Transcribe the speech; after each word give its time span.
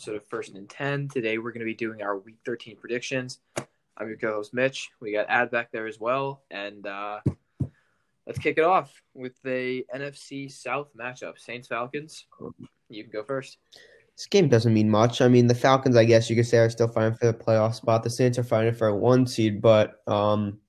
episode 0.00 0.16
of 0.16 0.26
First 0.28 0.54
and 0.54 0.66
Ten. 0.66 1.08
Today 1.08 1.36
we're 1.36 1.52
going 1.52 1.60
to 1.60 1.66
be 1.66 1.74
doing 1.74 2.00
our 2.00 2.16
Week 2.16 2.38
13 2.46 2.74
predictions. 2.76 3.40
I'm 3.98 4.08
your 4.08 4.16
co-host 4.16 4.54
Mitch. 4.54 4.88
We 4.98 5.12
got 5.12 5.26
Ad 5.28 5.50
back 5.50 5.70
there 5.72 5.86
as 5.86 6.00
well, 6.00 6.40
and 6.50 6.86
uh, 6.86 7.20
let's 8.26 8.38
kick 8.38 8.56
it 8.56 8.64
off 8.64 8.90
with 9.12 9.34
the 9.44 9.84
NFC 9.94 10.50
South 10.50 10.88
matchup: 10.98 11.38
Saints 11.38 11.68
Falcons. 11.68 12.24
You 12.88 13.02
can 13.02 13.12
go 13.12 13.22
first. 13.22 13.58
This 14.16 14.26
game 14.26 14.48
doesn't 14.48 14.72
mean 14.72 14.88
much. 14.88 15.20
I 15.20 15.28
mean, 15.28 15.46
the 15.46 15.54
Falcons, 15.54 15.96
I 15.96 16.06
guess 16.06 16.30
you 16.30 16.36
could 16.36 16.46
say, 16.46 16.56
are 16.56 16.70
still 16.70 16.88
fighting 16.88 17.12
for 17.12 17.26
the 17.26 17.34
playoff 17.34 17.74
spot. 17.74 18.02
The 18.02 18.08
Saints 18.08 18.38
are 18.38 18.42
fighting 18.42 18.72
for 18.72 18.88
a 18.88 18.96
one 18.96 19.26
seed, 19.26 19.60
but 19.60 20.00
um, 20.06 20.60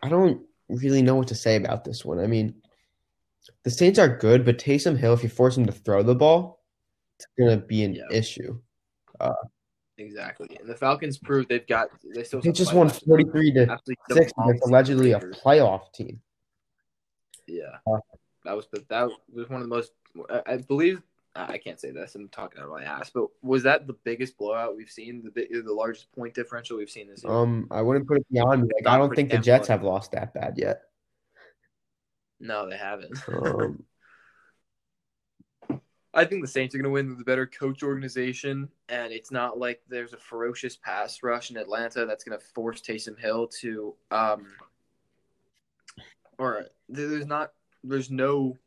I 0.00 0.08
don't 0.08 0.42
really 0.68 1.02
know 1.02 1.16
what 1.16 1.26
to 1.26 1.34
say 1.34 1.56
about 1.56 1.82
this 1.82 2.04
one. 2.04 2.20
I 2.20 2.28
mean, 2.28 2.54
the 3.64 3.70
Saints 3.70 3.98
are 3.98 4.16
good, 4.16 4.44
but 4.44 4.58
Taysom 4.58 4.96
Hill, 4.96 5.14
if 5.14 5.24
you 5.24 5.28
force 5.28 5.58
him 5.58 5.66
to 5.66 5.72
throw 5.72 6.04
the 6.04 6.14
ball, 6.14 6.61
it's 7.24 7.26
gonna 7.38 7.56
be 7.56 7.84
an 7.84 7.94
Yeah. 7.94 8.04
issue. 8.10 8.60
Uh, 9.20 9.32
exactly. 9.98 10.56
And 10.58 10.68
the 10.68 10.74
Falcons 10.74 11.18
proved 11.18 11.48
they've 11.48 11.66
got. 11.66 11.88
They 12.14 12.24
still 12.24 12.40
They 12.40 12.52
just 12.52 12.74
won 12.74 12.88
forty 12.88 13.24
three 13.24 13.52
to 13.52 13.78
six 14.10 14.32
against 14.42 14.66
allegedly 14.66 15.12
a 15.12 15.20
playoff 15.20 15.92
team. 15.92 16.20
Yeah, 17.46 17.78
Uh, 17.86 17.98
that 18.44 18.56
was 18.56 18.66
the, 18.72 18.84
that 18.88 19.08
was 19.32 19.48
one 19.48 19.60
of 19.60 19.68
the 19.68 19.74
most. 19.74 19.92
I, 20.30 20.42
I 20.46 20.56
believe 20.58 21.02
I 21.34 21.58
can't 21.58 21.80
say 21.80 21.90
this. 21.90 22.14
I'm 22.14 22.28
talking 22.28 22.60
out 22.60 22.66
of 22.66 22.70
my 22.70 22.84
ass, 22.84 23.10
but 23.10 23.26
was 23.42 23.62
that 23.64 23.86
the 23.86 23.94
biggest 24.04 24.36
blowout 24.36 24.76
we've 24.76 24.90
seen? 24.90 25.30
The 25.34 25.62
the 25.62 25.72
largest 25.72 26.12
point 26.12 26.34
differential 26.34 26.76
we've 26.76 26.90
seen 26.90 27.08
this 27.08 27.24
year? 27.24 27.32
Um, 27.32 27.66
I 27.70 27.82
wouldn't 27.82 28.06
put 28.06 28.18
it 28.18 28.26
beyond 28.30 28.62
me. 28.62 28.68
Like, 28.74 28.86
I 28.92 28.98
don't 28.98 29.14
think 29.14 29.30
the 29.30 29.38
Jets 29.38 29.68
have 29.68 29.82
lost 29.82 30.12
that 30.12 30.34
bad 30.34 30.54
yet. 30.58 30.82
no, 32.40 32.68
they 32.68 32.76
haven't. 32.76 33.18
Um, 33.28 33.84
I 36.14 36.24
think 36.24 36.42
the 36.42 36.48
Saints 36.48 36.74
are 36.74 36.78
going 36.78 36.84
to 36.84 36.90
win 36.90 37.08
with 37.08 37.20
a 37.20 37.24
better 37.24 37.46
coach 37.46 37.82
organization, 37.82 38.68
and 38.88 39.12
it's 39.12 39.30
not 39.30 39.58
like 39.58 39.80
there's 39.88 40.12
a 40.12 40.18
ferocious 40.18 40.76
pass 40.76 41.22
rush 41.22 41.50
in 41.50 41.56
Atlanta 41.56 42.04
that's 42.04 42.22
going 42.22 42.38
to 42.38 42.44
force 42.54 42.82
Taysom 42.82 43.18
Hill 43.18 43.48
to, 43.60 43.94
um, 44.10 44.46
or 46.38 46.66
there's 46.88 47.26
not, 47.26 47.52
there's 47.82 48.10
no 48.10 48.58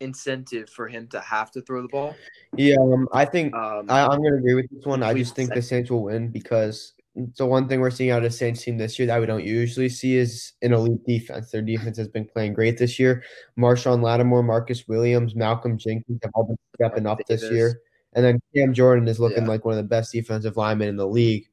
incentive 0.00 0.68
for 0.68 0.86
him 0.86 1.08
to 1.08 1.20
have 1.20 1.50
to 1.52 1.62
throw 1.62 1.82
the 1.82 1.88
ball. 1.88 2.14
yeah, 2.56 2.76
um, 2.78 3.08
I 3.12 3.24
think 3.24 3.54
Um, 3.54 3.86
I, 3.88 4.02
I'm 4.06 4.20
going 4.20 4.32
to 4.32 4.38
agree 4.38 4.54
with 4.54 4.70
this 4.70 4.84
one. 4.84 5.02
I 5.02 5.14
just 5.14 5.34
think 5.34 5.52
the. 5.52 5.62
Saints 5.62 5.90
will 5.90 6.04
win 6.04 6.28
because 6.28 6.92
the 7.36 7.46
one 7.46 7.68
thing 7.68 7.80
we're 7.80 7.90
seeing 7.90 8.10
out 8.10 8.24
of 8.24 8.30
the 8.30 8.36
Saints 8.36 8.62
team 8.62 8.78
this 8.78 8.98
year 8.98 9.06
that 9.06 9.20
we 9.20 9.26
don't 9.26 9.44
usually 9.44 9.88
see 9.88 10.16
is 10.16 10.52
an 10.62 10.72
elite 10.72 11.04
defense. 11.06 11.50
Their 11.50 11.62
defense 11.62 11.96
has 11.98 12.08
been 12.08 12.26
playing 12.26 12.54
great 12.54 12.78
this 12.78 12.98
year. 12.98 13.24
Marshon 13.58 14.02
Lattimore, 14.02 14.42
Marcus 14.42 14.86
Williams, 14.86 15.34
Malcolm 15.34 15.76
Jenkins 15.78 16.20
have 16.22 16.30
all 16.34 16.44
been 16.44 16.58
stepping 16.76 17.06
up 17.06 17.18
this 17.28 17.42
year. 17.42 17.80
And 18.14 18.24
then 18.24 18.40
Cam 18.54 18.72
Jordan 18.72 19.08
is 19.08 19.20
looking 19.20 19.42
Yeah. 19.42 19.48
like 19.48 19.64
one 19.64 19.72
of 19.72 19.78
the 19.78 19.88
best 19.88 20.12
defensive 20.12 20.56
linemen 20.56 20.88
in 20.88 20.96
the 20.96 21.06
league. 21.06 21.48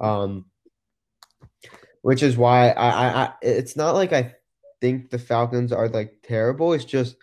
Um, 0.00 0.46
which 2.02 2.22
is 2.22 2.36
why 2.36 2.70
I, 2.70 2.88
I, 2.88 3.22
I 3.24 3.32
it's 3.40 3.76
not 3.76 3.94
like 3.94 4.12
I 4.12 4.34
think 4.80 5.10
the 5.10 5.18
Falcons 5.18 5.72
are 5.72 5.88
like 5.88 6.18
terrible. 6.22 6.74
It's 6.74 6.84
just 6.84 7.16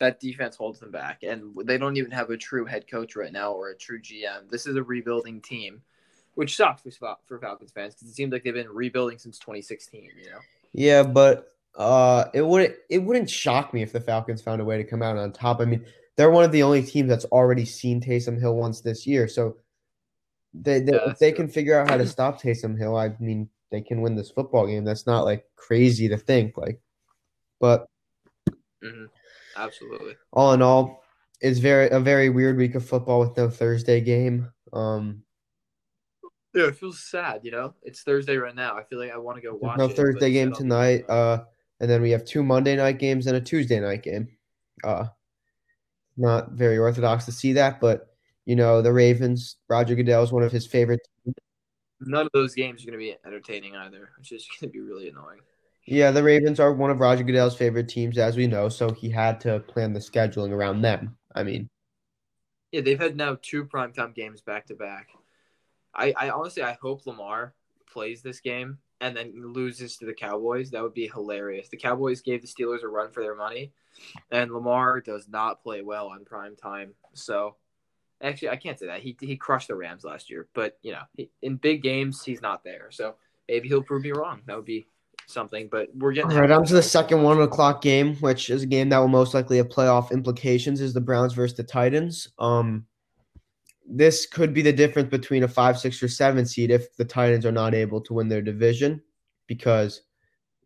that 0.00 0.20
defense 0.20 0.56
holds 0.56 0.80
them 0.80 0.90
back, 0.90 1.22
and 1.22 1.54
they 1.66 1.78
don't 1.78 1.96
even 1.96 2.10
have 2.12 2.30
a 2.30 2.36
true 2.36 2.64
head 2.64 2.88
coach 2.88 3.16
right 3.16 3.32
now 3.32 3.52
or 3.52 3.70
a 3.70 3.76
true 3.76 4.00
GM. 4.00 4.48
This 4.50 4.66
is 4.66 4.76
a 4.76 4.82
rebuilding 4.82 5.40
team, 5.40 5.82
which 6.34 6.56
sucks 6.56 6.82
for 6.96 7.16
for 7.26 7.38
Falcons 7.40 7.72
fans 7.72 7.94
because 7.94 8.08
it 8.08 8.14
seems 8.14 8.32
like 8.32 8.44
they've 8.44 8.54
been 8.54 8.68
rebuilding 8.68 9.18
since 9.18 9.38
2016. 9.38 10.12
You 10.16 10.30
know, 10.30 10.40
Yeah, 10.72 11.02
but 11.02 11.48
uh, 11.76 12.26
it 12.34 12.42
wouldn't 12.42 12.76
it 12.90 12.98
wouldn't 12.98 13.30
shock 13.30 13.72
me 13.74 13.82
if 13.82 13.92
the 13.92 14.00
Falcons 14.00 14.42
found 14.42 14.60
a 14.60 14.64
way 14.64 14.76
to 14.76 14.84
come 14.84 15.02
out 15.02 15.16
on 15.16 15.32
top. 15.32 15.60
I 15.60 15.64
mean, 15.64 15.84
they're 16.16 16.30
one 16.30 16.44
of 16.44 16.52
the 16.52 16.62
only 16.62 16.82
teams 16.82 17.08
that's 17.08 17.24
already 17.26 17.64
seen 17.64 18.00
Taysom 18.00 18.38
Hill 18.40 18.54
once 18.56 18.80
this 18.80 19.06
year, 19.06 19.28
so 19.28 19.56
they, 20.54 20.80
they 20.80 20.92
Yeah, 20.92 20.98
if 21.04 21.18
they 21.18 21.32
true. 21.32 21.36
can 21.36 21.48
figure 21.48 21.78
out 21.78 21.88
how 21.88 21.96
to 21.96 22.06
stop 22.06 22.40
Taysom 22.40 22.78
Hill, 22.78 22.96
I 22.96 23.14
mean, 23.20 23.48
they 23.70 23.80
can 23.80 24.00
win 24.02 24.16
this 24.16 24.30
football 24.30 24.66
game. 24.66 24.84
That's 24.84 25.06
not 25.06 25.24
like 25.24 25.46
crazy 25.56 26.08
to 26.08 26.18
think 26.18 26.56
like, 26.56 26.80
but 27.60 27.86
hmm 28.82 29.17
absolutely. 29.58 30.14
all 30.32 30.52
in 30.52 30.62
all, 30.62 31.04
it's 31.40 31.58
very 31.58 31.88
a 31.90 32.00
very 32.00 32.30
weird 32.30 32.56
week 32.56 32.74
of 32.74 32.84
football 32.84 33.20
with 33.20 33.36
no 33.36 33.48
Thursday 33.48 34.00
game. 34.00 34.50
Um, 34.72 35.22
Yeah, 36.54 36.66
it 36.66 36.76
feels 36.76 37.00
sad. 37.00 37.40
You 37.42 37.50
know, 37.50 37.74
it's 37.82 38.02
Thursday 38.02 38.36
right 38.36 38.54
now. 38.54 38.76
I 38.76 38.82
feel 38.84 38.98
like 38.98 39.12
I 39.12 39.18
want 39.18 39.36
to 39.36 39.42
go 39.42 39.54
watch. 39.54 39.78
no 39.78 39.84
it, 39.84 39.96
Thursday 39.96 40.32
game 40.32 40.52
tonight. 40.52 41.08
Uh, 41.08 41.44
and 41.80 41.90
then 41.90 42.02
we 42.02 42.10
have 42.10 42.24
two 42.24 42.42
Monday 42.42 42.76
night 42.76 42.98
games 42.98 43.26
and 43.26 43.36
a 43.36 43.40
Tuesday 43.40 43.78
night 43.80 44.02
game. 44.02 44.28
Uh, 44.82 45.06
not 46.16 46.52
very 46.52 46.78
orthodox 46.78 47.24
to 47.26 47.32
see 47.32 47.52
that, 47.54 47.80
but 47.80 48.08
you 48.44 48.56
know 48.56 48.82
the 48.82 48.92
Ravens. 48.92 49.56
Roger 49.68 49.94
Goodell 49.94 50.22
is 50.22 50.32
one 50.32 50.42
of 50.42 50.52
his 50.52 50.66
favorite. 50.66 51.00
None 52.00 52.26
of 52.26 52.32
those 52.32 52.54
games 52.54 52.82
are 52.82 52.86
going 52.86 52.98
to 52.98 53.04
be 53.04 53.16
entertaining 53.26 53.76
either, 53.76 54.10
which 54.18 54.32
is 54.32 54.46
going 54.60 54.70
to 54.70 54.72
be 54.72 54.80
really 54.80 55.08
annoying. 55.08 55.40
Yeah, 55.90 56.10
the 56.10 56.22
Ravens 56.22 56.60
are 56.60 56.72
one 56.72 56.90
of 56.90 57.00
Roger 57.00 57.24
Goodell's 57.24 57.56
favorite 57.56 57.88
teams, 57.88 58.18
as 58.18 58.36
we 58.36 58.46
know. 58.46 58.68
So 58.68 58.92
he 58.92 59.08
had 59.08 59.40
to 59.40 59.60
plan 59.60 59.94
the 59.94 60.00
scheduling 60.00 60.50
around 60.50 60.82
them. 60.82 61.16
I 61.34 61.42
mean, 61.42 61.68
Yeah, 62.72 62.82
they've 62.82 63.00
had 63.00 63.16
now 63.16 63.38
two 63.40 63.64
primetime 63.64 64.14
games 64.14 64.42
back 64.42 64.66
to 64.66 64.74
back. 64.74 65.08
I, 65.94 66.12
I 66.14 66.30
honestly 66.30 66.62
I 66.62 66.76
hope 66.80 67.06
Lamar 67.06 67.54
plays 67.90 68.20
this 68.20 68.40
game 68.40 68.78
and 69.00 69.16
then 69.16 69.32
loses 69.34 69.96
to 69.96 70.04
the 70.04 70.12
Cowboys. 70.12 70.70
That 70.70 70.82
would 70.82 70.92
be 70.92 71.08
hilarious. 71.08 71.70
The 71.70 71.78
Cowboys 71.78 72.20
gave 72.20 72.42
the 72.42 72.48
Steelers 72.48 72.82
a 72.82 72.88
run 72.88 73.10
for 73.10 73.22
their 73.22 73.34
money, 73.34 73.72
and 74.30 74.52
Lamar 74.52 75.00
does 75.00 75.26
not 75.26 75.62
play 75.62 75.80
well 75.80 76.08
on 76.08 76.26
prime 76.26 76.54
time. 76.54 76.92
So 77.14 77.56
actually 78.20 78.50
I 78.50 78.56
can't 78.56 78.78
say 78.78 78.86
that. 78.86 79.00
He 79.00 79.16
he 79.18 79.36
crushed 79.36 79.68
the 79.68 79.74
Rams 79.74 80.04
last 80.04 80.28
year, 80.28 80.48
but 80.52 80.76
you 80.82 80.92
know, 80.92 81.02
he, 81.16 81.30
in 81.40 81.56
big 81.56 81.82
games 81.82 82.22
he's 82.22 82.42
not 82.42 82.62
there. 82.62 82.90
So 82.90 83.14
maybe 83.48 83.68
he'll 83.68 83.82
prove 83.82 84.02
me 84.02 84.12
wrong. 84.12 84.42
That 84.46 84.56
would 84.56 84.66
be 84.66 84.86
something, 85.28 85.68
but 85.70 85.88
we're 85.94 86.12
getting 86.12 86.32
all 86.32 86.40
right, 86.40 86.50
on 86.50 86.64
to 86.64 86.74
the 86.74 86.82
second 86.82 87.22
one 87.22 87.40
o'clock 87.40 87.82
game, 87.82 88.16
which 88.16 88.50
is 88.50 88.62
a 88.62 88.66
game 88.66 88.88
that 88.88 88.98
will 88.98 89.08
most 89.08 89.34
likely 89.34 89.58
have 89.58 89.68
playoff 89.68 90.10
implications. 90.10 90.80
Is 90.80 90.94
the 90.94 91.00
Browns 91.00 91.34
versus 91.34 91.56
the 91.56 91.62
Titans? 91.62 92.28
Um, 92.38 92.86
this 93.86 94.26
could 94.26 94.52
be 94.52 94.62
the 94.62 94.72
difference 94.72 95.10
between 95.10 95.44
a 95.44 95.48
five, 95.48 95.78
six, 95.78 96.02
or 96.02 96.08
seven 96.08 96.44
seed 96.46 96.70
if 96.70 96.94
the 96.96 97.04
Titans 97.04 97.46
are 97.46 97.52
not 97.52 97.74
able 97.74 98.00
to 98.02 98.14
win 98.14 98.28
their 98.28 98.42
division, 98.42 99.02
because 99.46 100.02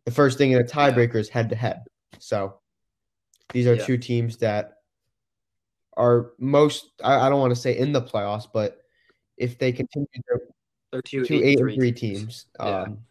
the 0.05 0.11
first 0.11 0.37
thing 0.37 0.51
in 0.51 0.61
a 0.61 0.63
tiebreaker 0.63 1.15
is 1.15 1.29
head 1.29 1.49
to 1.49 1.55
head. 1.55 1.83
So 2.19 2.59
these 3.51 3.67
are 3.67 3.75
Yeah. 3.75 3.85
two 3.85 3.97
teams 3.97 4.37
that 4.37 4.79
are 5.95 6.31
most 6.39 6.91
I, 7.03 7.27
I 7.27 7.29
don't 7.29 7.39
want 7.39 7.51
to 7.53 7.59
say 7.59 7.77
in 7.77 7.91
the 7.91 8.01
playoffs, 8.01 8.47
but 8.51 8.79
if 9.37 9.57
they 9.57 9.71
continue 9.71 10.07
their 10.27 10.41
They're 10.91 11.01
two, 11.01 11.25
two 11.25 11.35
eight, 11.35 11.43
eight 11.43 11.59
and 11.59 11.69
and 11.69 11.77
three 11.77 11.91
teams, 11.91 12.47
Yeah. 12.59 12.81
um, 12.81 13.05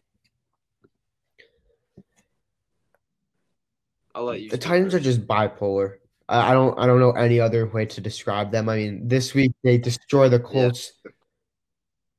I'll 4.15 4.25
let 4.25 4.41
you. 4.41 4.49
the 4.49 4.57
Titans 4.57 4.93
are 4.93 4.99
just 4.99 5.27
bipolar. 5.27 5.95
I, 6.29 6.51
I 6.51 6.53
don't 6.53 6.77
I 6.79 6.85
don't 6.85 6.99
know 6.99 7.11
any 7.11 7.39
other 7.39 7.67
way 7.67 7.85
to 7.87 8.01
describe 8.01 8.51
them. 8.51 8.69
I 8.69 8.77
mean, 8.77 9.07
this 9.07 9.33
week 9.33 9.53
they 9.63 9.77
destroy 9.77 10.29
the 10.29 10.39
Colts. 10.39 10.93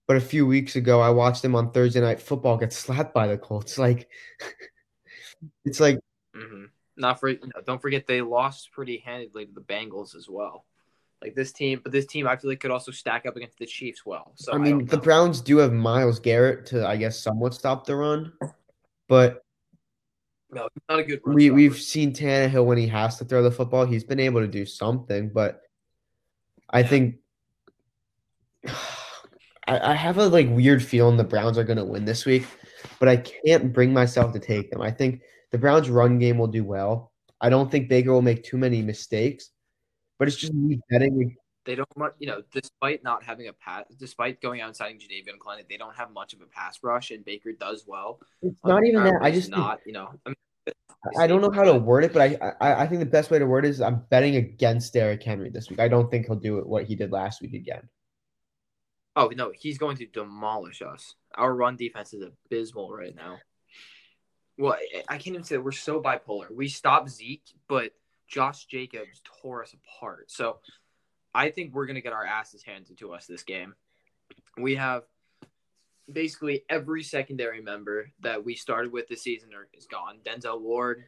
But 0.07 0.19
a 0.19 0.21
few 0.21 0.47
weeks 0.47 0.77
ago, 0.77 1.01
I 1.01 1.09
watched 1.09 1.41
them 1.41 1.55
on 1.55 1.71
Thursday 1.71 2.01
Night 2.01 2.21
Football 2.21 2.59
get 2.59 2.75
slapped 2.75 3.15
by 3.15 3.27
the 3.27 3.39
Colts. 3.39 3.79
Like, 3.85 4.09
it's 5.65 5.81
like 5.81 5.99
hmm 6.35 6.65
Not 6.97 7.21
for 7.21 7.31
know, 7.31 7.39
don't 7.67 7.81
forget 7.81 8.07
they 8.07 8.21
lost 8.21 8.73
pretty 8.73 8.99
handedly 8.99 9.47
to 9.47 9.53
the 9.53 9.61
Bengals 9.61 10.15
as 10.15 10.29
well. 10.29 10.67
Like 11.23 11.35
this 11.35 11.53
team, 11.53 11.81
but 11.83 11.91
this 11.91 12.07
team 12.07 12.27
I 12.27 12.37
feel 12.37 12.51
like 12.51 12.61
could 12.61 12.71
also 12.71 12.93
stack 12.93 13.25
up 13.25 13.37
against 13.37 13.59
the 13.59 13.67
Chiefs 13.67 14.05
well. 14.05 14.33
So 14.35 14.53
I 14.53 14.59
mean, 14.59 14.79
don't 14.79 14.91
the. 14.91 14.99
Browns 14.99 15.41
do 15.41 15.59
have 15.59 15.73
Myles 15.73 16.19
Garrett 16.21 16.67
to, 16.67 16.87
I 16.87 16.97
guess, 16.97 17.19
somewhat 17.19 17.55
stop 17.55 17.87
the 17.87 17.97
run. 17.97 18.33
But 19.09 19.44
no, 20.55 20.69
not 20.89 20.99
a 21.01 21.05
good. 21.05 21.21
We 21.27 21.47
stopper. 21.47 21.55
we've 21.55 21.77
seen 21.79 22.13
Tannehill 22.13 22.65
when 22.65 22.79
he 22.79 22.87
has 22.89 23.19
to 23.19 23.25
throw 23.25 23.43
the 23.43 23.51
football, 23.51 23.85
he's 23.87 24.05
been 24.05 24.21
able 24.21 24.41
to 24.41 24.47
do 24.49 24.65
something. 24.67 25.31
But 25.31 25.61
I 26.71 26.81
Yeah. 26.81 26.87
think 26.89 27.17
I, 29.67 29.93
I 29.93 29.95
have 29.95 30.19
a 30.19 30.27
like 30.27 30.49
weird 30.51 30.83
feeling 30.83 31.17
the 31.17 31.25
Browns 31.25 31.59
are 31.59 31.65
going 31.65 31.79
to 31.79 31.85
win 31.85 32.05
this 32.05 32.25
week, 32.27 32.47
but 32.99 33.09
I 33.09 33.17
can't 33.17 33.73
bring 33.73 33.93
myself 33.93 34.33
to 34.35 34.39
take 34.39 34.71
them. 34.71 34.81
I 34.83 34.91
think 34.91 35.23
the 35.53 35.59
Browns' 35.59 35.89
run 35.91 36.19
game 36.19 36.39
will 36.39 36.47
do 36.49 36.65
well. 36.65 37.13
I 37.41 37.49
don't 37.51 37.71
think 37.71 37.89
Baker 37.89 38.13
will 38.13 38.23
make 38.23 38.43
too 38.45 38.57
many 38.59 38.83
mistakes, 38.83 39.51
but 40.19 40.29
it's 40.29 40.37
just 40.37 40.55
me 40.55 40.81
betting. 40.91 41.37
they 41.67 41.75
don't 41.75 41.89
you 42.19 42.27
know 42.27 42.43
despite 42.53 43.03
not 43.03 43.23
having 43.23 43.49
a 43.49 43.53
pass, 43.55 43.85
despite 43.99 44.41
going 44.41 44.61
out 44.61 44.69
and 44.69 44.77
signing 44.77 44.99
Jadeveon 44.99 45.39
Clowney, 45.39 45.67
they 45.69 45.77
don't 45.77 45.95
have 45.95 46.11
much 46.13 46.33
of 46.35 46.41
a 46.41 46.47
pass 46.47 46.79
rush, 46.83 47.11
and 47.11 47.25
Baker 47.25 47.53
does 47.53 47.85
well. 47.87 48.19
It's 48.43 48.59
not 48.65 48.85
even 48.87 49.05
that. 49.05 49.19
I 49.23 49.31
just 49.31 49.49
think- 49.49 49.59
not 49.59 49.81
you 49.87 49.93
know. 49.93 50.09
I 50.27 50.31
mean, 50.31 50.37
I 51.19 51.27
don't 51.27 51.43
know 51.43 51.51
how 51.51 51.65
to 51.65 51.75
word 51.75 52.05
it, 52.05 52.13
but 52.13 52.23
I, 52.23 52.55
I 52.61 52.83
I 52.85 52.87
think 52.87 53.01
the 53.01 53.07
best 53.07 53.31
way 53.31 53.39
to 53.39 53.47
word 53.47 53.65
it 53.67 53.71
is 53.71 53.81
I'm 53.81 54.05
betting 54.11 54.37
against 54.37 54.93
Derrick 54.93 55.23
Henry 55.23 55.51
this 55.51 55.69
week. 55.69 55.81
I 55.81 55.89
don't 55.89 56.11
think 56.11 56.27
he'll 56.27 56.37
do 56.37 56.59
it 56.59 56.67
what 56.67 56.85
he 56.85 56.97
did 56.97 57.13
last 57.13 57.43
week 57.43 57.53
again. 57.53 57.89
Oh 59.17 59.31
no, 59.37 59.53
he's 59.55 59.79
going 59.79 59.97
to 59.99 60.07
demolish 60.07 60.83
us. 60.83 61.15
Our 61.35 61.55
run 61.55 61.77
defense 61.77 62.15
is 62.15 62.23
abysmal 62.23 62.91
right 62.91 63.15
now. 63.15 63.39
Well, 64.57 64.77
I- 65.09 65.19
can't 65.19 65.29
even 65.29 65.45
say 65.45 65.57
that 65.57 65.63
we're 65.63 65.73
so 65.73 66.01
bipolar. 66.01 66.51
We 66.51 66.69
stopped 66.69 67.11
Zeke, 67.11 67.43
but 67.69 67.93
Josh 68.29 68.67
Jacobs 68.67 69.21
tore 69.43 69.63
us 69.63 69.75
apart. 69.75 70.31
So 70.31 70.59
I 71.35 71.51
think 71.51 71.75
we're 71.75 71.87
to 71.97 72.01
get 72.01 72.13
our 72.13 72.25
asses 72.25 72.63
handed 72.63 72.99
to 72.99 73.13
us 73.13 73.27
this 73.27 73.43
game. 73.43 73.75
We 74.57 74.77
have 74.77 75.03
basically 76.13 76.65
every 76.69 77.03
secondary 77.03 77.61
member 77.61 78.11
that 78.21 78.45
we 78.45 78.55
started 78.55 78.93
with 78.93 79.09
this 79.09 79.23
season 79.23 79.51
are, 79.55 79.69
is 79.73 79.87
gone. 79.87 80.19
Denzel 80.25 80.61
Ward, 80.61 81.05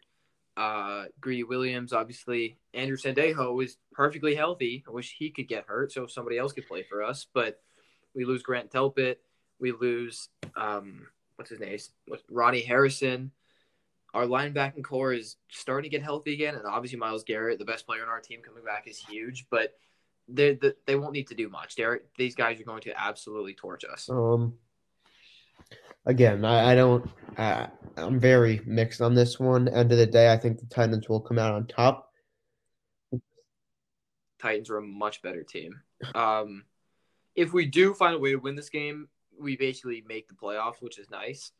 uh, 0.56 1.04
Greedy 1.20 1.44
Williams, 1.44 1.92
obviously. 1.92 2.58
Andrew 2.74 2.96
Sendejo 2.96 3.62
is 3.62 3.76
perfectly 3.92 4.34
healthy. 4.34 4.84
I 4.88 4.90
wish 4.90 5.14
he 5.18 5.30
could 5.30 5.48
get 5.48 5.66
hurt 5.66 5.92
so 5.92 6.06
somebody 6.06 6.38
else 6.38 6.52
could 6.52 6.68
play 6.68 6.82
for 6.82 7.02
us. 7.02 7.26
But 7.32 7.60
we 8.14 8.24
lose 8.24 8.42
Grant 8.42 8.70
Delpit. 8.70 9.16
We 9.58 9.72
lose, 9.72 10.28
um, 10.56 11.06
what's 11.36 11.50
his 11.50 11.60
name? 11.60 11.78
Ronnie 12.30 12.62
Harrison. 12.62 13.32
Our 14.14 14.24
linebacking 14.24 14.84
core 14.84 15.12
is 15.12 15.36
starting 15.50 15.90
to 15.90 15.94
get 15.94 16.02
healthy 16.02 16.32
again. 16.32 16.54
And 16.54 16.66
obviously, 16.66 16.98
Myles 16.98 17.24
Garrett, 17.24 17.58
the 17.58 17.66
best 17.66 17.86
player 17.86 18.02
on 18.02 18.08
our 18.08 18.20
team, 18.20 18.40
coming 18.42 18.64
back 18.64 18.86
is 18.86 18.98
huge. 18.98 19.46
But 19.50 19.74
they 20.28 20.58
they 20.86 20.96
won't 20.96 21.12
need 21.12 21.28
to 21.28 21.34
do 21.34 21.48
much. 21.48 21.76
Derek, 21.76 22.04
these 22.16 22.34
guys 22.34 22.60
are 22.60 22.64
going 22.64 22.82
to 22.82 22.98
absolutely 22.98 23.54
torch 23.54 23.84
us. 23.84 24.08
Um, 24.10 24.54
again, 26.04 26.44
I, 26.44 26.72
I 26.72 26.74
don't. 26.74 27.08
Uh, 27.36 27.66
I'm 27.96 28.18
very 28.18 28.60
mixed 28.66 29.00
on 29.00 29.14
this 29.14 29.38
one. 29.38 29.68
End 29.68 29.92
of 29.92 29.98
the 29.98 30.06
day, 30.06 30.32
I 30.32 30.36
think 30.36 30.58
the 30.58 30.66
Titans 30.66 31.08
will 31.08 31.20
come 31.20 31.38
out 31.38 31.52
on 31.52 31.66
top. 31.66 32.12
Titans 34.38 34.70
are 34.70 34.78
a 34.78 34.82
much 34.82 35.22
better 35.22 35.42
team. 35.42 35.80
Um, 36.14 36.64
if 37.34 37.52
we 37.52 37.66
do 37.66 37.94
find 37.94 38.14
a 38.14 38.18
way 38.18 38.32
to 38.32 38.36
win 38.36 38.54
this 38.54 38.68
game, 38.68 39.08
we 39.38 39.56
basically 39.56 40.04
make 40.06 40.28
the 40.28 40.34
playoffs, 40.34 40.80
which 40.80 40.98
is 40.98 41.10
nice 41.10 41.52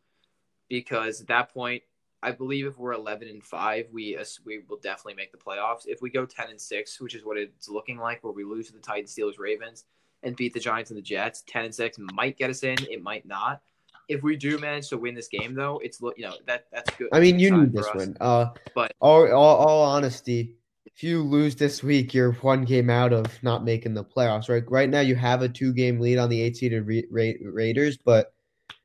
because 0.69 1.21
at 1.21 1.29
that 1.29 1.53
point, 1.53 1.83
I 2.23 2.33
believe 2.33 2.67
if 2.67 2.79
we're 2.79 2.93
11 2.93 3.29
and 3.29 3.45
five, 3.45 3.87
we 3.93 4.19
we 4.45 4.63
will 4.69 4.79
definitely 4.79 5.15
make 5.15 5.33
the 5.33 5.39
playoffs. 5.39 5.87
If 5.87 6.03
we 6.03 6.11
go 6.11 6.27
10 6.27 6.51
and 6.51 6.61
six, 6.61 7.01
which 7.01 7.15
is 7.15 7.25
what 7.25 7.37
it's 7.37 7.69
looking 7.69 7.99
like, 7.99 8.25
where 8.25 8.33
we 8.33 8.45
lose 8.45 8.69
to 8.69 8.73
the 8.73 8.81
Titans, 8.81 9.15
Steelers, 9.15 9.39
Ravens, 9.39 9.85
and 10.23 10.35
beat 10.35 10.55
the 10.55 10.61
Giants 10.61 10.91
and 10.91 10.99
the 10.99 11.03
Jets, 11.03 11.45
10 11.47 11.67
and 11.67 11.75
six 11.75 11.99
might 11.99 12.39
get 12.39 12.51
us 12.51 12.63
in. 12.63 12.77
It 12.91 13.03
might 13.03 13.27
not. 13.27 13.63
If 14.09 14.23
we 14.23 14.37
do 14.37 14.59
manage 14.59 14.89
to 14.91 14.99
win 14.99 15.15
this 15.15 15.29
game, 15.29 15.55
though, 15.55 15.81
it's 15.83 16.01
you 16.01 16.13
know 16.19 16.35
that 16.47 16.67
that's 16.73 16.95
good. 16.97 17.09
I 17.13 17.21
mean, 17.21 17.39
you 17.39 17.57
need 17.57 17.73
this 17.73 17.89
win. 17.95 18.17
Uh, 18.21 18.51
but 18.75 18.93
all, 19.01 19.27
all, 19.33 19.57
all 19.57 19.83
honesty, 19.83 20.55
if 20.85 21.03
you 21.03 21.23
lose 21.23 21.57
this 21.57 21.83
week, 21.83 22.15
you're 22.15 22.33
one 22.33 22.65
game 22.65 22.89
out 22.89 23.13
of 23.13 23.27
not 23.43 23.65
making 23.65 23.95
the 23.95 24.05
playoffs. 24.05 24.49
Right, 24.49 24.63
right 24.71 24.89
now 24.89 25.01
you 25.01 25.15
have 25.17 25.43
a 25.43 25.49
two 25.49 25.73
game 25.73 26.01
lead 26.01 26.19
on 26.19 26.31
the 26.31 26.41
eight 26.41 26.57
seeded 26.57 26.87
Ra- 26.87 27.03
Ra- 27.11 27.51
Raiders, 27.53 27.99
but 27.99 28.33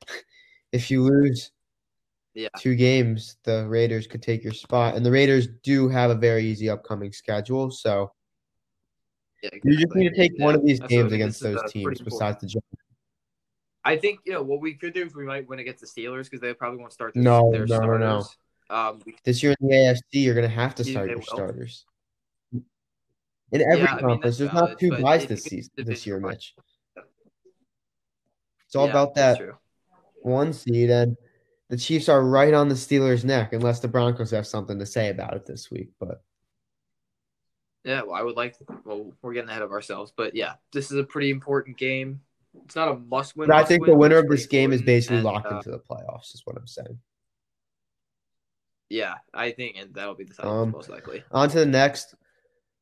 if 0.72 0.90
you 0.90 1.02
lose 1.02 1.52
yeah. 2.34 2.48
two 2.58 2.74
games, 2.74 3.36
the 3.44 3.66
Raiders 3.68 4.06
could 4.06 4.22
take 4.22 4.42
your 4.42 4.52
spot, 4.52 4.96
and 4.96 5.06
the 5.06 5.10
Raiders 5.10 5.48
do 5.62 5.88
have 5.88 6.10
a 6.10 6.14
very 6.14 6.44
easy 6.44 6.68
upcoming 6.68 7.12
schedule. 7.12 7.70
So 7.70 8.12
yeah, 9.42 9.50
exactly. 9.52 9.72
you 9.72 9.78
just 9.78 9.94
need 9.94 10.08
to 10.08 10.16
take 10.16 10.32
yeah. 10.36 10.44
one 10.44 10.54
of 10.54 10.64
these 10.64 10.80
games 10.80 11.12
against 11.12 11.40
those 11.40 11.60
teams 11.70 12.00
besides 12.00 12.40
the 12.40 12.46
Giants. 12.46 12.81
I 13.84 13.96
think 13.96 14.20
you 14.24 14.32
know 14.32 14.42
what 14.42 14.60
we 14.60 14.74
could 14.74 14.94
do 14.94 15.04
is 15.04 15.14
we 15.14 15.24
might 15.24 15.48
win 15.48 15.58
against 15.58 15.80
the 15.80 15.86
Steelers 15.86 16.24
because 16.24 16.40
they 16.40 16.54
probably 16.54 16.78
won't 16.78 16.92
start 16.92 17.14
their, 17.14 17.22
no, 17.22 17.50
their 17.50 17.66
no, 17.66 17.76
starters. 17.76 18.00
No, 18.00 18.20
no, 18.70 18.88
um, 18.90 19.02
this 19.24 19.42
year 19.42 19.54
in 19.60 19.68
the 19.68 19.74
AFC, 19.74 20.24
you're 20.24 20.34
going 20.34 20.48
to 20.48 20.54
have 20.54 20.74
to 20.76 20.84
start 20.84 21.08
your 21.08 21.18
will. 21.18 21.24
starters. 21.24 21.84
In 22.52 23.60
every 23.60 23.80
yeah, 23.80 23.98
conference, 23.98 24.02
I 24.02 24.06
mean, 24.06 24.20
there's 24.22 24.38
valid, 24.38 24.70
not 24.70 24.78
two 24.78 25.02
buys 25.02 25.26
this 25.26 25.44
season, 25.44 25.70
this 25.76 26.06
year, 26.06 26.18
Mitch. 26.18 26.54
It's 28.64 28.74
all 28.74 28.86
yeah, 28.86 28.92
about 28.92 29.14
that 29.16 29.38
one 30.22 30.54
seed, 30.54 30.88
and 30.88 31.18
the 31.68 31.76
Chiefs 31.76 32.08
are 32.08 32.24
right 32.24 32.54
on 32.54 32.70
the 32.70 32.74
Steelers' 32.74 33.24
neck, 33.24 33.52
unless 33.52 33.80
the 33.80 33.88
Broncos 33.88 34.30
have 34.30 34.46
something 34.46 34.78
to 34.78 34.86
say 34.86 35.10
about 35.10 35.34
it 35.34 35.44
this 35.44 35.70
week. 35.70 35.90
But 36.00 36.22
yeah, 37.84 38.02
well, 38.02 38.14
I 38.14 38.22
would 38.22 38.36
like. 38.36 38.56
Well, 38.84 39.12
we're 39.20 39.34
getting 39.34 39.50
ahead 39.50 39.60
of 39.60 39.72
ourselves, 39.72 40.12
but 40.16 40.34
yeah, 40.34 40.54
this 40.72 40.90
is 40.90 40.96
a 40.96 41.04
pretty 41.04 41.28
important 41.28 41.76
game. 41.76 42.22
It's 42.64 42.76
not 42.76 42.88
a 42.88 42.94
must 42.94 43.36
win. 43.36 43.48
But 43.48 43.56
I 43.56 43.64
think 43.64 43.86
the 43.86 43.96
winner 43.96 44.18
of 44.18 44.28
this 44.28 44.46
game 44.46 44.72
is 44.72 44.82
basically 44.82 45.16
and, 45.16 45.24
locked 45.24 45.50
uh, 45.50 45.56
into 45.56 45.70
the 45.70 45.78
playoffs. 45.78 46.34
Is 46.34 46.42
what 46.44 46.56
I'm 46.56 46.66
saying. 46.66 46.98
Yeah, 48.88 49.14
I 49.32 49.52
think, 49.52 49.76
and 49.78 49.94
that'll 49.94 50.14
be 50.14 50.24
the 50.24 50.34
Titans 50.34 50.52
um, 50.52 50.70
most 50.70 50.90
likely. 50.90 51.24
On 51.30 51.48
to 51.48 51.58
the 51.60 51.66
next, 51.66 52.14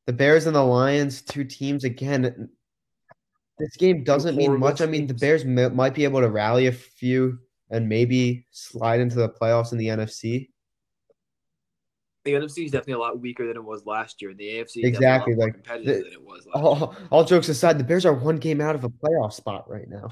the 0.07 0.13
Bears 0.13 0.45
and 0.45 0.55
the 0.55 0.63
Lions, 0.63 1.21
two 1.21 1.45
teams 1.45 1.85
again. 1.85 2.49
This 3.57 3.77
game 3.77 4.03
doesn't 4.03 4.35
mean 4.35 4.59
much. 4.59 4.79
Teams. 4.79 4.87
I 4.87 4.91
mean, 4.91 5.07
the 5.07 5.13
Bears 5.13 5.43
m- 5.45 5.73
might 5.73 5.93
be 5.93 6.03
able 6.03 6.19
to 6.19 6.29
rally 6.29 6.67
a 6.67 6.71
few 6.73 7.39
and 7.69 7.87
maybe 7.87 8.45
slide 8.51 8.99
into 8.99 9.15
the 9.15 9.29
playoffs 9.29 9.71
in 9.71 9.77
the 9.77 9.87
NFC. 9.87 10.49
The 12.25 12.33
NFC 12.33 12.65
is 12.65 12.71
definitely 12.71 12.93
a 12.93 12.99
lot 12.99 13.19
weaker 13.19 13.47
than 13.47 13.55
it 13.55 13.63
was 13.63 13.85
last 13.85 14.21
year. 14.21 14.33
The 14.33 14.43
AFC 14.43 14.83
exactly 14.83 15.33
like 15.33 15.53
competitive 15.53 15.97
the, 15.97 16.03
than 16.03 16.13
it 16.13 16.21
was. 16.21 16.30
All, 16.53 16.95
all 17.09 17.23
jokes 17.23 17.49
aside, 17.49 17.77
the 17.77 17.83
Bears 17.83 18.05
are 18.05 18.13
one 18.13 18.37
game 18.37 18.61
out 18.61 18.75
of 18.75 18.83
a 18.83 18.89
playoff 18.89 19.33
spot 19.33 19.69
right 19.69 19.87
now. 19.89 20.09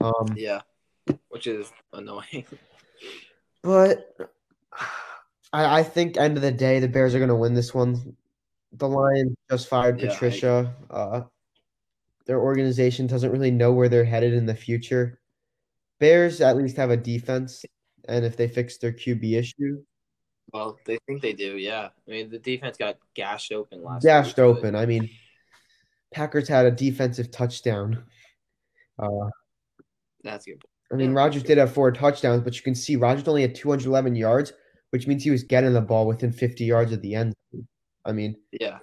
Um, 0.00 0.34
yeah, 0.36 0.60
which 1.28 1.46
is 1.46 1.72
annoying. 1.92 2.44
But 3.62 4.16
I, 5.52 5.80
I 5.80 5.82
think 5.82 6.16
end 6.16 6.36
of 6.36 6.42
the 6.42 6.52
day, 6.52 6.80
the 6.80 6.88
Bears 6.88 7.14
are 7.14 7.18
going 7.18 7.28
to 7.28 7.36
win 7.36 7.54
this 7.54 7.72
one. 7.72 8.16
The 8.72 8.88
Lions 8.88 9.36
just 9.50 9.68
fired 9.68 10.00
yeah, 10.00 10.10
Patricia. 10.10 10.74
I, 10.90 10.94
uh, 10.94 11.24
their 12.26 12.40
organization 12.40 13.06
doesn't 13.06 13.30
really 13.30 13.50
know 13.50 13.72
where 13.72 13.88
they're 13.88 14.04
headed 14.04 14.32
in 14.32 14.46
the 14.46 14.54
future. 14.54 15.20
Bears 15.98 16.40
at 16.40 16.56
least 16.56 16.76
have 16.76 16.90
a 16.90 16.96
defense, 16.96 17.64
and 18.08 18.24
if 18.24 18.36
they 18.36 18.48
fix 18.48 18.78
their 18.78 18.92
QB 18.92 19.38
issue, 19.38 19.82
well, 20.52 20.78
they 20.84 20.98
think 21.06 21.22
they 21.22 21.32
do. 21.32 21.56
Yeah, 21.56 21.88
I 22.06 22.10
mean 22.10 22.30
the 22.30 22.38
defense 22.38 22.76
got 22.76 22.98
gashed 23.14 23.52
open 23.52 23.82
last. 23.82 24.02
Gashed 24.02 24.36
week, 24.36 24.44
open. 24.44 24.72
But... 24.72 24.80
I 24.80 24.86
mean, 24.86 25.08
Packers 26.12 26.48
had 26.48 26.66
a 26.66 26.70
defensive 26.70 27.30
touchdown. 27.30 28.04
Uh, 28.98 29.30
That's 30.22 30.44
good. 30.44 30.62
I 30.92 30.96
mean, 30.96 31.12
yeah, 31.12 31.16
Rodgers 31.16 31.42
did 31.42 31.58
have 31.58 31.72
four 31.72 31.90
touchdowns, 31.90 32.42
but 32.42 32.54
you 32.54 32.62
can 32.62 32.74
see 32.74 32.96
Rodgers 32.96 33.26
only 33.26 33.42
had 33.42 33.54
211 33.54 34.14
yards, 34.14 34.52
which 34.90 35.06
means 35.06 35.24
he 35.24 35.30
was 35.30 35.42
getting 35.42 35.72
the 35.72 35.80
ball 35.80 36.06
within 36.06 36.32
50 36.32 36.64
yards 36.64 36.92
of 36.92 37.00
the 37.00 37.14
end. 37.14 37.34
I 38.04 38.12
mean, 38.12 38.36
yeah. 38.52 38.78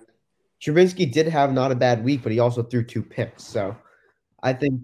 Trubinsky 0.61 1.11
did 1.11 1.27
have 1.27 1.53
not 1.53 1.71
a 1.71 1.75
bad 1.75 2.03
week, 2.03 2.23
but 2.23 2.31
he 2.31 2.39
also 2.39 2.63
threw 2.63 2.83
two 2.83 3.03
picks. 3.03 3.43
So 3.43 3.75
I 4.41 4.53
think. 4.53 4.81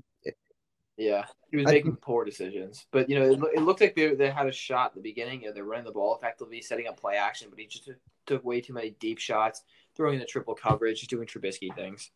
Yeah, 0.98 1.26
he 1.60 1.64
was 1.64 1.74
making 1.74 1.96
poor 1.98 2.26
decisions, 2.26 2.86
but 2.92 3.10
you 3.10 3.20
know, 3.20 3.26
it, 3.26 3.40
it, 3.56 3.62
looked 3.62 3.82
like 3.82 3.96
they, 3.96 4.16
they 4.16 4.30
had 4.30 4.48
a 4.48 4.52
shot 4.52 4.88
at 4.88 4.96
the 4.96 5.02
beginning. 5.02 5.42
You 5.42 5.48
know, 5.48 5.54
they're 5.54 5.64
running 5.64 5.86
the 5.86 5.92
ball 5.92 6.16
effectively, 6.16 6.62
setting 6.62 6.88
up 6.88 7.00
play 7.00 7.16
action, 7.16 7.48
but 7.50 7.60
he 7.60 7.66
just 7.66 7.86
took, 7.86 7.98
took 8.26 8.44
way 8.46 8.62
too 8.62 8.74
many 8.74 8.92
deep 9.00 9.20
shots, 9.20 9.64
throwing 9.96 10.20
the 10.20 10.26
triple 10.26 10.56
coverage, 10.56 11.00
just 11.00 11.10
doing 11.10 11.28
Trubisky 11.28 11.74
things. 11.76 12.12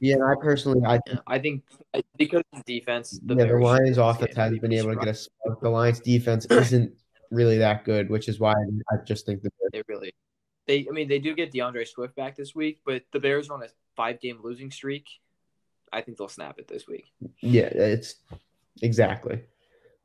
Yeah, 0.00 0.16
I 0.24 0.34
personally, 0.40 0.80
I, 0.86 1.00
yeah, 1.06 1.18
I 1.26 1.38
think 1.38 1.64
because 2.16 2.42
of 2.52 2.62
the 2.64 2.78
defense, 2.78 3.18
the, 3.24 3.34
yeah, 3.34 3.46
the 3.46 3.56
Lions' 3.56 3.98
offense 3.98 4.36
hasn't 4.36 4.62
been 4.62 4.72
able 4.72 4.90
to 4.90 4.96
get 4.96 5.08
a 5.08 5.14
spark. 5.14 5.60
The 5.60 5.68
Lions' 5.68 6.00
defense 6.00 6.46
isn't 6.46 6.92
really 7.30 7.58
that 7.58 7.84
good, 7.84 8.08
which 8.08 8.28
is 8.28 8.38
why 8.38 8.52
I 8.92 8.96
just 9.04 9.26
think 9.26 9.42
that 9.42 9.52
they 9.72 9.82
really, 9.88 10.14
they, 10.66 10.86
I 10.88 10.92
mean, 10.92 11.08
they 11.08 11.18
do 11.18 11.34
get 11.34 11.52
D'Andre 11.52 11.84
Swift 11.84 12.14
back 12.14 12.36
this 12.36 12.54
week, 12.54 12.80
but 12.86 13.02
the 13.12 13.18
Bears 13.18 13.50
are 13.50 13.54
on 13.54 13.62
a 13.64 13.68
five-game 13.96 14.38
losing 14.42 14.70
streak, 14.70 15.08
I 15.92 16.00
think 16.00 16.18
they'll 16.18 16.28
snap 16.28 16.58
it 16.58 16.68
this 16.68 16.86
week. 16.86 17.12
Yeah, 17.40 17.66
it's 17.66 18.16
exactly. 18.82 19.42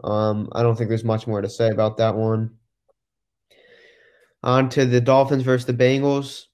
Um, 0.03 0.49
I 0.51 0.63
don't 0.63 0.75
think 0.75 0.89
there's 0.89 1.03
much 1.03 1.27
more 1.27 1.41
to 1.41 1.49
say 1.49 1.69
about 1.69 1.97
that 1.97 2.15
one. 2.15 2.57
On 4.43 4.67
to 4.69 4.85
the 4.85 5.01
Dolphins 5.01 5.43
versus 5.43 5.65
the 5.65 5.73
Bengals. 5.73 6.45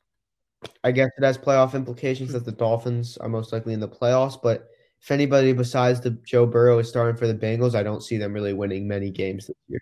I 0.83 0.91
guess 0.91 1.09
it 1.17 1.23
has 1.23 1.37
playoff 1.37 1.73
implications 1.73 2.33
that 2.33 2.45
the 2.45 2.51
Dolphins 2.51 3.17
are 3.17 3.29
most 3.29 3.53
likely 3.53 3.73
in 3.73 3.79
the 3.79 3.87
playoffs, 3.87 4.39
but 4.41 4.69
if 5.01 5.11
anybody 5.11 5.53
besides 5.53 6.01
the 6.01 6.11
Joe 6.25 6.45
Burrow 6.45 6.79
is 6.79 6.89
starting 6.89 7.15
for 7.15 7.27
the 7.27 7.33
Bengals, 7.33 7.75
I 7.75 7.83
don't 7.83 8.03
see 8.03 8.17
them 8.17 8.33
really 8.33 8.53
winning 8.53 8.87
many 8.87 9.09
games 9.09 9.47
this 9.47 9.55
year. 9.67 9.81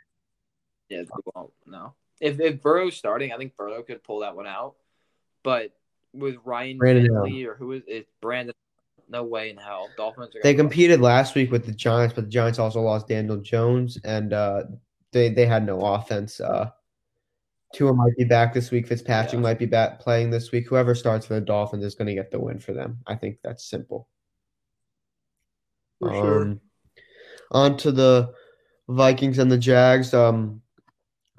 Yeah, 0.89 1.01
they 1.01 1.31
won't. 1.35 1.51
No. 1.65 1.95
If 2.21 2.39
if 2.39 2.61
Burrow's 2.61 2.95
starting, 2.95 3.33
I 3.33 3.37
think 3.37 3.55
Burrow 3.57 3.81
could 3.83 4.03
pull 4.03 4.19
that 4.19 4.35
one 4.35 4.47
out. 4.47 4.75
But 5.43 5.71
with 6.13 6.37
Ryan 6.45 6.77
Brandon 6.77 7.05
Finley 7.05 7.45
or 7.45 7.55
who 7.55 7.73
is 7.73 7.83
it? 7.87 8.07
Brandon 8.21 8.55
no 9.09 9.23
way 9.23 9.49
in 9.49 9.57
hell. 9.57 9.89
Dolphins. 9.97 10.35
they 10.43 10.53
competed 10.53 11.01
last 11.01 11.35
week 11.35 11.51
with 11.51 11.65
the 11.65 11.71
Giants, 11.71 12.13
but 12.13 12.25
the 12.25 12.29
Giants 12.29 12.59
also 12.59 12.81
lost 12.81 13.07
Daniel 13.07 13.37
Jones, 13.37 13.97
and 14.03 14.33
uh, 14.33 14.63
they 15.11 15.29
they 15.29 15.45
had 15.45 15.65
no 15.65 15.79
offense. 15.81 16.39
Uh, 16.39 16.69
Tua 17.73 17.93
might 17.93 18.15
be 18.17 18.23
back 18.23 18.53
this 18.53 18.71
week. 18.71 18.87
Fitzpatrick 18.87 19.33
yeah. 19.33 19.39
might 19.39 19.59
be 19.59 19.65
back 19.65 19.99
playing 19.99 20.29
this 20.29 20.51
week. 20.51 20.67
Whoever 20.67 20.95
starts 20.95 21.25
for 21.25 21.35
the 21.35 21.41
Dolphins 21.41 21.83
is 21.83 21.95
going 21.95 22.07
to 22.07 22.13
get 22.13 22.31
the 22.31 22.39
win 22.39 22.59
for 22.59 22.73
them. 22.73 22.99
I 23.05 23.15
think 23.15 23.39
that's 23.43 23.69
simple. 23.69 24.07
For 25.99 26.13
um, 26.13 26.21
sure. 26.21 26.57
On 27.51 27.77
to 27.77 27.91
the 27.91 28.33
Vikings 28.87 29.39
and 29.39 29.51
the 29.51 29.57
Jags. 29.57 30.13
Um, 30.13 30.61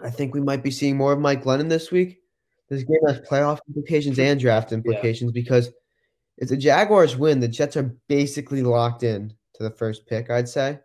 I 0.02 0.10
think 0.10 0.34
we 0.34 0.40
might 0.40 0.62
be 0.62 0.70
seeing 0.70 0.96
more 0.96 1.12
of 1.12 1.18
Mike 1.18 1.44
Glennon 1.44 1.68
this 1.68 1.90
week. 1.90 2.20
This 2.68 2.84
game 2.84 3.00
has 3.06 3.20
playoff 3.20 3.60
implications 3.66 4.18
and 4.18 4.38
draft 4.38 4.72
implications 4.72 5.32
yeah. 5.34 5.42
because– 5.42 5.70
if 6.38 6.48
the 6.48 6.56
Jaguars 6.56 7.16
win, 7.16 7.40
the 7.40 7.48
Jets 7.48 7.76
are 7.76 7.94
basically 8.08 8.62
locked 8.62 9.02
in 9.02 9.34
to 9.54 9.62
the 9.64 9.70
first 9.70 10.06
pick, 10.06 10.30
I'd 10.30 10.48
say. 10.48 10.78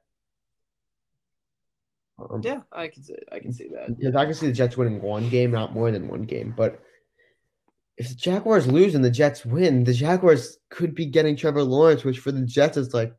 Um, 2.17 2.41
Yeah, 2.43 2.61
I 2.71 2.87
can 2.87 3.03
see. 3.03 3.15
I 3.31 3.39
can 3.39 3.53
see 3.53 3.69
that. 3.69 3.97
Because 3.97 4.15
I 4.15 4.25
can 4.25 4.33
see 4.33 4.47
the 4.47 4.53
Jets 4.53 4.77
winning 4.77 5.01
one 5.01 5.29
game, 5.29 5.51
not 5.51 5.73
more 5.73 5.91
than 5.91 6.07
one 6.07 6.23
game. 6.23 6.53
But 6.55 6.81
if 7.97 8.09
the 8.09 8.15
Jaguars 8.15 8.65
lose 8.65 8.95
and 8.95 9.05
the 9.05 9.11
Jets 9.11 9.45
win, 9.45 9.83
the 9.83 9.93
Jaguars 9.93 10.57
could 10.69 10.95
be 10.95 11.05
getting 11.05 11.35
Trevor 11.35 11.63
Lawrence, 11.63 12.03
which 12.03 12.19
for 12.19 12.31
the 12.31 12.41
Jets 12.41 12.77
is 12.77 12.93
like, 12.93 13.13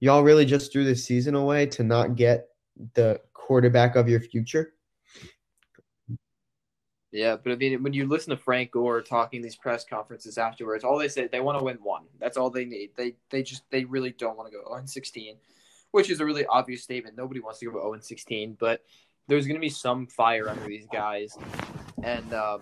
y'all 0.00 0.22
really 0.22 0.46
just 0.46 0.72
threw 0.72 0.84
the 0.84 0.96
season 0.96 1.34
away 1.34 1.66
to 1.66 1.82
not 1.82 2.16
get 2.16 2.48
the 2.94 3.20
quarterback 3.34 3.94
of 3.94 4.08
your 4.08 4.20
future. 4.20 4.72
Yeah, 7.10 7.36
but 7.42 7.52
I 7.52 7.56
mean, 7.56 7.82
when 7.82 7.94
you 7.94 8.06
listen 8.06 8.30
to 8.30 8.36
Frank 8.36 8.72
Gore 8.72 9.00
talking 9.00 9.40
these 9.40 9.56
press 9.56 9.84
conferences 9.84 10.36
afterwards, 10.36 10.84
all 10.84 10.98
they 10.98 11.08
say 11.08 11.26
they 11.26 11.40
want 11.40 11.58
to 11.58 11.64
win 11.64 11.78
one. 11.82 12.02
That's 12.20 12.36
all 12.36 12.50
they 12.50 12.66
need. 12.66 12.90
They 12.96 13.14
they 13.30 13.42
just 13.42 13.62
they 13.70 13.84
really 13.84 14.10
don't 14.10 14.36
want 14.36 14.50
to 14.52 14.56
go 14.56 14.62
0 14.68 14.82
16, 14.84 15.36
which 15.92 16.10
is 16.10 16.20
a 16.20 16.24
really 16.26 16.44
obvious 16.46 16.82
statement. 16.82 17.16
Nobody 17.16 17.40
wants 17.40 17.60
to 17.60 17.66
go 17.66 17.80
0 17.80 17.98
16, 18.00 18.58
but 18.60 18.82
there's 19.26 19.46
going 19.46 19.56
to 19.56 19.60
be 19.60 19.70
some 19.70 20.06
fire 20.06 20.48
under 20.50 20.66
these 20.66 20.86
guys, 20.92 21.36
and 22.02 22.32
um, 22.34 22.60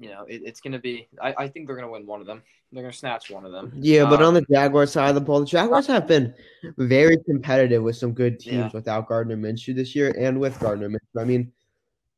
you 0.00 0.08
know 0.08 0.24
it, 0.28 0.42
it's 0.44 0.60
going 0.60 0.72
to 0.72 0.78
be. 0.80 1.06
I, 1.22 1.34
I 1.38 1.48
think 1.48 1.66
they're 1.68 1.76
going 1.76 1.86
to 1.86 1.92
win 1.92 2.04
one 2.06 2.20
of 2.20 2.26
them. 2.26 2.42
They're 2.72 2.82
going 2.82 2.92
to 2.92 2.98
snatch 2.98 3.30
one 3.30 3.46
of 3.46 3.52
them. 3.52 3.72
Yeah, 3.76 4.04
but 4.04 4.20
on 4.20 4.28
Um, 4.28 4.34
the 4.34 4.46
Jaguar 4.52 4.86
side 4.86 5.08
of 5.08 5.14
the 5.14 5.20
ball, 5.22 5.40
the 5.40 5.46
Jaguars 5.46 5.86
have 5.86 6.06
been 6.06 6.34
very 6.76 7.16
competitive 7.24 7.82
with 7.82 7.96
some 7.96 8.12
good 8.12 8.40
teams 8.40 8.54
Yeah. 8.56 8.70
without 8.74 9.08
Gardner 9.08 9.36
Minshew 9.36 9.74
this 9.74 9.94
year 9.96 10.12
and 10.18 10.38
with 10.38 10.58
Gardner 10.60 10.90
Minshew. 10.90 11.20
I 11.20 11.24
mean, 11.24 11.50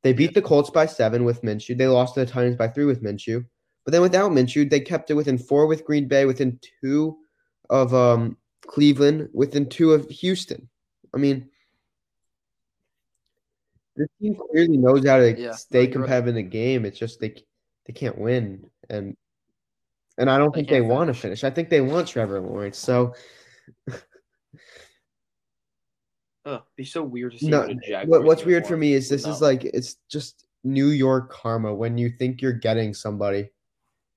they 0.02 0.12
beat 0.12 0.34
the 0.34 0.42
Colts 0.42 0.70
by 0.70 0.86
seven 0.86 1.24
with 1.24 1.42
Minshew. 1.42 1.76
They 1.76 1.86
lost 1.86 2.14
to 2.14 2.20
the 2.20 2.26
Titans 2.26 2.56
by 2.56 2.68
three 2.68 2.84
with 2.86 3.02
Minshew. 3.02 3.44
But 3.84 3.92
then 3.92 4.02
without 4.02 4.32
Minshew, 4.32 4.68
they 4.68 4.80
kept 4.80 5.10
it 5.10 5.14
within 5.14 5.38
four 5.38 5.66
with 5.66 5.84
Green 5.84 6.08
Bay, 6.08 6.24
within 6.24 6.58
two 6.82 7.18
of 7.68 7.94
um, 7.94 8.36
Cleveland, 8.66 9.28
within 9.32 9.68
two 9.68 9.92
of 9.92 10.08
Houston. 10.08 10.68
I 11.14 11.18
mean, 11.18 11.48
this 13.96 14.08
team 14.20 14.34
clearly 14.34 14.76
knows 14.76 15.06
how 15.06 15.18
to 15.18 15.38
Yeah, 15.38 15.52
stay 15.52 15.86
no, 15.86 15.90
you're 15.90 16.00
right. 16.00 16.02
competitive 16.08 16.28
in 16.28 16.34
the 16.36 16.42
game. 16.42 16.84
It's 16.84 16.98
just 16.98 17.20
they 17.20 17.34
they 17.86 17.92
can't 17.92 18.18
win, 18.18 18.70
and 18.88 19.16
and 20.18 20.30
I 20.30 20.38
don't 20.38 20.54
They 20.54 20.60
think 20.60 20.68
they 20.68 20.80
want 20.80 21.08
to 21.08 21.14
finish. 21.14 21.44
I 21.44 21.50
think 21.50 21.68
they 21.68 21.80
want 21.80 22.08
Trevor 22.08 22.40
Lawrence. 22.40 22.78
So 22.78 23.14
ugh, 26.46 26.54
it'd 26.54 26.64
be 26.76 26.84
so 26.84 27.02
weird 27.02 27.32
to 27.32 27.38
see. 27.38 27.48
no, 27.48 27.66
what, 28.06 28.24
what's 28.24 28.44
weird 28.44 28.66
for 28.66 28.76
me 28.76 28.92
is 28.92 29.08
this 29.08 29.26
is 29.26 29.40
like 29.40 29.64
it's 29.64 29.96
just 30.08 30.46
New 30.64 30.88
York 30.88 31.30
karma 31.30 31.74
when 31.74 31.98
you 31.98 32.10
think 32.10 32.42
you're 32.42 32.52
getting 32.52 32.94
somebody, 32.94 33.50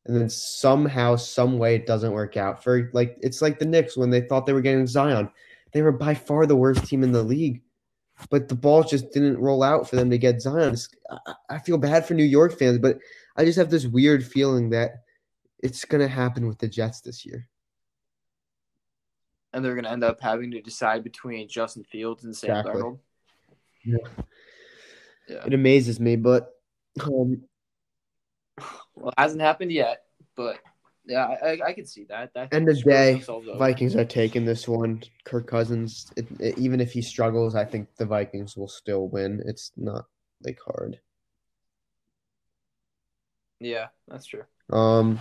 and 0.06 0.16
then 0.16 0.30
somehow, 0.30 1.16
some 1.16 1.58
way, 1.58 1.76
it 1.76 1.86
doesn't 1.86 2.12
work 2.12 2.38
out. 2.38 2.64
For 2.64 2.90
like, 2.94 3.18
it's 3.22 3.42
like 3.42 3.60
the 3.60 3.66
Knicks 3.66 3.98
when 3.98 4.10
they 4.10 4.22
thought 4.22 4.46
they 4.46 4.54
were 4.54 4.62
getting 4.62 4.88
Zion. 4.88 5.30
They 5.72 5.82
were 5.82 5.92
by 5.92 6.14
far 6.14 6.46
the 6.46 6.56
worst 6.56 6.86
team 6.86 7.04
in 7.04 7.12
the 7.12 7.24
league, 7.24 7.62
but 8.30 8.48
the 8.48 8.56
ball 8.56 8.84
just 8.84 9.12
didn't 9.12 9.40
roll 9.40 9.64
out 9.64 9.90
for 9.90 9.96
them 9.96 10.10
to 10.10 10.18
get 10.18 10.42
Zion. 10.42 10.76
I, 11.10 11.34
I 11.50 11.60
feel 11.60 11.78
bad 11.78 12.06
for 12.06 12.14
New 12.14 12.24
York 12.24 12.58
fans, 12.58 12.78
but 12.78 13.00
I 13.36 13.46
just 13.46 13.58
have 13.58 13.70
this 13.70 13.88
weird 13.88 14.26
feeling 14.26 14.70
that 14.72 15.04
it's 15.60 15.86
gonna 15.86 16.08
happen 16.08 16.48
with 16.48 16.60
the 16.60 16.68
Jets 16.68 17.02
this 17.02 17.26
year. 17.26 17.48
And 19.54 19.64
they're 19.64 19.76
going 19.76 19.86
to 19.86 19.92
end 19.92 20.04
up 20.04 20.20
having 20.22 20.52
to 20.52 20.62
decide 20.62 21.04
between 21.04 21.48
Justin 21.48 21.84
Fields 21.84 22.24
and 22.24 22.36
Sam 22.36 22.58
Exactly. 22.58 22.82
Darnold. 22.82 23.00
Yeah. 23.86 23.98
Yeah. 25.28 25.44
It 25.46 25.54
amazes 25.54 26.00
me, 26.00 26.16
but 26.16 26.54
um, 27.04 27.44
Well, 28.96 29.10
it 29.10 29.14
hasn't 29.18 29.42
happened 29.42 29.72
yet, 29.72 30.04
but 30.36 30.58
yeah, 31.06 31.26
I, 31.44 31.60
I, 31.68 31.74
can 31.74 31.86
see 31.86 32.06
that. 32.06 32.34
that 32.34 32.54
End 32.54 32.70
of 32.70 32.82
day. 32.84 33.22
Vikings 33.58 33.96
are 33.96 34.06
taking 34.06 34.46
this 34.46 34.68
one. 34.68 35.04
Kirk 35.26 35.48
Cousins, 35.48 36.12
it, 36.16 36.26
it- 36.40 36.58
even 36.58 36.80
if 36.80 36.92
he 36.94 37.02
struggles, 37.02 37.56
I 37.56 37.66
think 37.66 37.88
the 37.98 38.06
Vikings 38.06 38.56
will 38.56 38.68
still 38.68 39.08
win. 39.10 39.42
It's 39.46 39.72
not 39.78 40.06
like 40.42 40.60
hard. 40.66 41.00
Yeah, 43.60 43.88
that's 44.08 44.26
true. 44.26 44.44
Um, 44.72 45.20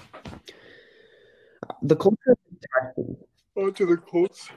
the 1.83 1.97
Colts 1.97 2.21
Oh, 3.57 3.71
to 3.71 3.87
the 3.87 3.97
Colts. 3.97 4.49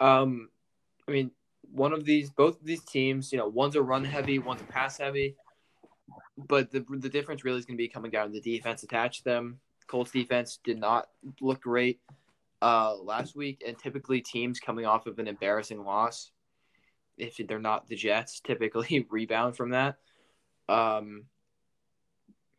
Um, 0.00 0.48
I 1.06 1.12
mean, 1.12 1.30
one 1.70 1.92
of 1.92 2.04
these, 2.04 2.30
both 2.30 2.60
of 2.60 2.66
these 2.66 2.82
teams, 2.84 3.32
you 3.32 3.38
know, 3.38 3.46
one's 3.46 3.76
a 3.76 3.82
run 3.82 4.04
heavy, 4.04 4.38
one's 4.38 4.60
a 4.60 4.64
pass 4.64 4.98
heavy, 4.98 5.36
but 6.36 6.70
the 6.70 6.84
the 6.88 7.08
difference 7.08 7.44
really 7.44 7.58
is 7.58 7.66
going 7.66 7.76
to 7.76 7.82
be 7.82 7.88
coming 7.88 8.10
down 8.10 8.26
to 8.26 8.32
the 8.32 8.40
defense 8.40 8.82
attached 8.82 9.18
to 9.18 9.24
them. 9.24 9.60
Colts 9.86 10.10
defense 10.10 10.58
did 10.64 10.78
not 10.78 11.08
look 11.40 11.62
great 11.62 12.00
uh, 12.62 12.96
last 12.96 13.36
week, 13.36 13.62
and 13.66 13.78
typically 13.78 14.20
teams 14.20 14.60
coming 14.60 14.86
off 14.86 15.06
of 15.06 15.18
an 15.18 15.28
embarrassing 15.28 15.84
loss, 15.84 16.30
if 17.16 17.36
they're 17.46 17.58
not 17.58 17.88
the 17.88 17.96
Jets, 17.96 18.40
typically 18.44 19.06
rebound 19.10 19.56
from 19.56 19.70
that. 19.70 19.96
Um, 20.68 21.24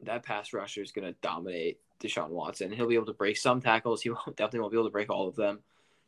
that 0.01 0.23
pass 0.23 0.53
rusher 0.53 0.81
is 0.81 0.91
going 0.91 1.07
to 1.07 1.19
dominate 1.21 1.79
Deshaun 2.01 2.29
Watson. 2.29 2.71
He'll 2.71 2.87
be 2.87 2.95
able 2.95 3.05
to 3.07 3.13
break 3.13 3.37
some 3.37 3.61
tackles. 3.61 4.01
He 4.01 4.09
won't, 4.09 4.35
definitely 4.35 4.61
won't 4.61 4.71
be 4.71 4.77
able 4.77 4.87
to 4.87 4.91
break 4.91 5.09
all 5.09 5.27
of 5.27 5.35
them. 5.35 5.59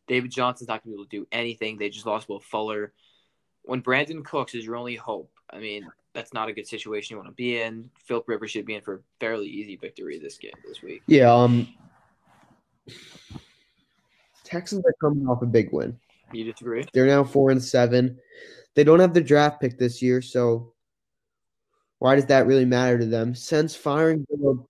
David 0.08 0.32
Johnson's 0.32 0.68
not 0.68 0.84
going 0.84 0.94
to 0.94 0.98
be 0.98 1.02
able 1.02 1.10
to 1.10 1.18
do 1.18 1.28
anything. 1.32 1.78
They 1.78 1.90
just 1.90 2.06
lost 2.06 2.28
Will 2.28 2.40
Fuller. 2.40 2.94
When 3.64 3.82
Brandin 3.82 4.26
Cooks 4.26 4.56
is 4.56 4.66
your 4.66 4.76
only 4.76 4.96
hope, 4.96 5.32
I 5.50 5.60
mean, 5.60 5.88
that's 6.14 6.34
not 6.34 6.50
a 6.50 6.54
good 6.54 6.68
situation 6.68 7.14
you 7.14 7.18
want 7.18 7.30
to 7.30 7.36
be 7.36 7.62
in. 7.62 7.90
Philip 8.06 8.28
Rivers 8.28 8.52
should 8.52 8.66
be 8.66 8.76
in 8.76 8.82
for 8.82 8.96
a 8.96 9.00
fairly 9.20 9.48
easy 9.48 9.76
victory 9.76 10.20
this 10.20 10.38
game 10.38 10.52
this 10.68 10.82
week. 10.82 11.04
Yeah. 11.08 11.34
Um, 11.34 11.68
Texans 14.44 14.84
are 14.86 14.96
coming 15.00 15.28
off 15.28 15.42
a 15.42 15.46
big 15.46 15.72
win. 15.72 15.98
You 16.34 16.52
disagree? 16.52 16.86
They're 16.94 17.06
now 17.06 17.24
four 17.24 17.52
and 17.52 17.64
seven. 17.64 18.18
They 18.74 18.84
don't 18.84 19.00
have 19.00 19.14
the 19.14 19.22
draft 19.22 19.62
pick 19.62 19.78
this 19.78 20.02
year, 20.02 20.22
so 20.22 20.74
why 22.00 22.16
does 22.16 22.26
that 22.26 22.48
really 22.48 22.66
matter 22.66 22.98
to 22.98 23.06
them? 23.06 23.36
Since 23.36 23.76
firing 23.76 24.26
Bill, 24.30 24.68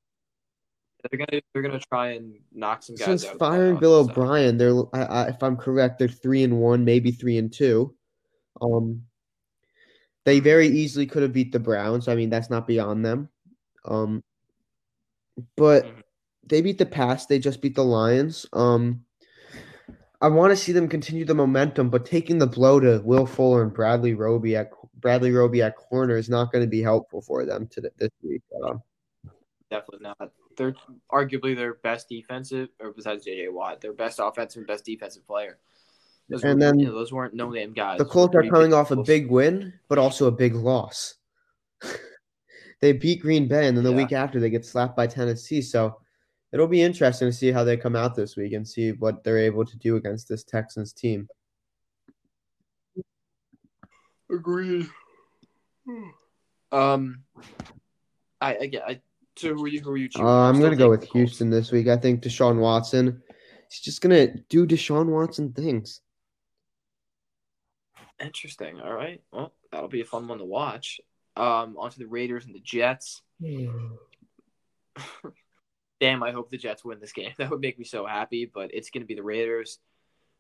They're 1.10 1.26
gonna 1.26 1.42
they're 1.54 1.62
gonna 1.62 1.80
try 1.80 2.12
and 2.12 2.36
knock 2.54 2.84
some 2.84 2.96
guys 2.96 3.06
since 3.06 3.26
firing 3.38 3.78
Bill 3.78 4.04
so. 4.04 4.12
O'Brien, 4.12 4.58
they're 4.58 4.76
I, 4.94 5.04
I, 5.04 5.28
if 5.30 5.42
I'm 5.42 5.58
correct, 5.58 6.00
they're 6.00 6.08
three 6.08 6.44
and 6.44 6.60
one, 6.60 6.86
maybe 6.86 7.12
three 7.12 7.38
and 7.38 7.52
two. 7.52 7.96
Um, 8.62 9.04
they 10.26 10.40
very 10.40 10.68
easily 10.68 11.08
could 11.08 11.24
have 11.24 11.34
beat 11.34 11.52
the 11.52 11.60
Browns. 11.60 12.08
I 12.08 12.16
mean, 12.16 12.30
that's 12.30 12.50
not 12.50 12.68
beyond 12.68 13.04
them. 13.04 13.30
Um, 13.86 14.24
but 15.58 15.86
Mhm. 15.86 16.04
they 16.48 16.62
beat 16.62 16.78
the 16.78 16.86
Pats. 16.86 17.26
They 17.26 17.40
just 17.40 17.62
beat 17.62 17.76
the 17.76 17.84
Lions. 17.84 18.46
Um, 18.54 19.06
I 20.22 20.28
want 20.28 20.52
to 20.52 20.58
see 20.58 20.72
them 20.72 20.88
continue 20.88 21.26
the 21.26 21.34
momentum, 21.34 21.90
but 21.90 22.06
taking 22.06 22.38
the 22.38 22.46
blow 22.46 22.80
to 22.80 23.02
Will 23.04 23.26
Fuller 23.26 23.64
and 23.64 23.74
Bradley 23.74 24.14
Roby 24.14 24.56
at 24.56 24.70
Bradley 25.00 25.32
Roby 25.32 25.64
at 25.64 25.76
corner 25.76 26.16
is 26.16 26.30
not 26.30 26.52
going 26.52 26.64
to 26.64 26.70
be 26.70 26.84
helpful 26.84 27.22
for 27.22 27.44
them 27.44 27.68
to 27.72 27.82
this 27.98 28.12
week. 28.22 28.44
Definitely 29.72 30.04
not. 30.20 30.32
They're 30.58 30.76
arguably 31.12 31.56
their 31.56 31.76
best 31.76 32.10
defensive, 32.10 32.68
or 32.82 32.92
besides 32.92 33.26
JJ 33.26 33.54
Watt, 33.54 33.80
their 33.80 33.94
best 33.94 34.20
offensive 34.22 34.60
and 34.60 34.68
best 34.68 34.84
defensive 34.86 35.26
player. 35.26 35.60
Those 36.30 36.44
And 36.44 36.56
were, 36.56 36.60
then 36.60 36.80
you 36.80 36.86
know, 36.88 36.94
those 36.94 37.14
weren't 37.14 37.34
no 37.34 37.50
name 37.50 37.72
guys. 37.72 37.98
the 37.98 38.06
Colts 38.06 38.36
are 38.36 38.44
coming 38.44 38.74
off 38.74 38.92
a 38.92 38.96
close. 38.96 39.08
big 39.08 39.32
win, 39.32 39.74
but 39.88 39.98
also 39.98 40.28
a 40.28 40.32
big 40.32 40.56
loss. 40.56 41.16
they 42.82 42.92
beat 42.92 43.22
Green 43.22 43.48
Bay, 43.48 43.68
and 43.68 43.78
then 43.78 43.86
the 43.86 43.92
Yeah. 43.92 43.96
week 43.96 44.12
after 44.12 44.42
they 44.42 44.50
get 44.50 44.66
slapped 44.66 44.98
by 44.98 45.08
Tennessee. 45.08 45.62
So 45.62 45.98
it'll 46.52 46.68
be 46.68 46.82
interesting 46.82 47.30
to 47.30 47.34
see 47.34 47.52
how 47.54 47.64
they 47.64 47.78
come 47.78 47.96
out 47.96 48.14
this 48.14 48.36
week 48.36 48.52
and 48.52 48.68
see 48.68 48.92
what 48.92 49.24
they're 49.24 49.38
able 49.40 49.64
to 49.64 49.78
do 49.78 49.96
against 49.96 50.28
this 50.28 50.44
Texans 50.44 50.92
team. 50.92 51.30
Agreed. 54.30 54.88
Um, 56.74 57.24
I 58.42 58.54
again, 58.56 58.82
I 58.86 59.02
so 59.42 59.54
who 59.54 59.66
are 59.66 59.68
you? 59.68 59.82
Who 59.82 59.92
are 59.92 59.98
you? 59.98 60.10
Uh? 60.18 60.50
I'm 60.50 60.60
gonna 60.62 60.76
go 60.76 60.90
with. 60.90 61.04
Houston 61.12 61.50
this 61.50 61.72
week. 61.72 61.88
I 61.88 61.98
think 61.98 62.22
Deshaun 62.24 62.58
Watson. 62.60 63.22
He's 63.70 63.80
just 63.80 64.02
gonna 64.02 64.28
do 64.50 64.66
Deshaun 64.68 65.08
Watson 65.08 65.54
things. 65.54 66.02
Interesting. 68.20 68.80
All 68.80 68.94
right. 68.94 69.22
Well, 69.32 69.54
that'll 69.72 69.88
be 69.88 70.02
a 70.02 70.06
fun 70.06 70.28
one 70.28 70.38
to 70.38 70.46
watch. 70.46 71.02
Um, 71.36 71.76
onto 71.78 71.98
the 72.00 72.08
Raiders 72.08 72.46
and 72.46 72.54
the 72.54 72.60
Jets. 72.60 73.22
Damn, 76.00 76.24
I 76.24 76.32
hope 76.32 76.50
the 76.50 76.58
Jets 76.58 76.84
win 76.86 77.00
this 77.00 77.14
game. 77.14 77.32
That 77.38 77.50
would 77.50 77.62
make 77.62 77.80
me 77.80 77.86
so 77.86 78.06
happy. 78.06 78.50
But 78.52 78.74
it's 78.74 78.90
going 78.90 79.02
to 79.02 79.08
be 79.08 79.16
the 79.16 79.24
Raiders. 79.24 79.80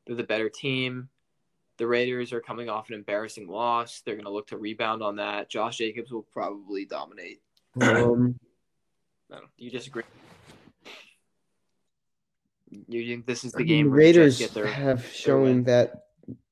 They're 0.05 0.15
the 0.15 0.23
better 0.23 0.49
team. 0.49 1.09
The 1.77 1.87
Raiders 1.87 2.33
are 2.33 2.41
coming 2.41 2.69
off 2.69 2.89
an 2.89 2.95
embarrassing 2.95 3.47
loss. 3.47 4.01
They're 4.05 4.15
going 4.15 4.25
to 4.25 4.31
look 4.31 4.47
to 4.47 4.57
rebound 4.57 5.01
on 5.01 5.15
that. 5.15 5.49
Josh 5.49 5.77
Jacobs 5.77 6.11
will 6.11 6.27
probably 6.31 6.85
dominate. 6.85 7.41
Um, 7.79 8.37
Don't. 9.31 9.45
You 9.57 9.71
disagree? 9.71 10.03
You 12.87 13.05
think 13.05 13.25
this 13.25 13.43
is 13.45 13.55
I 13.55 13.59
the 13.59 13.63
mean, 13.63 13.67
game 13.67 13.85
the 13.85 13.91
where 13.91 13.99
the 13.99 14.13
Jets 14.13 14.17
Raiders 14.17 14.39
get 14.39 14.53
their 14.53 14.67
have 14.67 15.05
shown 15.07 15.63
that 15.63 16.07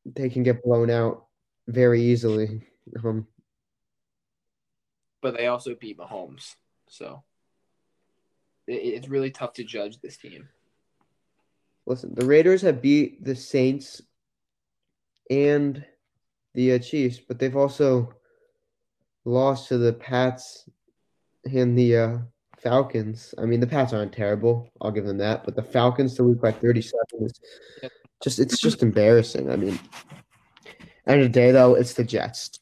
they 0.05 0.29
can 0.29 0.43
get 0.43 0.63
blown 0.63 0.89
out 0.89 1.25
very 1.67 2.01
easily. 2.01 2.63
Um, 3.03 3.27
but 5.21 5.35
they 5.35 5.47
also 5.47 5.75
beat 5.75 5.97
Mahomes. 5.97 6.55
So 6.87 7.23
it, 8.65 8.73
it's 8.73 9.09
really 9.09 9.31
tough 9.31 9.53
to 9.53 9.63
judge 9.63 9.99
this 9.99 10.17
team. 10.17 10.47
listen, 11.85 12.15
the 12.15 12.25
Raiders 12.25 12.61
have 12.61 12.81
beat 12.81 13.23
the 13.23 13.35
Saints 13.35 14.01
and 15.29 15.85
the 16.53 16.73
uh, 16.73 16.79
Chiefs, 16.79 17.19
but 17.19 17.39
they've 17.39 17.55
also 17.55 18.13
lost 19.25 19.67
to 19.67 19.77
the 19.77 19.93
Pats 19.93 20.67
and 21.45 21.77
the 21.77 21.97
uh, 21.97 22.17
Falcons. 22.61 23.33
I 23.37 23.45
mean, 23.45 23.59
the 23.59 23.67
Pats 23.67 23.93
aren't 23.93 24.13
terrible. 24.13 24.69
I'll 24.81 24.91
give 24.91 25.05
them 25.05 25.17
that, 25.17 25.43
but 25.43 25.55
the 25.55 25.63
Falcons 25.63 26.15
to 26.15 26.23
lose 26.23 26.37
by 26.37 26.51
37 26.51 26.99
is 27.21 27.39
just 28.21 28.39
it's 28.39 28.59
just 28.59 28.83
embarrassing. 28.83 29.49
I 29.49 29.55
mean, 29.55 29.79
end 31.07 31.21
of 31.21 31.27
the 31.27 31.29
day 31.29 31.51
though, 31.51 31.75
it's 31.75 31.93
the 31.93 32.03
Jets. 32.03 32.59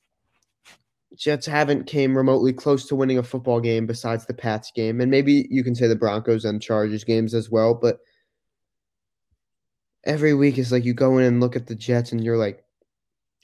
Jets 1.16 1.48
haven't 1.48 1.88
came 1.88 2.16
remotely 2.16 2.54
close 2.54 2.86
to 2.88 2.96
winning 2.96 3.18
a 3.18 3.24
football 3.24 3.60
game 3.60 3.88
besides 3.88 4.25
the 4.25 4.34
Pats 4.34 4.72
game, 4.72 5.01
and 5.01 5.10
maybe 5.10 5.48
you 5.50 5.63
can 5.63 5.74
say 5.74 5.88
the 5.88 5.96
Broncos 5.96 6.46
and 6.46 6.62
Chargers 6.62 7.04
games 7.04 7.34
as 7.34 7.50
well. 7.50 7.74
But 7.74 8.00
every 10.04 10.36
week 10.36 10.60
is 10.60 10.72
like 10.72 10.86
you 10.86 10.94
go 10.94 11.18
in 11.18 11.25
and 11.25 11.42
look 11.42 11.56
at 11.56 11.66
the 11.66 11.75
Jets, 11.75 12.12
and 12.12 12.24
you're 12.24 12.38
like, 12.38 12.63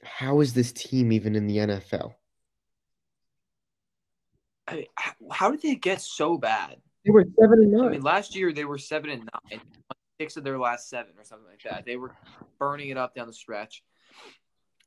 how 0.03 0.39
is 0.39 0.53
this 0.53 0.71
team 0.71 1.11
even 1.11 1.35
in 1.35 1.47
the 1.47 1.57
NFL? 1.57 2.13
I 4.67 4.75
mean, 4.75 4.85
how, 4.95 5.11
how 5.31 5.51
did 5.51 5.61
they 5.61 5.75
get 5.75 6.01
so 6.01 6.37
bad? 6.37 6.77
They 7.05 7.11
were 7.11 7.25
seven 7.39 7.59
and 7.59 7.71
nine. 7.71 7.81
I 7.81 7.83
nine. 7.83 7.91
mean, 7.91 8.01
last 8.01 8.35
year 8.35 8.53
they 8.53 8.65
were 8.65 8.77
seven 8.77 9.09
and 9.09 9.29
nine, 9.51 9.61
six 10.19 10.37
of 10.37 10.43
their 10.43 10.57
last 10.57 10.89
seven 10.89 11.13
or 11.17 11.23
something 11.23 11.47
like 11.47 11.63
that. 11.63 11.85
They 11.85 11.97
were 11.97 12.11
burning 12.59 12.89
it 12.89 12.97
up 12.97 13.13
down 13.13 13.27
the 13.27 13.33
stretch. 13.33 13.83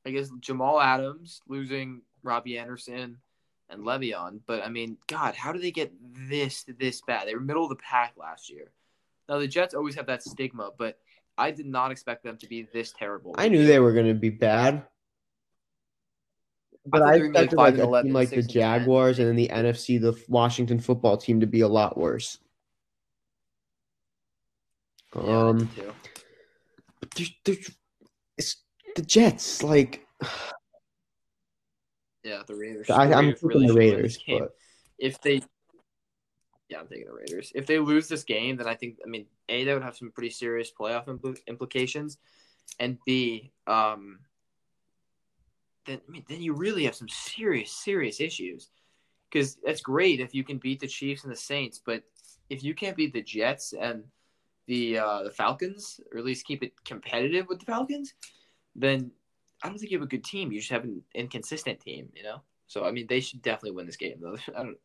I 0.06 0.10
guess 0.10 0.30
Jamal 0.40 0.80
Adams 0.80 1.42
losing 1.48 2.02
Robby 2.22 2.58
Anderson 2.58 3.18
and 3.68 3.82
Le'Veon, 3.82 4.40
but 4.46 4.64
I 4.64 4.68
mean, 4.68 4.96
God, 5.08 5.34
how 5.34 5.52
did 5.52 5.62
they 5.62 5.72
get 5.72 5.92
this 6.28 6.64
this 6.78 7.02
bad? 7.06 7.26
They 7.26 7.34
were 7.34 7.40
middle 7.40 7.64
of 7.64 7.70
the 7.70 7.76
pack 7.76 8.14
last 8.16 8.48
year. 8.48 8.70
Now 9.28 9.38
the 9.38 9.48
Jets 9.48 9.74
always 9.74 9.96
have 9.96 10.06
that 10.06 10.22
stigma, 10.22 10.70
but 10.78 10.98
I 11.36 11.50
did 11.50 11.66
not 11.66 11.90
expect 11.90 12.22
them 12.22 12.38
to 12.38 12.46
be 12.46 12.68
this 12.72 12.92
terrible. 12.96 13.34
I 13.36 13.48
knew 13.48 13.66
they 13.66 13.80
were 13.80 13.92
going 13.92 14.06
to 14.06 14.14
be 14.14 14.30
bad. 14.30 14.84
But 16.86 17.00
thought 17.00 17.08
I 17.08 17.12
they 17.18 17.22
were 17.22 17.28
gonna 17.28 17.32
be 17.32 17.38
like 17.40 17.50
five 17.50 17.58
like 17.58 17.74
and 17.74 17.82
a 17.82 17.86
11, 17.86 18.12
like 18.12 18.30
the 18.30 18.36
six 18.36 18.46
and 18.46 18.54
10. 18.54 18.60
Jaguars 18.62 19.18
and 19.18 19.28
then 19.28 19.36
the 19.36 19.48
NFC, 19.48 20.00
the 20.00 20.14
Washington 20.28 20.78
football 20.78 21.16
team 21.16 21.40
to 21.40 21.46
be 21.46 21.60
a 21.60 21.68
lot 21.68 21.98
worse. 21.98 22.38
Yeah, 25.14 25.22
I 25.22 25.48
Um, 25.48 25.58
did 25.58 25.74
too. 25.74 25.92
there's, 27.16 27.30
there's, 27.44 27.70
it's 28.38 28.56
the 28.94 29.02
Jets. 29.02 29.62
Like 29.62 30.06
Yeah, 32.22 32.42
the 32.46 32.54
Raiders. 32.54 32.90
I, 32.90 33.04
I'm 33.12 33.26
Raiders 33.26 33.40
thinking 33.40 33.66
the 33.66 33.74
Raiders, 33.74 34.18
but 34.28 34.56
if 34.98 35.20
they 35.20 35.42
yeah 36.68 36.80
i'm 36.80 36.88
taking 36.88 37.06
the 37.06 37.12
raiders 37.12 37.52
if 37.54 37.66
they 37.66 37.78
lose 37.78 38.08
this 38.08 38.24
game 38.24 38.56
then 38.56 38.66
i 38.66 38.74
think 38.74 38.96
i 39.04 39.08
mean 39.08 39.26
a 39.48 39.62
they 39.64 39.72
would 39.72 39.82
have 39.82 39.96
some 39.96 40.10
pretty 40.10 40.30
serious 40.30 40.72
playoff 40.78 41.06
impl- 41.06 41.38
implications 41.46 42.18
and 42.80 42.98
b 43.06 43.52
um 43.66 44.18
then 45.86 46.00
i 46.08 46.10
mean 46.10 46.24
then 46.28 46.40
you 46.42 46.52
really 46.52 46.84
have 46.84 46.94
some 46.94 47.08
serious 47.08 47.72
serious 47.72 48.20
issues 48.20 48.70
because 49.30 49.56
that's 49.64 49.80
great 49.80 50.20
if 50.20 50.34
you 50.34 50.44
can 50.44 50.58
beat 50.58 50.80
the 50.80 50.86
chiefs 50.86 51.24
and 51.24 51.32
the 51.32 51.36
saints 51.36 51.80
but 51.84 52.02
if 52.50 52.62
you 52.64 52.74
can't 52.74 52.96
beat 52.96 53.12
the 53.12 53.22
jets 53.22 53.72
and 53.78 54.04
the 54.66 54.98
uh 54.98 55.22
the 55.22 55.30
falcons 55.30 56.00
or 56.12 56.18
at 56.18 56.24
least 56.24 56.46
keep 56.46 56.62
it 56.62 56.72
competitive 56.84 57.46
with 57.48 57.58
the 57.60 57.66
falcons 57.66 58.14
then 58.74 59.10
i 59.62 59.68
don't 59.68 59.78
think 59.78 59.90
you 59.90 59.98
have 59.98 60.06
a 60.06 60.10
good 60.10 60.24
team 60.24 60.52
you 60.52 60.60
just 60.60 60.72
have 60.72 60.84
an 60.84 61.02
inconsistent 61.14 61.80
team 61.80 62.08
you 62.14 62.22
know 62.22 62.40
so 62.66 62.84
i 62.84 62.90
mean 62.90 63.06
they 63.08 63.20
should 63.20 63.42
definitely 63.42 63.72
win 63.72 63.86
this 63.86 63.96
game 63.96 64.18
though 64.20 64.36
i 64.58 64.62
don't 64.62 64.78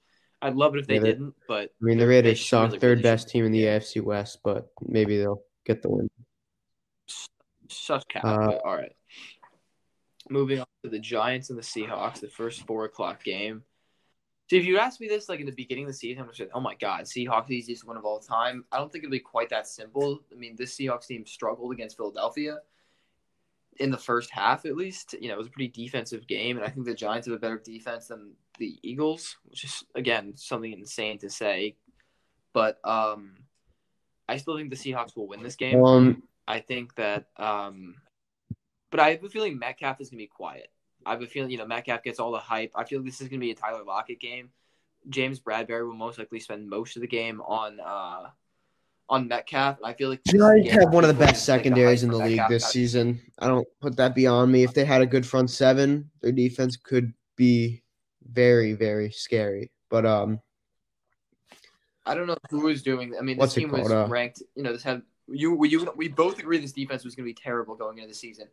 I'd 0.44 0.56
love 0.56 0.76
it 0.76 0.80
if 0.80 0.88
they 0.88 0.98
Yeah, 0.98 1.00
didn't, 1.00 1.36
but 1.48 1.72
I 1.82 1.86
mean 1.86 1.98
the 1.98 2.08
they 2.24 2.34
Raiders 2.34 2.48
suck. 2.48 2.70
really, 2.70 2.80
Third 2.80 3.00
really 3.00 3.04
best 3.04 3.30
team 3.30 3.46
in 3.46 3.52
the 3.52 3.64
Yeah. 3.64 3.74
AFC 3.76 4.00
West, 4.00 4.40
but 4.44 4.70
maybe 4.82 5.18
they'll 5.18 5.44
get 5.66 5.82
the 5.82 5.90
win. 5.90 6.10
such 7.70 8.08
cap. 8.08 8.24
Uh, 8.24 8.54
all 8.64 8.76
right. 8.76 8.96
Moving 10.32 10.60
on 10.60 10.66
to 10.84 10.90
the 10.90 11.00
Giants 11.00 11.50
and 11.50 11.60
the 11.60 11.64
Seahawks, 11.64 12.20
the 12.20 12.28
first 12.28 12.66
four 12.66 12.86
o'clock 12.86 13.24
game. 13.24 13.64
See, 14.50 14.58
if 14.58 14.66
you 14.66 14.80
asked 14.80 15.00
me 15.00 15.08
this 15.08 15.30
like 15.30 15.40
in 15.40 15.46
the 15.46 15.52
beginning 15.52 15.86
of 15.86 15.90
the 15.90 15.94
season, 15.94 16.20
I 16.20 16.22
would 16.24 16.30
have 16.30 16.36
said, 16.36 16.50
"Oh 16.54 16.60
my 16.60 16.76
God, 16.76 17.02
Seahawks 17.02 17.48
the 17.48 17.56
easiest 17.56 17.86
one 17.86 17.98
of 17.98 18.06
all 18.06 18.20
time." 18.20 18.66
I 18.72 18.78
don't 18.78 18.92
think 18.92 19.04
it'll 19.04 19.12
be 19.12 19.20
quite 19.20 19.50
that 19.50 19.68
simple. 19.68 20.20
I 20.32 20.36
mean, 20.36 20.56
this 20.58 20.76
Seahawks 20.76 21.08
team 21.08 21.26
struggled 21.26 21.72
against 21.72 21.98
Philadelphia 21.98 22.58
in 23.80 23.92
the 23.92 23.98
first 23.98 24.30
half, 24.32 24.66
at 24.66 24.76
least. 24.76 25.16
You 25.20 25.30
know, 25.30 25.36
it 25.36 25.38
was 25.38 25.48
a 25.48 25.52
pretty 25.52 25.70
defensive 25.70 26.28
game, 26.28 26.58
and 26.58 26.66
I 26.66 26.70
think 26.70 26.86
the 26.86 26.94
Giants 26.94 27.28
have 27.28 27.36
a 27.36 27.40
better 27.40 27.62
defense 27.64 28.08
than 28.08 28.34
the 28.58 28.78
Eagles, 28.84 29.38
which 29.46 29.64
is 29.64 29.84
again 29.96 30.34
something 30.36 30.72
insane 30.72 31.18
to 31.20 31.30
say. 31.30 31.76
But 32.54 32.80
um, 32.84 33.36
I 34.28 34.38
still 34.38 34.58
think 34.58 34.70
the 34.70 34.76
Seahawks 34.76 35.16
will 35.16 35.28
win 35.28 35.44
this 35.44 35.56
game. 35.56 35.84
Um, 35.84 36.24
I 36.48 36.60
think 36.60 36.96
that, 36.96 37.28
um, 37.38 37.96
but 38.92 39.00
I 39.00 39.12
have 39.12 39.24
a 39.24 39.30
feeling 39.30 39.58
Metcalf 39.58 40.00
is 40.00 40.10
going 40.10 40.20
to 40.20 40.24
be 40.24 40.28
quiet. 40.28 40.70
I 41.06 41.12
have 41.12 41.22
a 41.22 41.28
feeling, 41.28 41.50
you 41.50 41.58
know, 41.58 41.66
Metcalf 41.66 42.04
gets 42.04 42.20
all 42.20 42.32
the 42.32 42.40
hype. 42.40 42.72
I 42.76 42.84
feel 42.84 43.00
like 43.00 43.08
this 43.08 43.22
is 43.22 43.28
going 43.28 43.40
to 43.40 43.46
be 43.46 43.52
a 43.52 43.56
Tyler 43.56 43.84
Lockett 43.84 44.20
game. 44.20 44.50
James 45.10 45.40
Bradberry 45.40 45.88
will 45.88 45.96
most 45.96 46.20
likely 46.20 46.40
spend 46.40 46.70
most 46.70 46.96
of 46.96 47.02
the 47.02 47.08
game 47.08 47.42
on 47.42 47.80
uh, 47.80 48.28
on 49.10 49.28
Metcalf. 49.28 49.78
I 49.84 49.94
feel 49.94 50.10
like 50.10 50.22
Giants 50.26 50.70
have 50.72 50.94
one 50.94 51.04
of 51.04 51.08
the 51.08 51.14
best 51.14 51.34
just 51.34 51.46
take 51.48 51.64
the 51.64 51.70
secondaries 51.70 52.04
in 52.04 52.12
the 52.12 52.18
league 52.18 52.38
Metcalf. 52.38 52.50
this 52.50 52.66
season. 52.66 53.20
I 53.40 53.48
don't 53.48 53.68
put 53.82 53.96
that 53.98 54.14
beyond 54.14 54.52
me. 54.52 54.64
If 54.64 54.74
they 54.74 54.86
had 54.86 55.02
a 55.02 55.08
good 55.08 55.26
front 55.26 55.50
seven, 55.50 56.12
their 56.22 56.32
defense 56.32 56.78
could 56.78 57.14
be 57.36 57.82
very, 58.30 58.74
very 58.74 59.12
scary. 59.12 59.72
But 59.90 60.06
um, 60.06 60.40
I 62.06 62.14
don't 62.14 62.28
know 62.28 62.38
who 62.50 62.62
was 62.62 62.84
doing. 62.84 63.16
I 63.18 63.22
mean, 63.22 63.38
this 63.40 63.54
team 63.54 63.72
was 63.72 63.92
uh, 63.92 64.08
ranked. 64.08 64.44
You 64.56 64.64
know, 64.64 64.72
this 64.72 64.84
had 64.84 65.02
you. 65.28 65.56
We 65.56 65.70
you, 65.70 65.92
we 65.96 66.08
both 66.08 66.40
agree 66.40 66.60
this 66.60 66.74
defense 66.74 67.04
was 67.04 67.16
going 67.16 67.26
to 67.26 67.30
be 67.30 67.40
terrible 67.42 67.76
going 67.76 67.98
into 67.98 68.10
the 68.10 68.16
season. 68.16 68.48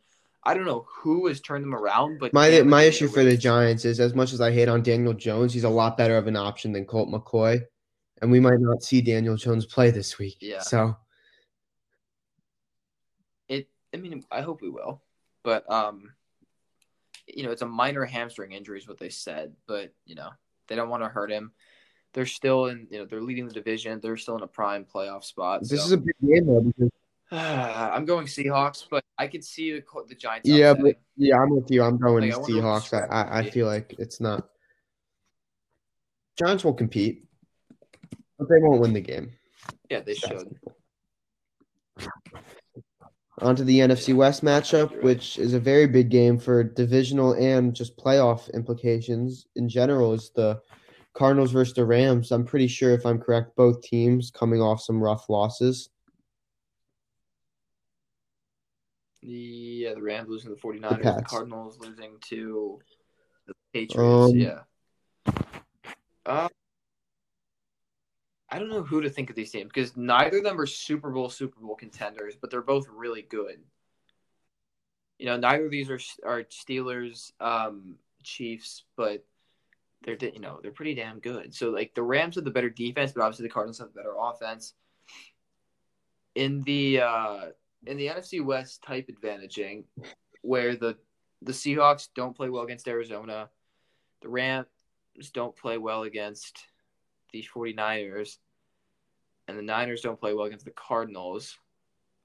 I 0.44 0.54
don't 0.54 0.64
know 0.64 0.86
who 0.88 1.26
has 1.26 1.40
turned 1.40 1.64
them 1.64 1.74
around, 1.74 2.18
but 2.20 2.32
my 2.32 2.62
my 2.62 2.82
issue 2.82 3.08
for 3.08 3.24
the. 3.24 3.36
Giants 3.36 3.84
is 3.84 4.00
as 4.00 4.14
much 4.14 4.32
as 4.32 4.40
I 4.40 4.52
hate 4.52 4.68
on 4.68 4.82
Daniel 4.82 5.12
Jones, 5.12 5.52
he's 5.52 5.64
a 5.64 5.68
lot 5.68 5.96
better 5.96 6.16
of 6.16 6.26
an 6.26 6.36
option 6.36 6.72
than 6.72 6.84
Colt 6.84 7.08
McCoy, 7.08 7.60
and 8.22 8.30
we 8.30 8.40
might 8.40 8.60
not 8.60 8.82
see 8.82 9.00
Daniel 9.00 9.36
Jones 9.36 9.66
play 9.66 9.90
this 9.90 10.18
week. 10.18 10.38
Yeah. 10.40 10.60
So 10.60 10.96
it 13.48 13.68
i 13.92 13.96
mean 13.96 14.24
i 14.30 14.40
hope 14.40 14.60
we 14.60 14.70
will 14.70 15.02
but 15.42 15.70
um 15.70 16.12
you 17.26 17.42
know 17.42 17.50
it's 17.50 17.62
a 17.62 17.66
minor 17.66 18.04
hamstring 18.04 18.52
injury 18.52 18.78
is 18.78 18.88
what 18.88 18.98
they 18.98 19.08
said 19.08 19.52
but 19.66 19.92
you 20.04 20.14
know 20.14 20.30
they 20.68 20.76
don't 20.76 20.88
want 20.88 21.02
to 21.02 21.08
hurt 21.08 21.30
him 21.30 21.52
they're 22.14 22.26
still 22.26 22.66
in 22.66 22.86
you 22.90 22.98
know 22.98 23.04
they're 23.04 23.22
leading 23.22 23.46
the 23.46 23.54
division 23.54 24.00
they're 24.00 24.16
still 24.16 24.36
in 24.36 24.42
a 24.42 24.46
prime 24.46 24.84
playoff 24.84 25.24
spot 25.24 25.60
this 25.60 25.70
so. 25.70 25.86
is 25.86 25.92
a 25.92 25.96
big 25.96 26.14
game 26.26 26.46
though 26.46 26.60
because 26.60 26.90
i'm 27.32 28.04
going 28.04 28.26
seahawks 28.26 28.84
but 28.90 29.04
i 29.18 29.26
could 29.26 29.44
see 29.44 29.72
the 29.72 29.82
the 30.08 30.14
giants 30.14 30.48
yeah, 30.48 30.72
but 30.74 30.96
yeah, 31.18 31.36
I'm 31.36 31.50
with 31.50 31.68
you. 31.68 31.82
I'm 31.82 31.98
going 31.98 32.22
Like, 32.22 32.34
I 32.34 32.38
wonder 32.38 32.62
what 32.62 32.84
the 32.84 32.92
Seahawks. 32.92 33.10
I, 33.10 33.14
I 33.14 33.38
I 33.40 33.50
feel 33.50 33.66
like 33.66 33.96
it's 33.98 34.20
not. 34.20 34.48
Giants 36.38 36.64
will 36.64 36.74
compete, 36.74 37.24
but 38.38 38.48
they 38.48 38.60
won't 38.60 38.80
win 38.80 38.92
the 38.92 39.00
game. 39.00 39.32
yeah 39.90 40.00
they 40.00 40.14
That's 40.14 40.42
should. 40.42 40.56
On 43.40 43.56
to 43.56 43.64
the 43.64 43.80
NFC 43.80 44.14
West 44.14 44.44
matchup, 44.44 45.02
which 45.02 45.38
is 45.38 45.54
a 45.54 45.60
very 45.60 45.86
big 45.86 46.08
game 46.08 46.38
for 46.38 46.62
divisional 46.62 47.32
and 47.34 47.74
just 47.74 47.96
playoff 47.96 48.52
implications 48.54 49.46
in 49.56 49.68
general, 49.68 50.12
is 50.12 50.30
the 50.34 50.60
Cardinals 51.14 51.50
versus 51.50 51.74
the 51.74 51.84
Rams. 51.84 52.30
I'm 52.30 52.44
pretty 52.44 52.68
sure, 52.68 52.92
if 52.92 53.04
I'm 53.04 53.18
correct, 53.18 53.56
both 53.56 53.82
teams 53.82 54.30
coming 54.30 54.60
off 54.60 54.80
some 54.80 55.02
rough 55.02 55.28
losses. 55.28 55.90
Yeah 59.20 59.94
the 59.94 60.02
rams 60.02 60.28
losing 60.28 60.50
to 60.50 60.54
the 60.54 60.60
49ers 60.60 60.98
the, 60.98 61.02
Pats. 61.02 61.30
cardinals 61.30 61.78
losing 61.80 62.16
to 62.28 62.78
the 63.46 63.54
patriots 63.72 64.32
Um, 64.32 64.36
yeah 64.36 64.60
uh, 66.26 66.48
I 68.50 68.58
don't 68.58 68.68
know 68.68 68.82
who 68.82 69.00
to 69.00 69.10
think 69.10 69.30
of 69.30 69.36
these 69.36 69.50
teams 69.50 69.70
because 69.72 69.96
neither 69.96 70.38
of 70.38 70.44
them 70.44 70.60
are 70.60 70.66
Super 70.66 71.10
Bowl 71.10 71.28
Super 71.30 71.60
Bowl 71.60 71.74
contenders, 71.74 72.34
but 72.38 72.50
they're 72.50 72.62
both 72.62 72.86
really 72.94 73.22
good. 73.22 73.60
You 75.18 75.26
know, 75.26 75.36
neither 75.36 75.66
of 75.66 75.70
these 75.70 75.90
are 75.90 76.00
are 76.24 76.42
Steelers, 76.44 77.32
um, 77.40 77.96
Chiefs, 78.22 78.84
but 78.96 79.24
they're 80.02 80.16
you 80.20 80.40
know 80.40 80.60
they're 80.62 80.70
pretty 80.70 80.94
damn 80.94 81.18
good. 81.18 81.54
So 81.54 81.70
like 81.70 81.94
the 81.94 82.02
Rams 82.02 82.36
have 82.36 82.44
the 82.44 82.50
better 82.50 82.70
defense, 82.70 83.12
but 83.12 83.22
obviously 83.22 83.44
the 83.44 83.52
Cardinals 83.52 83.78
have 83.78 83.88
the 83.88 84.00
better 84.00 84.14
offense. 84.18 84.74
In 86.34 86.62
the 86.62 87.00
uh, 87.00 87.46
in 87.86 87.96
the 87.96 88.08
NFC 88.08 88.44
West 88.44 88.82
type 88.82 89.08
advantaging, 89.08 89.84
where 90.42 90.76
the 90.76 90.96
the 91.42 91.52
Seahawks 91.52 92.08
don't 92.14 92.36
play 92.36 92.48
well 92.50 92.64
against 92.64 92.88
Arizona, 92.88 93.48
the 94.22 94.28
Rams 94.28 94.66
don't 95.32 95.54
play 95.56 95.78
well 95.78 96.02
against 96.02 96.58
the 97.32 97.44
49ers 97.54 98.38
and 99.46 99.56
the 99.58 99.62
Niners 99.62 100.00
don't 100.00 100.18
play 100.20 100.34
well 100.34 100.46
against 100.46 100.64
the 100.64 100.70
Cardinals. 100.72 101.56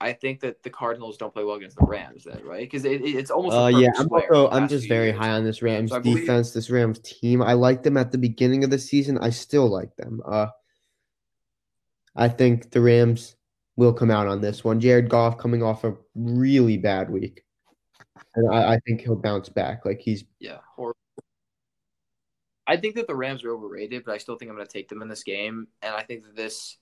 I 0.02 0.12
think 0.14 0.42
that 0.42 0.64
the 0.64 0.70
Cardinals 0.70 1.18
don't 1.18 1.34
play 1.34 1.44
well 1.44 1.56
against 1.56 1.78
the 1.78 1.86
Rams 1.86 2.24
then, 2.26 2.42
right? 2.44 2.62
Because 2.62 2.84
it, 2.86 3.02
it's 3.04 3.32
almost 3.32 3.54
a 3.56 3.60
Uh, 3.60 3.68
yeah, 3.68 3.90
I'm 3.98 4.10
also 4.12 4.50
I'm 4.50 4.68
just 4.68 4.88
very 4.90 5.08
years. 5.08 5.18
high 5.20 5.30
on 5.30 5.44
this 5.46 5.62
Rams 5.62 5.92
So 5.92 5.98
I 5.98 6.00
believe- 6.00 6.22
defense, 6.22 6.52
this 6.52 6.70
Rams 6.70 7.00
team. 7.00 7.42
I 7.42 7.54
liked 7.54 7.84
them 7.84 7.96
at 7.98 8.12
the 8.12 8.18
beginning 8.18 8.64
of 8.64 8.70
the 8.70 8.80
season. 8.80 9.18
I 9.20 9.30
still 9.30 9.68
like 9.70 9.96
them. 9.96 10.22
Uh, 10.26 10.48
I 12.16 12.28
think 12.30 12.72
the 12.72 12.82
Rams 12.82 13.36
will 13.76 13.94
come 13.94 14.12
out 14.12 14.28
on 14.28 14.42
this 14.42 14.64
one. 14.64 14.80
Jared 14.80 15.10
Goff 15.10 15.38
coming 15.38 15.64
off 15.64 15.84
a 15.84 15.96
really 16.16 16.78
bad 16.78 17.10
week. 17.10 17.44
and 18.36 18.54
I, 18.54 18.74
I 18.74 18.80
think 18.86 19.02
he'll 19.02 19.16
bounce 19.16 19.50
back. 19.50 19.86
Like 19.86 20.00
he's 20.00 20.24
Yeah, 20.40 20.58
horrible. 20.76 20.98
I 22.66 22.78
think 22.78 22.96
that 22.96 23.08
the 23.08 23.16
Rams 23.16 23.44
are 23.44 23.52
overrated, 23.52 24.04
but 24.06 24.14
I 24.14 24.18
still 24.18 24.38
think 24.38 24.50
I'm 24.50 24.56
going 24.56 24.68
to 24.68 24.72
take 24.72 24.88
them 24.88 25.02
in 25.02 25.10
this 25.10 25.24
game. 25.24 25.68
And 25.82 25.94
I 25.94 26.02
think 26.04 26.24
that 26.24 26.36
this, 26.36 26.78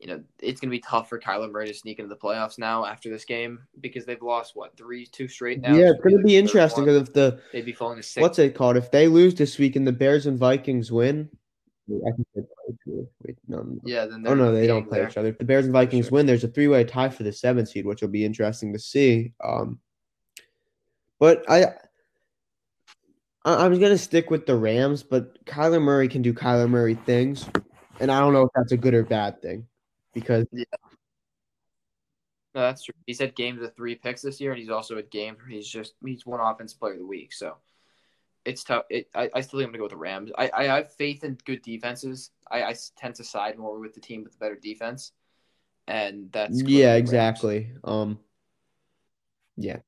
you 0.00 0.08
know, 0.08 0.22
it's 0.40 0.60
going 0.60 0.68
to 0.68 0.76
be 0.76 0.80
tough 0.80 1.08
for 1.08 1.20
Kyler 1.20 1.50
Murray 1.50 1.68
to 1.68 1.74
sneak 1.74 1.98
into 2.00 2.08
the 2.08 2.16
playoffs 2.16 2.58
now 2.58 2.84
after 2.84 3.08
this 3.08 3.24
game 3.24 3.60
because 3.80 4.04
they've 4.04 4.20
lost 4.20 4.56
what 4.56 4.76
three, 4.76 5.06
two 5.06 5.28
straight 5.28 5.60
now. 5.60 5.76
yeah, 5.76 5.90
it's 5.90 6.00
gonna 6.02 6.18
be 6.24 6.32
their 6.32 6.40
interesting 6.40 6.84
because 6.84 7.02
if 7.08 7.12
the 7.12 7.40
They'd 7.52 7.64
be 7.64 7.72
falling 7.72 7.98
to 7.98 8.02
six. 8.02 8.20
what's 8.20 8.38
it 8.40 8.54
called? 8.54 8.76
If 8.76 8.90
they 8.90 9.06
lose 9.06 9.34
this 9.34 9.58
week 9.58 9.76
and 9.76 9.86
the 9.86 9.92
Bears 9.92 10.26
and 10.26 10.38
Vikings 10.38 10.90
win, 10.90 11.28
I 12.06 12.12
think 12.12 12.28
they 12.34 12.42
play 12.42 12.64
each 12.68 12.80
other. 12.86 13.06
Wait, 13.22 13.36
no, 13.48 13.62
no. 13.62 13.80
Yeah, 13.84 14.06
then 14.06 14.24
Oh 14.26 14.34
no, 14.34 14.52
they 14.52 14.66
don't 14.66 14.88
play 14.88 14.98
their- 15.00 15.08
each 15.08 15.16
other. 15.16 15.28
If 15.28 15.38
the 15.38 15.44
Bears 15.44 15.64
and 15.64 15.72
Vikings 15.72 16.06
sure. 16.06 16.12
win, 16.12 16.26
there's 16.26 16.44
a 16.44 16.48
three-way 16.48 16.84
tie 16.84 17.08
for 17.08 17.22
the 17.22 17.32
seventh 17.32 17.68
seed, 17.68 17.86
which 17.86 18.00
will 18.02 18.08
be 18.08 18.24
interesting 18.24 18.72
to 18.72 18.78
see. 18.78 19.32
Um, 19.42 19.80
but 21.18 21.44
I, 21.48 21.64
I, 23.44 23.64
I'm 23.64 23.78
gonna 23.78 23.98
stick 23.98 24.30
with 24.30 24.46
the 24.46 24.56
Rams, 24.56 25.02
but 25.02 25.44
Kyler 25.46 25.82
Murray 25.82 26.08
can 26.08 26.22
do 26.22 26.32
Kyler 26.32 26.68
Murray 26.68 26.94
things, 26.94 27.46
and 27.98 28.10
I 28.10 28.20
don't 28.20 28.32
know 28.32 28.42
if 28.42 28.50
that's 28.54 28.72
a 28.72 28.76
good 28.76 28.94
or 28.94 29.04
bad 29.04 29.42
thing, 29.42 29.66
because 30.14 30.46
yeah. 30.52 30.64
No, 32.54 32.62
that's 32.62 32.82
true. 32.82 32.94
He's 33.06 33.20
had 33.20 33.36
games 33.36 33.60
with 33.60 33.76
three 33.76 33.94
picks 33.94 34.22
this 34.22 34.40
year, 34.40 34.50
and 34.50 34.58
he's 34.60 34.70
also 34.70 34.96
had 34.96 35.10
games 35.10 35.38
where 35.38 35.48
he's 35.48 35.68
just 35.68 35.94
he's 36.04 36.26
one 36.26 36.40
offensive 36.40 36.80
player 36.80 36.94
of 36.94 36.98
the 36.98 37.06
week. 37.06 37.32
So 37.32 37.56
it's 38.44 38.64
tough. 38.64 38.84
It, 38.90 39.08
I, 39.14 39.30
I 39.34 39.40
still 39.40 39.58
think 39.58 39.68
I'm 39.68 39.72
gonna 39.72 39.78
go 39.78 39.84
with 39.84 39.92
the 39.92 39.98
Rams. 39.98 40.30
I, 40.36 40.50
I 40.54 40.64
have 40.64 40.92
faith 40.94 41.24
in 41.24 41.38
good 41.44 41.62
defenses. 41.62 42.30
I, 42.50 42.62
I 42.62 42.74
tend 42.96 43.14
to 43.16 43.24
side 43.24 43.58
more 43.58 43.78
with 43.78 43.94
the 43.94 44.00
team 44.00 44.24
with 44.24 44.32
the 44.32 44.38
better 44.38 44.58
defense, 44.60 45.12
and 45.86 46.30
that's 46.32 46.62
yeah, 46.62 46.94
exactly. 46.94 47.70
Um, 47.84 48.18
yeah, 49.56 49.78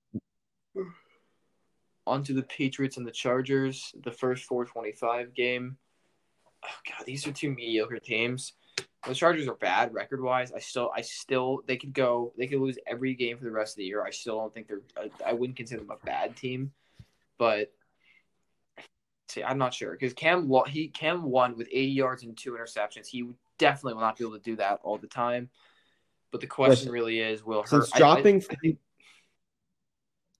On 2.07 2.23
to 2.25 2.35
the 2.35 2.43
Patriots 2.43 2.99
and 2.99 3.07
the 3.07 3.13
Chargers. 3.13 3.93
The 4.05 4.13
first 4.13 4.45
425 4.45 5.35
game. 5.35 5.77
Oh 6.65 6.69
god, 6.89 7.07
these 7.07 7.27
are 7.27 7.33
two 7.33 7.51
mediocre 7.51 7.99
teams. 7.99 8.53
The 9.07 9.15
Chargers 9.15 9.49
are 9.49 9.55
bad 9.55 9.93
record 9.93 10.23
wise. 10.23 10.53
I 10.53 10.61
still, 10.61 10.93
I 10.95 11.01
still, 11.01 11.63
they 11.67 11.77
could 11.77 11.93
go, 11.93 12.33
they 12.39 12.47
could 12.47 12.61
lose 12.61 12.79
every 12.87 13.15
game 13.15 13.37
for 13.37 13.45
the 13.45 13.51
rest 13.51 13.73
of 13.73 13.79
the 13.79 13.85
year. 13.85 14.05
I 14.05 14.11
still 14.11 14.39
don't 14.39 14.55
think 14.55 14.69
they're. 14.69 14.83
I, 14.97 15.31
I 15.31 15.33
wouldn't 15.33 15.57
consider 15.57 15.81
them 15.81 15.91
a 15.91 16.07
bad 16.07 16.37
team, 16.37 16.71
but 17.37 17.73
see, 19.33 19.43
I'm 19.43 19.59
not 19.59 19.75
sure 19.75 19.93
because 19.93 20.13
Cam, 20.13 20.51
he 20.69 20.89
Cam 20.89 21.23
won 21.25 21.57
with 21.57 21.69
80 21.71 21.87
yards 21.89 22.23
and 22.23 22.37
two 22.37 22.53
interceptions. 22.53 23.07
He 23.07 23.29
definitely 23.59 23.95
will 23.95 24.03
not 24.03 24.17
be 24.17 24.25
able 24.25 24.37
to 24.37 24.43
do 24.43 24.57
that 24.57 24.81
all 24.83 24.99
the 24.99 25.07
time. 25.07 25.51
But 26.31 26.41
the 26.41 26.47
question 26.47 26.71
Listen, 26.71 26.93
really 26.93 27.21
is, 27.21 27.45
will 27.45 27.65
since 27.65 27.91
her, 27.91 27.95
I- 27.95 27.97
I- 27.97 27.99
dropping, 27.99 28.43
I 28.51 28.77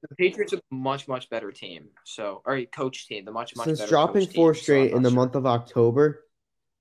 the 0.09 0.17
Patriots 0.17 0.53
are 0.53 0.57
a 0.57 0.75
much 0.75 1.07
much 1.07 1.31
better 1.31 1.53
team. 1.53 1.89
So, 2.05 2.43
or 2.45 2.57
a 2.57 2.67
coach 2.67 3.07
team, 3.07 3.25
the 3.25 3.31
much 3.31 3.55
much 3.57 3.67
since 3.67 3.79
better 3.79 3.91
dropping 3.91 4.27
four 4.29 4.53
team, 4.53 4.59
so 4.59 4.63
straight 4.63 4.93
in 4.93 5.03
the 5.03 5.11
sure. 5.11 5.17
month 5.17 5.35
of 5.37 5.47
October, 5.47 6.25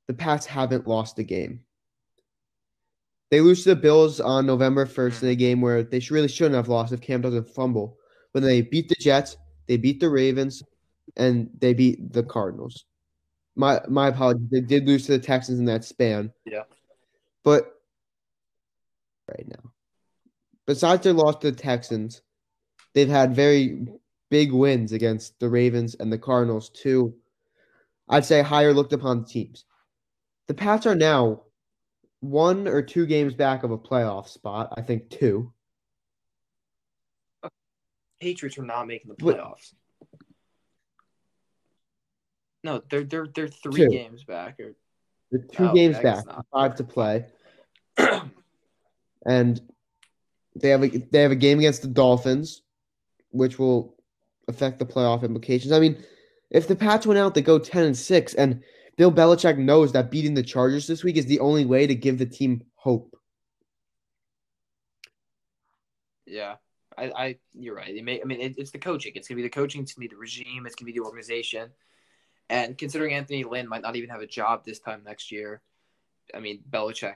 the 0.08 0.13
Pats 0.13 0.45
haven't 0.45 0.88
lost 0.88 1.19
a 1.19 1.24
game. 1.24 1.62
They 3.30 3.39
lose 3.39 3.63
to 3.63 3.69
the 3.69 3.76
Bills 3.78 4.19
on 4.19 4.45
November 4.45 4.86
1st 4.86 5.24
in 5.24 5.30
a 5.30 5.32
mm-hmm. 5.32 5.39
game 5.39 5.62
where 5.62 5.84
they 5.84 6.02
really 6.10 6.28
shouldn't 6.28 6.56
have 6.56 6.67
lost 6.67 6.91
if 6.91 7.00
Cam 7.00 7.21
doesn't 7.21 7.47
fumble. 7.47 7.97
But 8.34 8.43
they 8.43 8.62
beat 8.62 8.89
the 8.89 8.95
Jets, 9.00 9.38
they 9.67 9.78
beat 9.78 10.00
the 10.02 10.10
Ravens, 10.10 10.63
and 11.17 11.50
they 11.58 11.74
beat 11.74 12.13
the 12.13 12.24
Cardinals. 12.24 12.86
My 13.56 13.82
my 13.88 14.08
apologies. 14.08 14.47
They 14.50 14.62
did 14.62 14.88
lose 14.88 15.06
to 15.06 15.13
the 15.13 15.19
Texans 15.19 15.60
in 15.60 15.65
that 15.65 15.84
span. 15.84 16.32
Yeah. 16.45 16.63
But 17.43 17.71
right 19.28 19.47
now, 19.47 19.71
besides 20.65 21.04
their 21.04 21.13
loss 21.13 21.38
to 21.38 21.52
the 21.52 21.58
Texans, 21.58 22.21
they've 22.93 23.10
had 23.10 23.36
very 23.36 23.88
big 24.30 24.52
wins 24.52 24.93
against 24.93 25.39
the 25.39 25.50
Ravens 25.50 25.95
and 25.95 26.12
the 26.12 26.17
Cardinals, 26.17 26.69
two, 26.69 27.13
I'd 28.08 28.26
say, 28.26 28.41
higher 28.41 28.74
looked 28.74 28.93
upon 28.93 29.26
teams. 29.26 29.65
The 30.47 30.54
Pats 30.54 30.86
are 30.86 30.95
now 30.95 31.43
one 32.21 32.67
or 32.67 32.82
two 32.82 33.06
games 33.06 33.34
back 33.34 33.63
of 33.63 33.71
a 33.71 33.78
playoff 33.78 34.28
spot. 34.28 34.74
I 34.78 34.82
think 34.82 35.10
two. 35.10 35.52
Uh, 37.43 37.50
Patriots 38.19 38.58
are 38.58 38.63
not 38.63 38.88
making 38.88 39.10
the 39.10 39.15
playoffs. 39.15 39.74
No, 42.63 42.82
they're 42.89 43.04
they're 43.04 43.28
they're 43.28 43.47
three 43.47 43.82
Two. 43.82 43.89
games 43.89 44.24
back. 44.24 44.60
Or 44.60 44.74
They're 45.32 45.41
two 45.41 45.69
Oh, 45.69 45.74
games 45.74 45.97
back, 46.00 46.26
not. 46.26 46.45
five 46.52 46.76
to 46.76 46.84
play, 46.84 47.26
and 49.26 49.62
they 50.56 50.69
have 50.69 50.84
a 50.84 50.88
they 50.89 51.21
have 51.21 51.32
a 51.32 51.36
game 51.36 51.60
against 51.60 51.82
the 51.82 51.88
Dolphins, 51.88 52.62
which 53.30 53.58
will 53.58 53.95
affect 54.47 54.80
the 54.80 54.86
playoff 54.86 55.24
implications. 55.24 55.71
I 55.71 55.80
mean, 55.80 56.04
if 56.50 56.67
the 56.67 56.76
Pats 56.76 57.08
went 57.08 57.19
out, 57.19 57.34
they 57.34 57.41
go 57.41 57.58
ten 57.58 57.86
and 57.86 57.97
six, 57.97 58.34
and 58.36 58.62
Bill 58.97 59.12
Belichick 59.12 59.58
knows 59.58 59.91
that 59.93 60.12
beating 60.12 60.34
the 60.36 60.43
Chargers 60.43 60.86
this 60.86 61.04
week 61.04 61.17
is 61.17 61.26
the 61.26 61.39
only 61.39 61.65
way 61.65 61.88
to 61.88 61.95
give 61.95 62.17
the 62.19 62.26
team 62.26 62.63
hope. 62.76 63.15
yeah, 66.32 66.56
I, 66.97 67.12
I 67.15 67.36
you're 67.54 67.76
right. 67.76 67.93
They 67.93 68.02
may, 68.02 68.21
I 68.21 68.26
mean, 68.26 68.39
it, 68.41 68.56
it's 68.58 68.71
the 68.71 68.80
coaching. 68.80 69.12
It's 69.15 69.28
gonna 69.28 69.38
be 69.38 69.43
the 69.43 69.50
coaching. 69.50 69.82
It's 69.82 69.93
gonna 69.93 70.08
be 70.08 70.13
the 70.13 70.19
regime. 70.19 70.65
It's 70.65 70.76
gonna 70.76 70.86
be 70.86 70.97
the 70.97 71.04
organization. 71.06 71.69
And 72.52 72.78
considering 72.78 73.14
Anthony 73.14 73.46
Lynn 73.46 73.68
might 73.70 73.82
not 73.82 73.96
even 73.96 74.10
have 74.10 74.20
a 74.20 74.28
job 74.28 74.66
this 74.66 74.78
time 74.80 75.04
next 75.06 75.32
year, 75.32 75.62
I 76.36 76.42
mean, 76.42 76.60
Belichick 76.70 77.16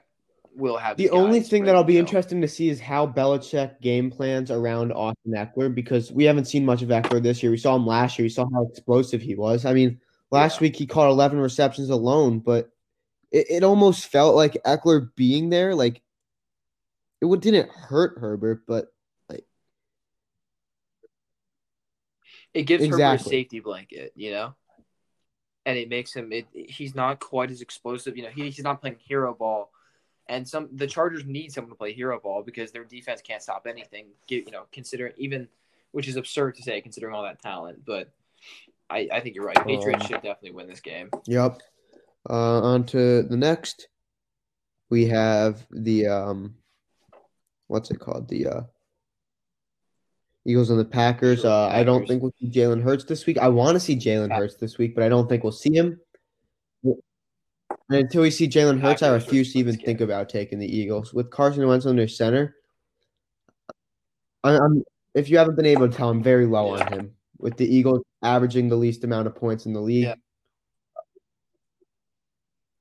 will 0.56 0.78
have 0.78 0.96
The 0.96 1.10
only 1.10 1.40
thing 1.40 1.64
that 1.64 1.76
I'll 1.76 1.84
be 1.84 1.98
interested 1.98 2.40
to 2.40 2.48
see 2.48 2.70
is 2.70 2.80
how 2.80 3.06
Belichick 3.06 3.82
game 3.82 4.10
plans 4.10 4.50
around 4.50 4.92
Austin 4.92 5.34
Ekeler 5.34 5.72
because 5.74 6.10
we 6.10 6.24
haven't 6.24 6.46
seen 6.46 6.64
much 6.64 6.80
of 6.80 6.88
Ekeler 6.88 7.22
this 7.22 7.42
year. 7.42 7.52
We 7.52 7.58
saw 7.58 7.76
him 7.76 7.86
last 7.86 8.18
year. 8.18 8.24
We 8.24 8.30
saw 8.30 8.46
how 8.50 8.66
explosive 8.66 9.20
he 9.20 9.34
was. 9.34 9.66
I 9.66 9.74
mean, 9.74 10.00
last 10.30 10.56
Yeah. 10.56 10.62
week 10.62 10.76
he 10.76 10.86
caught 10.86 11.10
11 11.10 11.38
receptions 11.38 11.90
alone, 11.90 12.38
but 12.38 12.70
it, 13.30 13.46
it 13.50 13.62
almost 13.62 14.06
felt 14.06 14.36
like 14.36 14.56
Ekeler 14.64 15.14
being 15.16 15.50
there, 15.50 15.74
like 15.74 16.00
it 17.20 17.40
didn't 17.40 17.70
hurt 17.70 18.18
Herbert, 18.20 18.62
but 18.66 18.86
like 19.28 19.44
It 22.54 22.62
gives 22.62 22.86
Herbert 22.86 23.02
a 23.02 23.18
safety 23.18 23.60
blanket, 23.60 24.12
you 24.14 24.30
know, 24.30 24.54
and 25.66 25.76
it 25.76 25.90
makes 25.90 26.14
him. 26.14 26.32
It, 26.32 26.46
he's 26.54 26.94
not 26.94 27.20
quite 27.20 27.50
as 27.50 27.60
explosive. 27.60 28.16
You 28.16 28.22
know, 28.22 28.30
he, 28.30 28.44
he's 28.44 28.62
not 28.62 28.80
playing 28.80 28.96
hero 29.00 29.34
ball, 29.34 29.72
and 30.28 30.48
some 30.48 30.68
the 30.72 30.86
Chargers 30.86 31.26
need 31.26 31.52
someone 31.52 31.72
to 31.72 31.76
play 31.76 31.92
hero 31.92 32.18
ball 32.18 32.42
because 32.42 32.72
their 32.72 32.84
defense 32.84 33.20
can't 33.20 33.42
stop 33.42 33.66
anything. 33.68 34.06
You 34.28 34.50
know, 34.50 34.62
considering 34.72 35.12
even, 35.18 35.48
which 35.90 36.08
is 36.08 36.16
absurd 36.16 36.54
to 36.54 36.62
say 36.62 36.80
considering 36.80 37.14
all 37.14 37.24
that 37.24 37.42
talent, 37.42 37.82
but 37.84 38.10
I, 38.88 39.08
I 39.12 39.20
think 39.20 39.34
you're 39.34 39.44
right. 39.44 39.66
Patriots 39.66 40.04
Um, 40.04 40.08
should 40.08 40.22
definitely 40.22 40.52
win 40.52 40.68
this 40.68 40.80
game. 40.80 41.10
Yep. 41.26 41.60
Uh, 42.30 42.60
on 42.62 42.84
to 42.86 43.22
the 43.24 43.36
next. 43.36 43.88
We 44.88 45.06
have 45.06 45.66
the 45.70 46.06
um, 46.06 46.54
what's 47.66 47.90
it 47.90 47.98
called? 47.98 48.28
The 48.28 48.46
uh, 48.46 48.60
Eagles 50.46 50.70
and 50.70 50.78
the 50.78 50.84
Packers. 50.84 51.40
Sure, 51.42 51.50
Uh, 51.50 51.68
I 51.68 51.82
don't 51.84 52.06
think 52.06 52.22
we'll 52.22 52.32
see 52.40 52.48
Jalen 52.48 52.82
Hurts 52.82 53.04
this 53.04 53.26
week. 53.26 53.38
I 53.38 53.48
want 53.48 53.74
to 53.74 53.80
see 53.80 53.96
Jalen 53.96 54.34
Hurts 54.34 54.56
this 54.56 54.78
week, 54.78 54.94
but 54.94 55.02
I 55.04 55.08
don't 55.08 55.28
think 55.28 55.42
we'll 55.42 55.52
see 55.52 55.74
him. 55.74 56.00
And 56.84 58.00
until 58.00 58.22
we 58.22 58.30
see 58.30 58.48
Jalen 58.48 58.80
Hurts, 58.80 59.02
I 59.02 59.12
refuse 59.12 59.52
to 59.52 59.58
even 59.58 59.76
think 59.76 60.00
about 60.00 60.28
taking 60.28 60.58
the 60.58 60.66
Eagles 60.66 61.12
with 61.12 61.30
Carson 61.30 61.66
Wentz 61.66 61.86
under 61.86 62.06
center. 62.08 62.54
I'm 64.44 64.82
if 65.14 65.28
you 65.30 65.38
haven't 65.38 65.56
been 65.56 65.66
able 65.66 65.88
to 65.88 65.96
tell, 65.96 66.10
I'm 66.10 66.22
very 66.22 66.46
low 66.46 66.76
Yeah. 66.76 66.84
on 66.84 66.92
him. 66.92 67.12
With 67.38 67.56
the 67.56 67.66
Eagles 67.66 68.02
averaging 68.22 68.68
the 68.68 68.76
least 68.76 69.02
amount 69.04 69.26
of 69.26 69.34
points 69.34 69.66
in 69.66 69.72
the 69.72 69.80
league. 69.80 70.04
Yeah. 70.04 70.14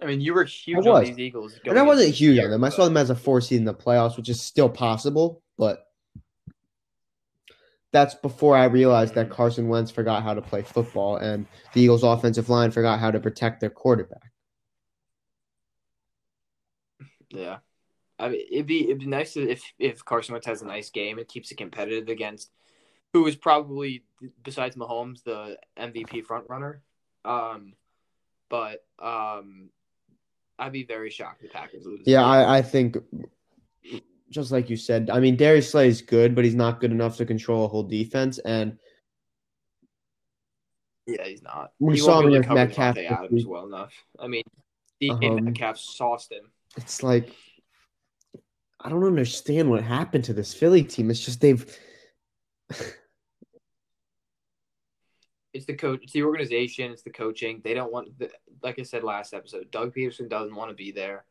I 0.01 0.05
mean, 0.05 0.21
you 0.21 0.33
were 0.33 0.43
huge 0.43 0.85
on 0.85 1.03
these 1.03 1.17
Eagles, 1.17 1.59
And 1.65 1.79
I 1.79 1.81
wasn't 1.81 2.13
huge 2.13 2.37
on 2.39 2.51
them. 2.51 2.63
I 2.63 2.69
saw 2.69 2.85
them 2.85 2.97
as 2.97 3.09
a 3.09 3.15
four 3.15 3.41
seed 3.41 3.59
in 3.59 3.65
the 3.65 3.73
playoffs, 3.73 4.17
which 4.17 4.29
is 4.29 4.39
still 4.41 4.69
possible, 4.69 5.41
but 5.57 5.87
that's 7.95 8.13
before 8.13 8.57
I 8.57 8.65
realized 8.65 9.13
that 9.15 9.29
Mhm. 9.29 9.31
Carson 9.31 9.69
Wentz 9.69 9.89
forgot 9.89 10.21
how 10.21 10.33
to 10.33 10.41
play 10.41 10.61
football 10.63 11.15
and 11.15 11.45
the 11.71 11.79
Eagles' 11.79 12.03
offensive 12.03 12.49
line 12.49 12.69
forgot 12.71 12.99
how 12.99 13.09
to 13.09 13.21
protect 13.21 13.61
their 13.61 13.69
quarterback. 13.69 14.33
Yeah, 17.29 17.59
I 18.19 18.29
mean, 18.29 18.41
it'd 18.51 18.65
be 18.65 18.83
it'd 18.85 18.99
be 18.99 19.05
nice 19.05 19.37
if 19.37 19.63
if 19.79 20.03
Carson 20.03 20.33
Wentz 20.33 20.45
has 20.45 20.61
a 20.61 20.65
nice 20.67 20.89
game 20.89 21.17
and 21.19 21.27
keeps 21.27 21.51
it 21.51 21.55
competitive 21.55 22.09
against 22.09 22.51
who 23.13 23.25
is 23.27 23.37
probably 23.37 24.03
besides 24.43 24.75
Mahomes 24.75 25.23
the 25.23 25.57
MVP 25.77 26.25
front 26.25 26.49
runner. 26.49 26.81
Um, 27.23 27.75
but 28.49 28.85
um, 28.99 29.69
I'd 30.59 30.73
be 30.73 30.83
very 30.83 31.09
shocked 31.09 31.43
if 31.43 31.51
the 31.51 31.57
Packers 31.57 31.85
lose. 31.85 32.03
Yeah. 32.05 32.25
I, 32.25 32.57
I 32.57 32.61
think 32.61 32.97
just 34.29 34.51
like 34.51 34.69
you 34.69 34.77
said, 34.77 35.09
I 35.09 35.19
mean 35.19 35.35
Darius 35.35 35.71
Slay 35.71 35.87
is 35.87 36.01
good, 36.01 36.35
but 36.35 36.43
he's 36.43 36.55
not 36.55 36.79
good 36.79 36.91
enough 36.91 37.17
to 37.17 37.25
control 37.25 37.65
a 37.65 37.67
whole 37.67 37.83
defense. 37.83 38.39
And 38.39 38.77
yeah, 41.07 41.25
he's 41.25 41.43
not. 41.43 41.71
We 41.79 41.93
he 41.95 41.99
saw 41.99 42.19
him 42.19 42.27
be 42.29 42.35
able 42.35 42.51
against 42.51 42.73
to 42.73 42.75
cover 42.75 42.99
Metcalf 42.99 43.19
Adams 43.25 43.45
well 43.45 43.65
enough. 43.65 43.93
I 44.19 44.27
mean, 44.27 44.43
DK 45.01 45.37
Um, 45.37 45.45
Metcalf 45.45 45.77
sauced 45.77 46.31
him. 46.31 46.51
it's 46.77 47.03
like 47.03 47.35
I 48.79 48.89
don't 48.89 49.03
understand 49.03 49.69
what 49.69 49.83
happened 49.83 50.25
to 50.25 50.33
this 50.33 50.53
Philly 50.53 50.83
team. 50.83 51.09
It's 51.09 51.23
just 51.23 51.41
they've 51.41 51.65
it's 55.55 55.65
the 55.65 55.73
coach, 55.73 56.01
it's 56.03 56.13
the 56.13 56.23
organization, 56.23 56.91
it's 56.91 57.01
the 57.01 57.09
coaching. 57.09 57.61
They 57.63 57.73
don't 57.73 57.91
want, 57.91 58.19
the, 58.19 58.29
like 58.61 58.77
I 58.77 58.83
said 58.83 59.03
last 59.03 59.33
episode, 59.33 59.71
Doug 59.71 59.95
Pederson 59.95 60.29
doesn't 60.29 60.53
want 60.53 60.69
to 60.69 60.75
be 60.75 60.91
there. 60.91 61.23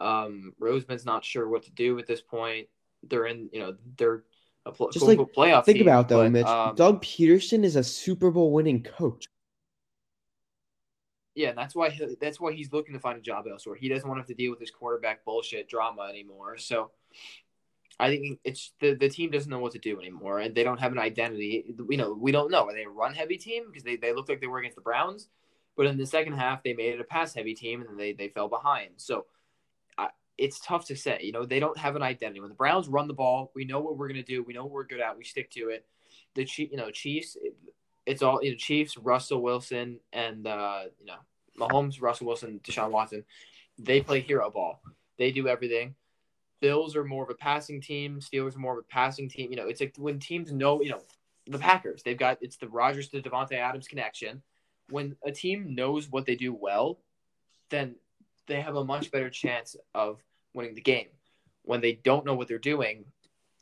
Um, 0.00 0.52
Roseman's 0.60 1.06
not 1.06 1.24
sure 1.24 1.48
what 1.48 1.62
to 1.64 1.70
do 1.70 1.98
at 1.98 2.06
this 2.06 2.20
point. 2.20 2.68
They're 3.02 3.26
in, 3.26 3.48
you 3.52 3.60
know, 3.60 3.76
they're 3.96 4.24
a 4.64 4.72
pl- 4.72 4.90
Just 4.90 5.06
like 5.06 5.18
playoff. 5.18 5.64
Think 5.64 5.78
team, 5.78 5.88
about 5.88 6.08
though, 6.08 6.24
but, 6.24 6.32
Mitch. 6.32 6.46
um, 6.46 6.74
Doug 6.74 7.02
Pederson 7.02 7.64
is 7.64 7.76
a 7.76 7.84
Super 7.84 8.30
Bowl 8.30 8.52
winning 8.52 8.82
coach. 8.82 9.26
Yeah, 11.34 11.50
and 11.50 11.58
that's 11.58 11.74
why 11.74 11.90
he, 11.90 12.16
that's 12.20 12.40
why 12.40 12.52
he's 12.52 12.72
looking 12.72 12.94
to 12.94 13.00
find 13.00 13.18
a 13.18 13.20
job 13.20 13.44
elsewhere. 13.50 13.76
He 13.76 13.88
doesn't 13.88 14.08
want 14.08 14.18
to 14.18 14.22
have 14.22 14.28
to 14.28 14.34
deal 14.34 14.50
with 14.50 14.58
this 14.58 14.70
quarterback 14.70 15.24
bullshit 15.24 15.68
drama 15.68 16.08
anymore. 16.08 16.56
So 16.56 16.90
I 18.00 18.08
think 18.08 18.40
it's 18.42 18.72
the 18.80 18.94
the 18.94 19.08
team 19.08 19.30
doesn't 19.30 19.50
know 19.50 19.58
what 19.58 19.72
to 19.72 19.78
do 19.78 20.00
anymore, 20.00 20.40
and 20.40 20.54
they 20.54 20.64
don't 20.64 20.80
have 20.80 20.92
an 20.92 20.98
identity. 20.98 21.74
You 21.88 21.96
know, 21.96 22.12
we 22.12 22.32
don't 22.32 22.50
know. 22.50 22.64
Are 22.64 22.72
they 22.72 22.84
a 22.84 22.88
run 22.88 23.14
heavy 23.14 23.36
team 23.36 23.64
because 23.66 23.82
they 23.82 23.96
they 23.96 24.12
looked 24.14 24.28
like 24.28 24.40
they 24.40 24.46
were 24.46 24.58
against 24.58 24.76
the 24.76 24.82
Browns, 24.82 25.28
but 25.76 25.86
in 25.86 25.98
the 25.98 26.06
second 26.06 26.32
half 26.34 26.62
they 26.62 26.72
made 26.72 26.94
it 26.94 27.00
a 27.00 27.04
pass 27.04 27.34
heavy 27.34 27.54
team 27.54 27.80
and 27.80 27.90
then 27.90 27.96
they 27.96 28.12
they 28.12 28.28
fell 28.28 28.48
behind. 28.48 28.90
So 28.96 29.26
it's 30.38 30.60
tough 30.60 30.86
to 30.86 30.96
say. 30.96 31.20
You 31.22 31.32
know, 31.32 31.44
they 31.44 31.60
don't 31.60 31.78
have 31.78 31.96
an 31.96 32.02
identity. 32.02 32.40
When 32.40 32.50
the 32.50 32.56
Browns 32.56 32.88
run 32.88 33.08
the 33.08 33.14
ball, 33.14 33.50
we 33.54 33.64
know 33.64 33.80
what 33.80 33.96
we're 33.96 34.08
gonna 34.08 34.22
do. 34.22 34.42
We 34.42 34.54
know 34.54 34.64
what 34.64 34.72
we're 34.72 34.84
good 34.84 35.00
at. 35.00 35.16
We 35.16 35.24
stick 35.24 35.50
to 35.52 35.70
it. 35.70 35.86
The 36.34 36.44
Chief, 36.44 36.70
you 36.70 36.76
know, 36.76 36.90
Chiefs. 36.90 37.36
It's 38.04 38.22
all 38.22 38.42
you 38.42 38.50
know. 38.50 38.56
Chiefs, 38.56 38.96
Russell 38.96 39.42
Wilson, 39.42 40.00
and 40.12 40.46
uh, 40.46 40.82
you 41.00 41.06
know, 41.06 41.18
Mahomes, 41.58 42.00
Russell 42.00 42.26
Wilson, 42.26 42.60
Deshaun 42.62 42.90
Watson. 42.90 43.24
They 43.78 44.00
play 44.00 44.20
hero 44.20 44.50
ball. 44.50 44.80
They 45.18 45.30
do 45.32 45.48
everything. 45.48 45.94
Bills 46.60 46.96
are 46.96 47.04
more 47.04 47.24
of 47.24 47.30
a 47.30 47.34
passing 47.34 47.80
team. 47.80 48.20
Steelers 48.20 48.56
are 48.56 48.60
more 48.60 48.72
of 48.72 48.78
a 48.78 48.92
passing 48.92 49.28
team. 49.28 49.50
You 49.50 49.56
know, 49.56 49.68
it's 49.68 49.80
like 49.80 49.94
when 49.98 50.18
teams 50.18 50.52
know, 50.52 50.80
you 50.80 50.90
know, 50.90 51.02
the 51.46 51.58
Packers, 51.58 52.02
they've 52.02 52.18
got 52.18 52.38
it's 52.40 52.56
the 52.56 52.68
Rodgers 52.68 53.08
to 53.08 53.20
Davante 53.20 53.52
Adams 53.52 53.88
connection. 53.88 54.42
When 54.88 55.16
a 55.24 55.32
team 55.32 55.74
knows 55.74 56.10
what 56.10 56.26
they 56.26 56.36
do 56.36 56.54
well, 56.54 56.98
then 57.70 57.96
they 58.46 58.60
have 58.60 58.76
a 58.76 58.84
much 58.84 59.10
better 59.10 59.30
chance 59.30 59.76
of 59.94 60.22
winning 60.54 60.74
the 60.74 60.80
game. 60.80 61.08
When 61.62 61.80
they 61.80 61.94
don't 61.94 62.24
know 62.24 62.34
what 62.34 62.48
they're 62.48 62.58
doing, 62.58 63.04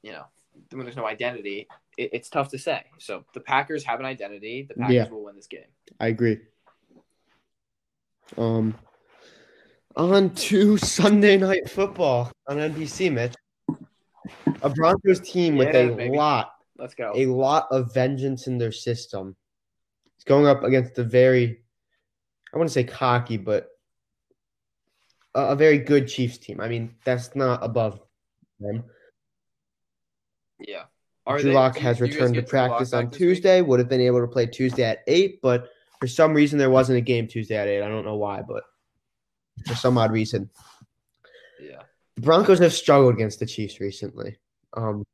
you 0.03 0.12
know, 0.12 0.25
when 0.70 0.85
there's 0.85 0.97
no 0.97 1.07
identity, 1.07 1.66
it, 1.97 2.11
it's 2.12 2.29
tough 2.29 2.51
to 2.51 2.59
say. 2.59 2.85
So 2.99 3.25
the 3.33 3.40
Packers 3.40 3.85
have 3.85 3.99
an 4.01 4.07
identity. 4.07 4.62
The 4.68 4.75
Packers 4.75 4.94
Yeah. 4.94 5.09
will 5.09 5.25
win 5.25 5.37
this 5.37 5.47
game. 5.47 5.62
I 6.01 6.09
agree. 6.09 6.38
Um, 8.37 8.75
on 9.97 10.31
to 10.35 10.77
Sunday 10.77 11.37
night 11.37 11.70
football 11.70 12.31
on 12.49 12.59
NBC, 12.59 13.11
Mitch. 13.12 13.35
A 14.62 14.70
Broncos 14.70 15.20
team 15.20 15.57
with 15.57 15.68
Yeah, 15.75 15.83
a 15.83 15.94
baby. 15.94 16.16
lot, 16.16 16.53
Let's 16.79 16.94
go. 16.94 17.12
a 17.14 17.27
lot 17.27 17.68
of 17.70 17.92
vengeance 17.94 18.47
in 18.47 18.59
their 18.59 18.73
system. 18.73 19.37
It's 20.16 20.25
going 20.25 20.47
up 20.47 20.62
against 20.62 20.94
the 20.94 21.05
very, 21.05 21.62
I 22.53 22.57
want 22.57 22.68
to 22.68 22.73
say 22.73 22.85
cocky, 22.85 23.37
but 23.37 23.68
a, 25.35 25.57
very 25.57 25.79
good 25.79 26.09
Chiefs 26.09 26.38
team. 26.38 26.61
I 26.61 26.68
mean, 26.68 26.94
that's 27.05 27.35
not 27.35 27.64
above 27.64 28.01
them. 28.61 28.85
yeah. 30.61 30.85
Drew 31.38 31.53
Lock 31.53 31.77
has 31.79 31.99
do 31.99 32.05
you 32.05 32.11
guys 32.11 32.16
returned 32.16 32.35
to 32.35 32.40
get 32.42 32.51
Drew 32.51 32.59
Lock 32.61 32.68
practice 32.70 32.92
on 32.92 33.05
this 33.07 33.12
week? 33.12 33.18
Tuesday. 33.18 33.61
Would 33.62 33.79
have 33.79 33.88
been 33.88 34.01
able 34.01 34.20
to 34.20 34.27
play 34.27 34.47
Tuesday 34.47 34.85
at 34.85 34.99
eight, 35.07 35.40
but 35.42 35.70
for 36.01 36.07
some 36.07 36.35
reason 36.35 36.59
there 36.59 36.70
wasn't 36.70 36.99
a 36.99 37.01
game 37.01 37.27
Tuesday 37.27 37.57
at 37.57 37.66
eight. 37.68 37.83
I 37.83 37.88
don't 37.88 38.05
know 38.05 38.16
why, 38.16 38.42
but 38.42 38.62
for 39.66 39.75
some 39.75 39.97
odd 39.97 40.12
reason, 40.12 40.51
Yeah. 41.61 41.83
the 42.16 42.23
Broncos 42.23 42.59
have 42.59 42.75
struggled 42.75 43.14
against 43.14 43.40
the 43.40 43.47
Chiefs 43.47 43.81
recently. 43.81 44.37
Um, 44.75 45.05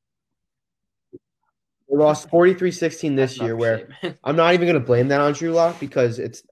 they 1.12 1.96
lost 1.96 2.28
43-16 2.30 3.16
this 3.16 3.38
year, 3.38 3.54
where. 3.56 3.88
I'm 4.24 4.36
not 4.36 4.54
even 4.54 4.66
going 4.66 4.80
to 4.80 4.86
blame 4.86 5.08
that 5.08 5.20
on 5.20 5.32
Drew 5.32 5.52
Lock 5.52 5.78
because 5.80 6.18
it's 6.18 6.42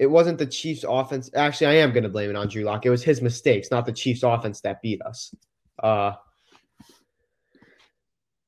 it 0.00 0.10
wasn't 0.10 0.38
the 0.38 0.46
Chiefs' 0.46 0.82
offense. 0.88 1.28
Actually, 1.36 1.66
I 1.66 1.74
am 1.82 1.92
going 1.92 2.04
to 2.04 2.08
blame 2.08 2.30
it 2.30 2.36
on 2.36 2.48
Drew 2.48 2.64
Lock. 2.64 2.86
It 2.86 2.90
was 2.90 3.04
his 3.04 3.20
mistakes, 3.20 3.70
not 3.70 3.84
the 3.84 3.92
Chiefs' 3.92 4.22
offense 4.22 4.62
that 4.62 4.80
beat 4.80 5.02
us. 5.02 5.34
Uh, 5.80 6.12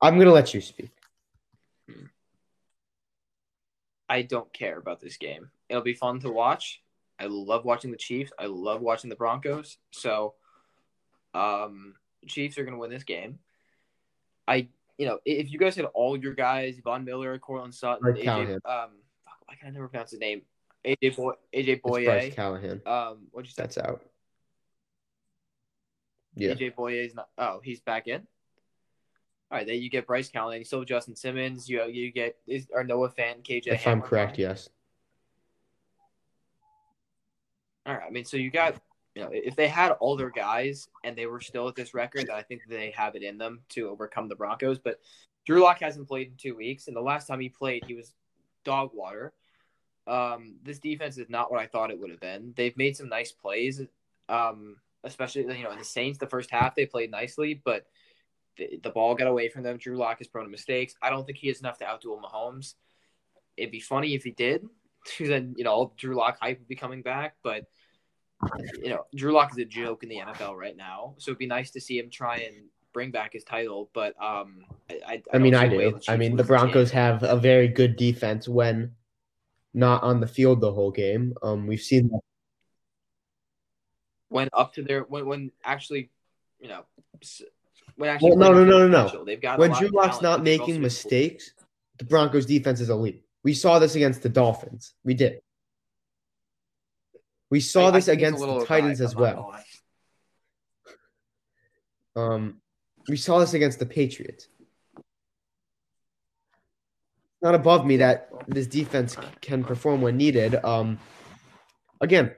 I'm 0.00 0.14
going 0.14 0.28
to 0.28 0.32
let 0.32 0.54
you 0.54 0.62
speak. 0.62 0.90
I 4.08 4.22
don't 4.22 4.50
care 4.54 4.78
about 4.78 5.00
this 5.00 5.18
game. 5.18 5.50
It'll 5.68 5.82
be 5.82 5.92
fun 5.92 6.20
to 6.20 6.30
watch. 6.30 6.80
I 7.18 7.26
love 7.26 7.66
watching 7.66 7.90
the 7.90 7.98
Chiefs. 7.98 8.32
I 8.38 8.46
love 8.46 8.80
watching 8.80 9.10
the 9.10 9.16
Broncos. 9.16 9.76
So, 9.90 10.32
um, 11.34 11.96
Chiefs 12.26 12.56
are 12.56 12.64
going 12.64 12.74
to 12.74 12.80
win 12.80 12.90
this 12.90 13.04
game. 13.04 13.40
I, 14.48 14.68
you 14.96 15.04
know, 15.04 15.18
if 15.26 15.52
you 15.52 15.58
guys 15.58 15.76
had 15.76 15.84
all 15.84 16.16
your 16.16 16.32
guys, 16.32 16.80
Von 16.82 17.04
Miller, 17.04 17.38
Courtland 17.38 17.74
Sutton, 17.74 18.10
AJ, 18.10 18.54
um, 18.64 18.90
fuck, 19.22 19.36
why 19.44 19.54
can 19.60 19.68
I 19.68 19.70
never 19.70 19.88
pronounce 19.88 20.12
his 20.12 20.20
name? 20.20 20.40
AJ 20.86 21.16
Boy, 21.16 21.32
AJ 21.54 21.68
It's 21.68 21.82
Bryce 21.82 22.34
Callahan. 22.34 22.82
Um, 22.86 23.18
what'd 23.30 23.48
you 23.48 23.52
say? 23.52 23.62
That's 23.62 23.78
out. 23.78 24.02
Yeah. 26.34 26.54
AJ 26.54 26.74
Boye 26.74 26.94
is 26.94 27.14
not. 27.14 27.28
Oh, 27.38 27.60
he's 27.62 27.80
back 27.80 28.08
in. 28.08 28.26
All 29.50 29.58
right, 29.58 29.66
then 29.66 29.82
you 29.82 29.90
get 29.90 30.06
Bryce 30.06 30.30
Callahan. 30.30 30.60
You 30.60 30.64
still 30.64 30.80
have 30.80 30.88
Justin 30.88 31.14
Simmons. 31.14 31.68
You 31.68 31.84
you 31.86 32.10
get 32.10 32.36
is 32.46 32.66
or 32.72 32.84
Noah 32.84 33.10
Fant, 33.10 33.42
KJ. 33.42 33.66
If 33.66 33.86
I'm 33.86 34.00
correct, 34.00 34.36
gone? 34.36 34.40
yes. 34.40 34.68
All 37.84 37.94
right. 37.94 38.04
I 38.06 38.10
mean, 38.10 38.24
so 38.24 38.36
you 38.36 38.50
got, 38.50 38.76
you 39.14 39.22
know, 39.22 39.30
if 39.32 39.56
they 39.56 39.68
had 39.68 39.90
all 39.92 40.16
their 40.16 40.30
guys 40.30 40.88
and 41.04 41.16
they 41.16 41.26
were 41.26 41.40
still 41.40 41.68
at 41.68 41.74
this 41.74 41.94
record, 41.94 42.26
then 42.28 42.36
I 42.36 42.42
think 42.42 42.62
they 42.68 42.92
have 42.96 43.16
it 43.16 43.22
in 43.22 43.38
them 43.38 43.60
to 43.70 43.88
overcome 43.88 44.28
the 44.28 44.36
Broncos. 44.36 44.78
But 44.78 45.00
Drew 45.44 45.62
Lock 45.62 45.80
hasn't 45.80 46.08
played 46.08 46.28
in 46.28 46.34
two 46.36 46.56
weeks, 46.56 46.86
and 46.86 46.96
the 46.96 47.00
last 47.00 47.26
time 47.26 47.40
he 47.40 47.48
played, 47.48 47.84
he 47.86 47.94
was 47.94 48.14
dog 48.64 48.90
water. 48.94 49.32
Um, 50.06 50.56
this 50.62 50.78
defense 50.78 51.18
is 51.18 51.28
not 51.28 51.50
what 51.50 51.60
I 51.60 51.66
thought 51.66 51.90
it 51.90 51.98
would 51.98 52.10
have 52.10 52.20
been. 52.20 52.52
They've 52.56 52.76
made 52.76 52.96
some 52.96 53.08
nice 53.08 53.32
plays, 53.32 53.80
um, 54.28 54.76
especially 55.04 55.42
you 55.42 55.64
know 55.64 55.70
in 55.70 55.78
the 55.78 55.84
Saints. 55.84 56.18
The 56.18 56.26
first 56.26 56.50
half 56.50 56.74
they 56.74 56.86
played 56.86 57.10
nicely, 57.10 57.60
but 57.64 57.86
the, 58.56 58.80
the 58.82 58.90
ball 58.90 59.14
got 59.14 59.28
away 59.28 59.48
from 59.48 59.62
them. 59.62 59.76
Drew 59.76 59.96
Lock 59.96 60.20
is 60.20 60.26
prone 60.26 60.44
to 60.44 60.50
mistakes. 60.50 60.94
I 61.02 61.10
don't 61.10 61.24
think 61.24 61.38
he 61.38 61.48
has 61.48 61.60
enough 61.60 61.78
to 61.78 61.84
outduel 61.84 62.20
Mahomes. 62.20 62.74
It'd 63.56 63.70
be 63.70 63.80
funny 63.80 64.14
if 64.14 64.24
he 64.24 64.32
did, 64.32 64.66
because 65.04 65.28
then 65.28 65.54
you 65.56 65.64
know 65.64 65.92
Drew 65.96 66.16
Lock 66.16 66.38
hype 66.40 66.58
would 66.58 66.68
be 66.68 66.76
coming 66.76 67.02
back. 67.02 67.36
But 67.42 67.66
you 68.82 68.90
know, 68.90 69.04
Drew 69.14 69.32
Lock 69.32 69.52
is 69.52 69.58
a 69.58 69.64
joke 69.64 70.02
in 70.02 70.08
the 70.08 70.18
NFL 70.18 70.56
right 70.56 70.76
now, 70.76 71.14
so 71.18 71.30
it'd 71.30 71.38
be 71.38 71.46
nice 71.46 71.70
to 71.72 71.80
see 71.80 71.98
him 71.98 72.10
try 72.10 72.38
and 72.38 72.56
bring 72.92 73.10
back 73.10 73.32
his 73.32 73.44
title. 73.44 73.88
But 73.94 74.20
um, 74.22 74.64
I, 74.90 74.98
I, 75.06 75.22
I 75.34 75.38
mean, 75.38 75.54
I 75.54 75.66
a 75.66 75.76
way 75.76 75.90
do. 75.90 76.00
I 76.08 76.16
mean, 76.16 76.36
the 76.36 76.44
Broncos 76.44 76.90
have 76.90 77.22
a 77.22 77.36
very 77.36 77.68
good 77.68 77.96
defense 77.96 78.48
when 78.48 78.92
not 79.74 80.02
on 80.02 80.20
the 80.20 80.26
field 80.26 80.60
the 80.60 80.72
whole 80.72 80.90
game. 80.90 81.34
Um, 81.42 81.66
we've 81.66 81.80
seen 81.80 82.08
that. 82.08 82.20
went 84.30 84.50
up 84.54 84.72
to 84.74 84.82
their 84.82 85.02
when 85.02 85.26
when 85.26 85.50
actually, 85.64 86.10
you 86.58 86.68
know, 86.68 86.84
when 87.96 88.10
actually 88.10 88.30
Well, 88.30 88.38
no, 88.38 88.52
no, 88.52 88.64
no, 88.64 88.88
no, 88.88 89.06
no. 89.06 89.24
They've 89.24 89.40
got 89.40 89.58
When 89.58 89.72
Drew 89.72 89.88
Lock's 89.88 90.22
not 90.22 90.42
making 90.42 90.80
mistakes, 90.80 91.52
the 91.98 92.04
Broncos 92.04 92.46
defense 92.46 92.80
is 92.80 92.88
elite. 92.88 93.24
We 93.44 93.54
saw 93.54 93.78
this 93.78 93.94
against 93.94 94.22
the 94.22 94.28
Dolphins. 94.28 94.94
We 95.04 95.14
did. 95.14 95.40
We 97.50 97.60
saw 97.60 97.86
I- 97.86 97.88
I 97.88 97.90
this 97.90 98.08
a 98.08 98.12
against 98.12 98.40
the 98.40 98.64
Titans 98.64 99.00
as 99.00 99.12
I'm 99.14 99.20
not 99.20 99.34
gonna 99.34 99.46
well. 99.46 99.64
Um, 102.14 102.60
we 103.08 103.16
saw 103.16 103.38
this 103.38 103.54
against 103.54 103.78
the 103.78 103.86
Patriots. 103.86 104.48
Not 107.42 107.54
above 107.56 107.84
me 107.84 107.96
that 107.96 108.28
this 108.46 108.68
defense 108.68 109.16
can 109.40 109.64
perform 109.64 110.00
when 110.00 110.16
needed. 110.16 110.54
Um, 110.64 110.98
again, 112.00 112.32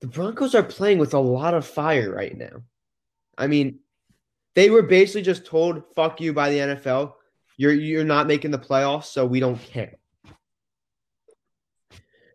the 0.00 0.06
Broncos 0.06 0.54
are 0.54 0.62
playing 0.62 0.98
with 0.98 1.14
a 1.14 1.18
lot 1.18 1.54
of 1.54 1.66
fire 1.66 2.12
right 2.12 2.36
now. 2.36 2.62
I 3.38 3.46
mean, 3.46 3.80
they 4.54 4.68
were 4.68 4.82
basically 4.82 5.22
just 5.22 5.46
told 5.46 5.82
"fuck 5.94 6.20
you" 6.20 6.32
by 6.32 6.50
the 6.50 6.58
NFL. 6.58 7.14
You're 7.56 7.72
you're 7.72 8.04
not 8.04 8.26
making 8.26 8.50
the 8.50 8.58
playoffs, 8.58 9.06
so 9.06 9.24
we 9.24 9.40
don't 9.40 9.60
care. 9.60 9.94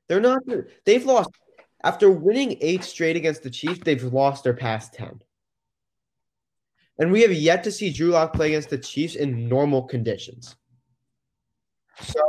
They're 0.07 0.19
not. 0.19 0.41
They've 0.85 1.05
lost 1.05 1.29
after 1.83 2.09
winning 2.09 2.57
eight 2.61 2.83
straight 2.83 3.15
against 3.15 3.43
the 3.43 3.49
Chiefs. 3.51 3.81
They've 3.83 4.03
lost 4.03 4.43
their 4.43 4.53
past 4.55 4.93
ten. 4.93 5.21
And 6.97 7.11
we 7.11 7.21
have 7.21 7.33
yet 7.33 7.63
to 7.63 7.71
see 7.71 7.91
Drew 7.91 8.09
Lock 8.09 8.33
play 8.33 8.49
against 8.49 8.69
the 8.69 8.77
Chiefs 8.77 9.15
in 9.15 9.47
normal 9.47 9.83
conditions. 9.83 10.55
So 11.99 12.21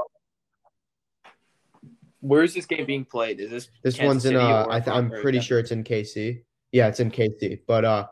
Where's 2.22 2.54
this 2.54 2.66
game 2.66 2.86
being 2.86 3.04
played? 3.04 3.40
Is 3.40 3.50
this 3.50 3.68
this 3.82 3.96
Kansas 3.96 4.06
one's 4.06 4.24
in. 4.26 4.32
City 4.34 4.44
Uh, 4.44 4.66
I 4.70 4.78
th- 4.78 4.96
I'm 4.96 5.10
pretty 5.10 5.40
sure 5.40 5.58
it's 5.58 5.72
in 5.72 5.82
KC. 5.82 6.42
Yeah, 6.70 6.86
it's 6.86 7.00
in 7.00 7.10
KC. 7.10 7.60
But 7.66 7.84
uh, 7.84 8.06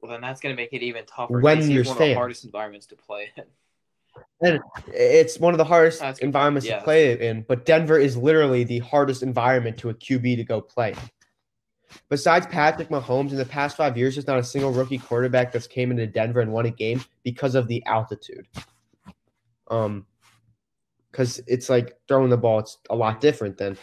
Well, 0.00 0.12
then 0.12 0.22
that's 0.22 0.40
going 0.40 0.56
to 0.56 0.60
make 0.60 0.72
it 0.72 0.82
even 0.82 1.04
tougher. 1.04 1.38
When 1.40 1.58
KC 1.58 1.60
is 1.60 1.68
there's 1.68 1.88
one 1.88 1.96
of 1.98 2.08
the 2.08 2.14
hardest 2.14 2.44
environments 2.46 2.86
to 2.86 2.96
play 2.96 3.32
in. 3.36 3.44
and 4.40 4.60
it's 4.94 5.38
one 5.38 5.52
of 5.52 5.58
the 5.58 5.64
hardest 5.64 6.00
That's 6.00 6.18
a 6.18 6.22
good 6.22 6.26
environments. 6.28 6.66
Yeah, 6.66 6.78
to 6.78 6.84
play 6.84 7.28
in. 7.28 7.44
But 7.46 7.66
Denver 7.66 7.98
is 7.98 8.16
literally 8.16 8.64
the 8.64 8.78
hardest 8.78 9.22
environment 9.22 9.76
to 9.78 9.90
a 9.90 9.94
QB 9.94 10.36
to 10.36 10.44
go 10.44 10.62
play. 10.62 10.94
Besides 12.08 12.46
Patrick 12.46 12.88
Mahomes, 12.88 13.30
in 13.30 13.36
the 13.36 13.44
past 13.44 13.76
five 13.76 13.96
years, 13.96 14.14
there's 14.14 14.26
not 14.26 14.38
a 14.38 14.44
single 14.44 14.72
rookie 14.72 14.98
quarterback 14.98 15.52
that's 15.52 15.66
came 15.66 15.90
into 15.90 16.06
Denver 16.06 16.40
and 16.40 16.52
won 16.52 16.66
a 16.66 16.70
game 16.70 17.02
because 17.22 17.54
of 17.54 17.68
the 17.68 17.84
altitude. 17.86 18.46
Um, 19.68 20.06
because 21.10 21.40
it's 21.46 21.70
like 21.70 21.98
throwing 22.08 22.28
the 22.28 22.36
ball. 22.36 22.58
It's 22.58 22.76
a 22.90 22.94
lot 22.94 23.22
different 23.22 23.56
then. 23.56 23.78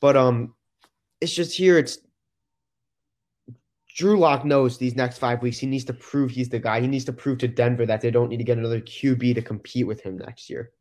But 0.00 0.14
um, 0.14 0.54
it's 1.22 1.34
just 1.34 1.56
here. 1.56 1.78
It's 1.78 1.98
Drew 3.96 4.18
Lock 4.18 4.44
knows 4.44 4.76
these 4.76 4.96
next 4.96 5.18
five 5.18 5.40
weeks 5.40 5.58
he 5.58 5.66
needs 5.66 5.84
to 5.84 5.94
prove 5.94 6.30
he's 6.30 6.48
the 6.48 6.58
guy. 6.58 6.80
He 6.80 6.86
needs 6.86 7.04
to 7.06 7.12
prove 7.12 7.38
to 7.38 7.48
Denver 7.48 7.86
that 7.86 8.00
they 8.00 8.10
don't 8.10 8.28
need 8.28 8.38
to 8.38 8.44
get 8.44 8.58
another 8.58 8.80
QB 8.80 9.36
to 9.36 9.42
compete 9.42 9.86
with 9.86 10.02
him 10.02 10.18
next 10.18 10.50
year. 10.50 10.72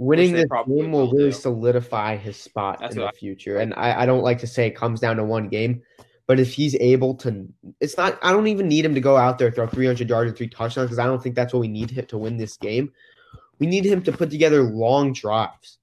Winning 0.00 0.32
this 0.32 0.46
game 0.48 0.92
will 0.92 1.06
will 1.06 1.12
really 1.12 1.30
do. 1.30 1.32
solidify 1.32 2.16
his 2.16 2.36
spot 2.36 2.78
That's 2.80 2.94
in 2.94 3.00
the 3.00 3.08
I- 3.08 3.12
future. 3.12 3.58
And 3.58 3.74
I, 3.74 4.02
I 4.02 4.06
don't 4.06 4.22
like 4.22 4.38
to 4.38 4.46
say 4.46 4.66
it 4.66 4.76
comes 4.76 5.00
down 5.00 5.16
to 5.16 5.24
one 5.24 5.48
game, 5.48 5.82
but 6.28 6.38
if 6.38 6.54
he's 6.54 6.76
able 6.76 7.14
to, 7.16 7.48
it's 7.80 7.96
not. 7.96 8.16
I 8.22 8.30
don't 8.30 8.46
even 8.46 8.68
need 8.68 8.84
him 8.84 8.94
to 8.94 9.00
go 9.00 9.16
out 9.16 9.38
there 9.38 9.50
throw 9.50 9.66
300 9.66 10.08
yards 10.08 10.28
and 10.28 10.38
three 10.38 10.48
touchdowns 10.48 10.86
because 10.86 11.00
I 11.00 11.06
don't 11.06 11.20
think 11.20 11.34
that's 11.34 11.52
what 11.52 11.60
we 11.60 11.68
need 11.68 11.90
him 11.90 12.06
to 12.06 12.18
win 12.18 12.36
this 12.36 12.56
game. 12.56 12.92
We 13.58 13.66
need 13.66 13.84
him 13.84 14.00
to 14.02 14.12
put 14.12 14.30
together 14.30 14.62
long 14.62 15.12
drives, 15.12 15.78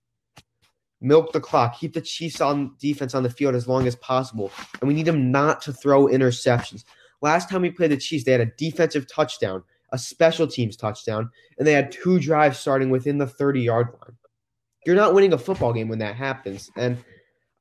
milk 1.02 1.34
the 1.34 1.42
clock, 1.42 1.78
keep 1.78 1.94
the 1.94 2.00
Chiefs 2.02 2.40
on 2.40 2.74
defense 2.80 3.14
on 3.16 3.24
the 3.24 3.30
field 3.30 3.54
as 3.54 3.68
long 3.68 3.86
as 3.86 3.98
possible, 3.98 4.50
and 4.80 4.88
we 4.88 4.94
need 4.94 5.08
him 5.10 5.30
not 5.30 5.62
to 5.64 5.74
throw 5.74 6.08
interceptions. 6.08 6.86
Last 7.22 7.50
time 7.50 7.64
we 7.64 7.72
played 7.72 7.92
the 7.92 7.98
Chiefs, 7.98 8.24
they 8.24 8.32
had 8.32 8.40
a 8.42 8.46
defensive 8.46 9.08
touchdown, 9.12 9.64
a 9.96 9.98
special 9.98 10.46
teams 10.46 10.76
touchdown, 10.76 11.30
and 11.58 11.66
they 11.66 11.72
had 11.72 11.90
two 11.90 12.20
drives 12.20 12.60
starting 12.60 12.90
within 12.90 13.18
the 13.18 13.26
30 13.26 13.62
yard 13.62 13.88
line. 13.94 14.18
You're 14.86 14.96
not 14.96 15.14
winning 15.14 15.34
a 15.34 15.38
football 15.38 15.72
game 15.74 15.88
when 15.88 16.00
that 16.00 16.16
happens. 16.16 16.70
And 16.76 16.98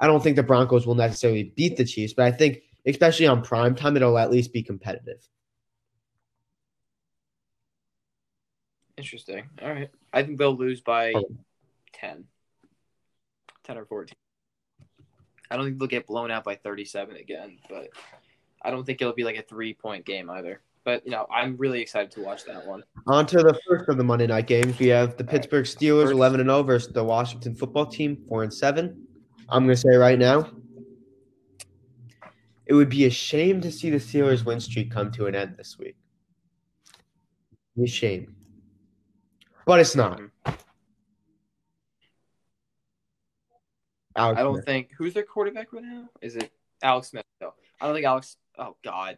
I 0.01 0.09
don't 0.09 0.23
think 0.23 0.35
the 0.37 0.43
Broncos 0.43 0.85
will 0.87 0.97
necessarily 0.97 1.45
beat 1.57 1.77
the 1.77 1.85
Chiefs, 1.85 2.13
but 2.13 2.27
I 2.27 2.33
think, 2.33 2.63
especially 2.85 3.29
on 3.29 3.41
prime 3.43 3.77
time, 3.77 3.97
it'll 3.97 4.19
at 4.19 4.33
least 4.33 4.53
be 4.53 4.63
competitive. 4.63 5.27
Interesting. 8.99 9.49
All 9.63 9.71
right. 9.71 9.91
I 10.13 10.23
think 10.23 10.39
they'll 10.39 10.57
lose 10.57 10.81
by 10.81 11.13
Oh. 11.15 11.25
10. 11.95 12.25
10 13.63 13.79
or 13.79 13.87
14. 13.87 14.15
I 15.51 15.57
don't 15.57 15.67
think 15.67 15.79
they'll 15.79 15.89
get 15.89 16.07
blown 16.07 16.31
out 16.31 16.45
by 16.45 16.57
37 16.57 17.17
again, 17.17 17.59
but 17.71 17.89
I 18.61 18.71
don't 18.71 18.85
think 18.85 19.01
it'll 19.01 19.15
be 19.15 19.25
like 19.25 19.37
a 19.37 19.43
three 19.43 19.73
point 19.73 20.05
game 20.05 20.29
either. 20.31 20.61
But, 20.85 21.05
you 21.05 21.13
know, 21.13 21.27
I'm 21.35 21.57
really 21.57 21.81
excited 21.81 22.11
to 22.13 22.21
watch 22.21 22.45
that 22.45 22.67
one. 22.67 22.83
On 23.07 23.25
to 23.27 23.39
the 23.39 23.59
first 23.67 23.89
of 23.89 23.97
the 23.97 24.05
Monday 24.05 24.27
night 24.27 24.47
games. 24.47 24.79
We 24.79 24.89
have 24.89 25.17
the. 25.17 25.25
Pittsburgh 25.25 25.65
Steelers 25.65 26.05
First- 26.05 26.13
11 26.13 26.41
and 26.41 26.49
0 26.51 26.63
versus 26.63 26.93
the 26.93 27.03
Washington 27.03 27.55
football 27.55 27.87
team 27.87 28.23
4 28.29 28.43
and 28.45 28.53
7. 28.53 29.07
I'm 29.49 29.65
going 29.65 29.75
to 29.75 29.81
say 29.81 29.97
right 29.97 30.19
now, 30.19 30.51
it 32.67 32.75
would 32.75 32.89
be 32.91 33.07
a 33.07 33.11
shame 33.11 33.61
to 33.63 33.71
see 33.73 33.89
the 33.91 33.97
Steelers 33.97 34.45
win 34.45 34.61
streak 34.61 34.91
come 34.91 35.11
to 35.13 35.27
an 35.27 35.35
end 35.35 35.57
this 35.57 35.79
week. 35.79 35.97
Be 37.77 37.85
a 37.85 37.87
shame. 37.87 38.37
But 39.67 39.81
it's 39.81 39.97
not. 39.97 40.19
Mm-hmm. 40.19 40.53
Alex 44.17 44.39
I 44.39 44.43
don't 44.43 44.55
Smith. 44.55 44.65
think 44.67 44.91
who's 44.97 45.15
their 45.15 45.25
quarterback 45.25 45.73
right 45.73 45.83
now? 45.83 46.09
Is 46.23 46.37
it 46.37 46.53
Alex 46.83 47.09
Smith? 47.09 47.25
No, 47.41 47.53
I 47.81 47.87
don't 47.87 47.95
think 47.95 48.07
Alex. 48.07 48.37
Oh 48.57 48.77
God, 48.85 49.17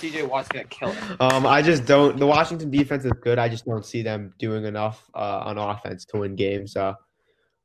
TJ 0.00 0.28
Watt's 0.28 0.48
gonna 0.48 0.64
kill. 0.64 0.94
Um, 1.20 1.46
I 1.46 1.62
just 1.62 1.84
don't. 1.84 2.18
The 2.18 2.26
Washington 2.26 2.70
defense 2.70 3.04
is 3.04 3.12
good. 3.20 3.38
I 3.38 3.48
just 3.48 3.66
don't 3.66 3.84
see 3.84 4.02
them 4.02 4.32
doing 4.38 4.64
enough 4.64 5.10
uh, 5.14 5.42
on 5.44 5.58
offense 5.58 6.04
to 6.06 6.18
win 6.18 6.36
games. 6.36 6.76
Uh, 6.76 6.94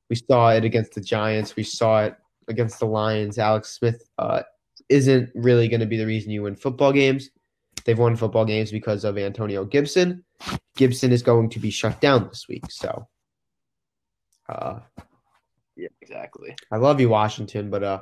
we 0.10 0.16
saw 0.16 0.50
it 0.50 0.64
against 0.64 0.94
the 0.94 1.02
Giants. 1.02 1.56
We 1.56 1.64
saw 1.64 2.04
it 2.04 2.16
against 2.48 2.80
the 2.80 2.86
Lions. 2.86 3.38
Alex 3.38 3.70
Smith 3.70 4.10
uh, 4.18 4.44
isn't 4.90 5.30
really 5.36 5.68
going 5.68 5.80
to 5.80 5.86
be 5.86 5.98
the 5.98 6.06
reason 6.06 6.32
you 6.32 6.44
win 6.44 6.56
football 6.56 6.92
games. 6.92 7.30
They've 7.86 7.98
won 7.98 8.16
football 8.16 8.46
games 8.46 8.72
because 8.72 9.04
of 9.04 9.18
Antonio 9.18 9.66
Gibson. 9.66 10.24
Gibson 10.76 11.12
is 11.12 11.22
going 11.22 11.50
to 11.50 11.60
be 11.60 11.70
shut 11.70 12.00
down 12.02 12.28
this 12.28 12.48
week. 12.48 12.64
So, 12.70 13.08
uh, 14.50 14.80
Yeah, 15.76 15.88
exactly. 16.02 16.56
I 16.72 16.78
love 16.78 17.02
you, 17.02 17.10
Washington, 17.10 17.70
but 17.70 17.84
uh, 17.84 18.02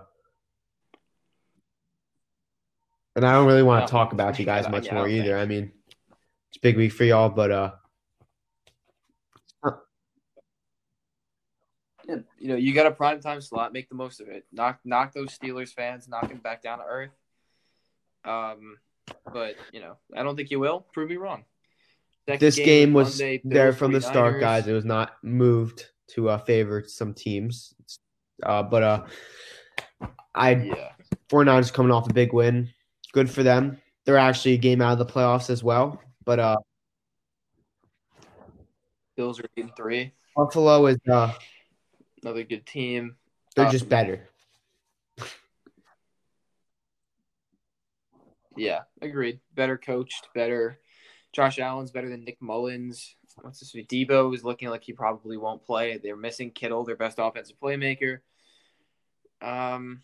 and 3.16 3.26
I 3.26 3.34
don't 3.34 3.48
really 3.48 3.64
want 3.64 3.82
No, 3.82 3.86
to 3.88 3.92
talk 3.92 4.14
about 4.14 4.40
you 4.40 4.46
guys 4.46 4.70
much 4.70 4.86
yeah, 4.86 4.96
more 4.96 5.04
don't 5.06 5.14
either. 5.16 5.36
think- 5.38 5.42
I 5.42 5.46
mean, 5.46 5.72
it's 6.50 6.58
a 6.58 6.62
big 6.62 6.78
week 6.78 6.92
for 6.94 7.04
y'all, 7.04 7.30
but 7.30 7.52
uh, 7.52 7.72
Yeah, 12.08 12.16
you 12.40 12.48
know, 12.48 12.56
you 12.56 12.74
got 12.74 12.88
a 12.88 12.92
prime 12.92 13.22
time 13.22 13.42
slot. 13.42 13.74
Make 13.74 13.88
the 13.88 13.96
most 13.96 14.20
of 14.22 14.28
it. 14.28 14.46
Knock 14.52 14.80
knock 14.84 15.14
those 15.14 15.38
Steelers 15.38 15.72
fans. 15.72 16.08
Knock 16.08 16.28
them 16.30 16.40
back 16.40 16.64
down 16.64 16.80
to 16.80 16.84
earth. 16.86 17.12
Um, 18.26 18.78
but 19.32 19.56
you 19.72 19.82
know, 19.82 19.98
I 20.16 20.24
don't 20.24 20.36
think 20.36 20.50
you 20.50 20.60
will. 20.60 20.86
Prove 20.94 21.10
me 21.10 21.18
wrong. 21.18 21.46
Second 22.28 22.40
this 22.40 22.56
game 22.56 22.94
was 22.94 23.20
Monday, 23.20 23.42
there 23.44 23.68
Bills, 23.68 23.78
from 23.78 23.92
the 23.94 24.02
start, 24.02 24.40
guys. 24.40 24.68
It 24.68 24.74
was 24.74 24.84
not 24.86 25.12
moved 25.24 25.86
to 26.16 26.30
uh, 26.30 26.38
favor 26.40 26.84
some 26.88 27.14
teams, 27.14 27.74
uh, 28.44 28.64
but 28.64 28.84
uh, 28.84 29.04
I 30.34 30.52
Yeah, 30.56 30.92
49ers 31.30 31.72
coming 31.72 31.92
off 31.92 32.10
a 32.10 32.14
big 32.14 32.34
win. 32.34 32.70
Good 33.14 33.30
for 33.30 33.44
them. 33.44 33.82
They're 34.06 34.18
actually 34.18 34.54
a 34.54 34.58
game 34.58 34.82
out 34.82 34.94
of 34.94 35.00
the 35.00 35.06
playoffs 35.06 35.50
as 35.50 35.64
well. 35.64 36.02
But 36.26 36.40
uh, 36.40 36.58
Bills 39.16 39.40
are 39.40 39.46
in 39.56 39.70
three. 39.76 40.14
Buffalo 40.36 40.86
is 40.88 40.98
uh, 41.10 41.34
Another 42.24 42.44
good 42.44 42.66
team. 42.66 43.16
they're 43.56 43.66
Uh, 43.66 43.72
just 43.72 43.90
better. 43.90 44.28
Yeah, 48.58 48.82
agreed. 49.02 49.40
Better 49.56 49.78
coached, 49.78 50.28
better. 50.36 50.78
Josh 51.34 51.60
Allen's 51.60 51.92
better 51.92 52.10
than 52.10 52.26
Nick 52.26 52.42
Mullens. 52.42 53.16
What's 53.42 53.60
this? 53.60 53.74
Deebo 53.74 54.36
is 54.36 54.44
looking 54.44 54.70
like 54.70 54.84
he 54.84 54.94
probably 54.94 55.38
won't 55.38 55.64
play. 55.64 55.98
They're 55.98 56.18
missing 56.18 56.52
Kittle, 56.52 56.84
their 56.84 56.98
best 56.98 57.18
offensive 57.20 57.56
playmaker. 57.62 58.20
Um, 59.42 60.02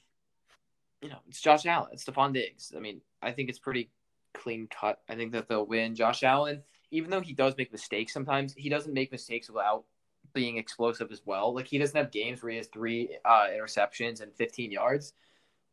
you 1.02 1.10
know, 1.10 1.20
it's 1.28 1.42
Josh 1.42 1.66
Allen. 1.66 1.90
It's 1.94 2.06
Stefon 2.06 2.34
Diggs. 2.34 2.74
I 2.76 2.80
mean, 2.80 3.02
I 3.22 3.32
think 3.32 3.50
it's 3.50 3.60
pretty 3.60 3.90
clean 4.34 4.68
cut. 4.68 5.00
I 5.10 5.16
think 5.16 5.32
that 5.34 5.48
they'll 5.48 5.66
win. 5.66 5.96
Josh 5.96 6.24
Allen, 6.24 6.64
even 6.92 7.10
though 7.10 7.22
he 7.22 7.34
does 7.34 7.56
make 7.58 7.72
mistakes 7.72 8.14
sometimes, 8.14 8.54
he 8.54 8.70
doesn't 8.70 8.94
make 8.94 9.12
mistakes 9.12 9.50
without 9.50 9.86
being 10.34 10.58
explosive 10.58 11.12
as 11.12 11.22
well. 11.26 11.54
Like 11.54 11.68
he 11.68 11.78
doesn't 11.78 11.98
have 11.98 12.12
games 12.12 12.42
where 12.42 12.52
he 12.52 12.58
has 12.58 12.68
three 12.68 13.18
uh, 13.26 13.48
interceptions 13.52 14.22
and 14.22 14.34
15 14.36 14.72
yards 14.72 15.14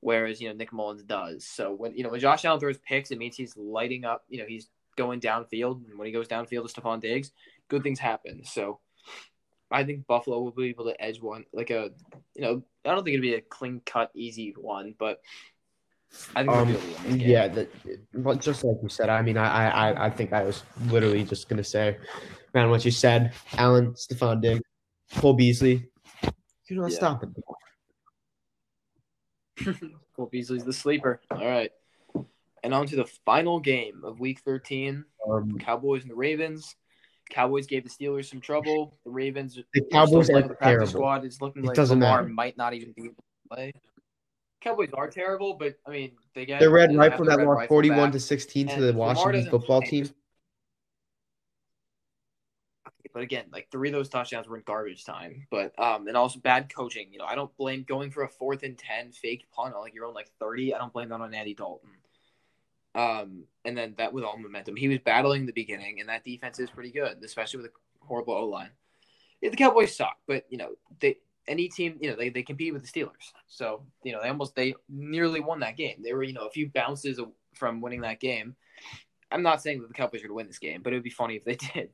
whereas 0.04 0.38
you 0.38 0.48
know 0.48 0.54
Nick 0.54 0.70
Mullens 0.70 1.02
does. 1.02 1.46
So 1.46 1.72
when 1.72 1.96
you 1.96 2.04
know 2.04 2.10
when 2.10 2.20
Josh 2.20 2.44
Allen 2.44 2.60
throws 2.60 2.78
picks, 2.78 3.10
it 3.10 3.18
means 3.18 3.37
he's 3.37 3.56
lighting 3.56 4.04
up. 4.04 4.24
You 4.28 4.38
know 4.38 4.44
he's 4.46 4.68
going 4.96 5.18
downfield, 5.20 5.88
and 5.88 5.98
when 5.98 6.06
he 6.06 6.12
goes 6.12 6.28
downfield 6.28 6.68
to 6.68 6.80
Stefon 6.80 7.00
Diggs, 7.00 7.32
good 7.68 7.82
things 7.82 7.98
happen. 7.98 8.44
So 8.44 8.80
I 9.74 9.84
think 9.84 10.06
Buffalo 10.06 10.40
will 10.40 10.52
be 10.52 10.68
able 10.70 10.84
to 10.87 11.02
edge 11.02 11.20
one 11.20 11.44
like 11.52 11.70
a 11.70 11.90
you 12.34 12.42
know 12.42 12.62
I 12.84 12.94
don't 12.94 13.04
think 13.04 13.14
it'd 13.14 13.22
be 13.22 13.34
a 13.34 13.40
clean 13.40 13.80
cut 13.84 14.10
easy 14.14 14.54
one, 14.56 14.94
but 14.98 15.20
I 16.37 16.42
think 16.44 16.50
Um, 16.50 16.72
they'll 16.72 16.80
be 16.80 16.87
able 16.87 16.94
to 16.94 17.02
win 17.02 17.02
this 17.04 17.16
game. 17.20 17.28
yeah, 17.30 17.48
the, 17.48 17.68
but 18.14 18.40
just 18.40 18.62
like 18.64 18.76
you 18.82 18.88
said, 18.88 19.08
I 19.08 19.20
mean, 19.22 19.37
I, 19.37 19.68
I, 19.90 20.06
I 20.06 20.10
think 20.10 20.32
I 20.32 20.44
was 20.44 20.62
literally 20.87 21.24
just 21.24 21.48
gonna 21.48 21.64
say, 21.64 21.96
around 22.54 22.70
what 22.70 22.84
you 22.84 22.90
said, 22.92 23.32
Allen, 23.58 23.94
Stefon 23.94 24.40
Diggs, 24.40 24.62
Cole 25.16 25.34
Beasley. 25.34 25.88
You're 26.68 26.80
not 26.82 26.92
Yeah. 26.92 26.96
stopping. 26.96 27.34
Cole 30.16 30.27
Beasley's 30.31 30.64
the 30.64 30.72
sleeper. 30.72 31.20
All 31.31 31.38
right. 31.46 31.70
And 32.62 32.72
on 32.72 32.87
to 32.87 32.96
the 32.96 33.04
final 33.27 33.60
game 33.60 34.02
of 34.04 34.20
week 34.20 34.40
13 34.40 35.04
Um, 35.29 35.58
Cowboys 35.58 36.02
and 36.02 36.10
the 36.10 36.14
Ravens. 36.14 36.77
Cowboys 37.31 37.66
gave 37.66 37.85
the 37.85 37.90
Steelers 37.90 38.27
some 38.27 38.40
trouble. 38.40 38.98
The 39.04 39.10
Ravens, 39.10 39.58
the 39.75 39.81
Cowboys 39.90 40.31
are 40.31 40.42
the 40.42 40.54
practice 40.54 40.90
squad 40.90 41.25
is 41.25 41.40
looking 41.40 41.64
It 41.64 41.68
like 41.68 41.77
doesn't 41.77 41.98
Lamar 41.98 42.22
matter. 42.22 42.33
might 42.35 42.56
not 42.56 42.75
even 42.75 42.92
be 42.92 43.04
able 43.04 43.14
to 43.14 43.48
play. 43.50 43.72
Cowboys 44.60 44.90
are 44.94 45.10
terrible, 45.10 45.54
but 45.54 45.75
I 45.87 45.90
mean 45.90 46.12
they 46.35 46.46
get 46.46 46.60
The 46.60 46.70
red 46.70 46.94
rifle 46.94 47.25
that 47.27 47.40
lost 47.40 47.68
forty-one 47.68 47.98
back. 47.98 48.12
to 48.12 48.20
sixteen 48.20 48.66
to 48.68 48.75
And 48.75 48.83
the 48.83 48.92
Washington 48.92 49.50
football 49.50 49.83
team. 49.83 50.08
But 53.12 53.22
again, 53.22 53.44
like 53.52 53.68
three 53.70 53.90
of 53.90 53.92
those 53.92 54.08
touchdowns 54.08 54.48
were 54.48 54.56
in 54.56 54.64
garbage 54.66 55.04
time. 55.04 55.46
But 55.50 55.79
um, 55.79 56.08
and 56.08 56.16
also 56.16 56.40
bad 56.40 56.75
coaching. 56.75 57.12
You 57.12 57.18
know, 57.20 57.27
I 57.27 57.37
don't 57.37 57.54
blame 57.56 57.85
going 57.87 58.10
for 58.10 58.25
a 58.25 58.29
fourth 58.29 58.62
and 58.64 58.77
ten 58.77 59.12
fake 59.12 59.46
punt 59.54 59.75
on 59.75 59.83
like 59.83 59.94
your 59.94 60.06
own 60.06 60.14
like 60.14 60.31
thirty. 60.40 60.75
I 60.75 60.79
don't 60.79 60.92
blame 60.92 61.10
that 61.10 61.20
on 61.20 61.33
Andy 61.33 61.54
Dalton. 61.54 61.90
Um, 62.95 63.45
and 63.65 63.77
then 63.77 63.95
that 63.99 64.13
with 64.13 64.25
all 64.25 64.38
momentum, 64.38 64.77
he 64.77 64.88
was 64.88 64.99
battling 64.99 65.47
the 65.47 65.53
beginning, 65.53 66.01
and 66.01 66.09
that 66.09 66.25
defense 66.25 66.59
is 66.59 66.71
pretty 66.71 66.90
good, 66.90 67.23
especially 67.25 67.63
with 67.63 67.71
a 67.71 68.05
horrible 68.07 68.35
O 68.35 68.47
line. 68.47 68.71
Yeah, 69.40 69.51
the 69.51 69.57
Cowboys 69.57 69.97
suck, 69.97 70.17
but 70.27 70.45
you 70.49 70.59
know 70.59 70.71
they 71.01 71.19
any 71.47 71.69
team 71.69 71.99
you 72.01 72.11
know 72.11 72.17
they, 72.17 72.31
they 72.31 72.42
compete 72.42 72.73
with 72.73 72.83
the 72.83 72.88
Steelers, 72.88 73.33
so 73.49 73.83
you 74.03 74.13
know 74.13 74.23
they 74.23 74.29
almost 74.29 74.55
they 74.55 74.75
nearly 74.88 75.40
won 75.40 75.61
that 75.61 75.77
game. 75.77 76.03
They 76.03 76.13
were 76.13 76.23
you 76.23 76.33
know 76.33 76.47
a 76.47 76.51
few 76.51 76.71
bounces 76.71 77.21
from 77.55 77.81
winning 77.81 78.03
that 78.03 78.21
game. 78.21 78.55
I'm 79.31 79.42
not 79.42 79.63
saying 79.63 79.81
that 79.81 79.88
the 79.88 79.95
Cowboys 79.95 80.21
are 80.21 80.29
going 80.29 80.31
to 80.31 80.35
win 80.35 80.47
this 80.47 80.59
game, 80.59 80.83
but 80.83 80.92
it 80.92 80.97
would 80.97 81.03
be 81.03 81.11
funny 81.11 81.35
if 81.37 81.45
they 81.45 81.57
did. 81.75 81.90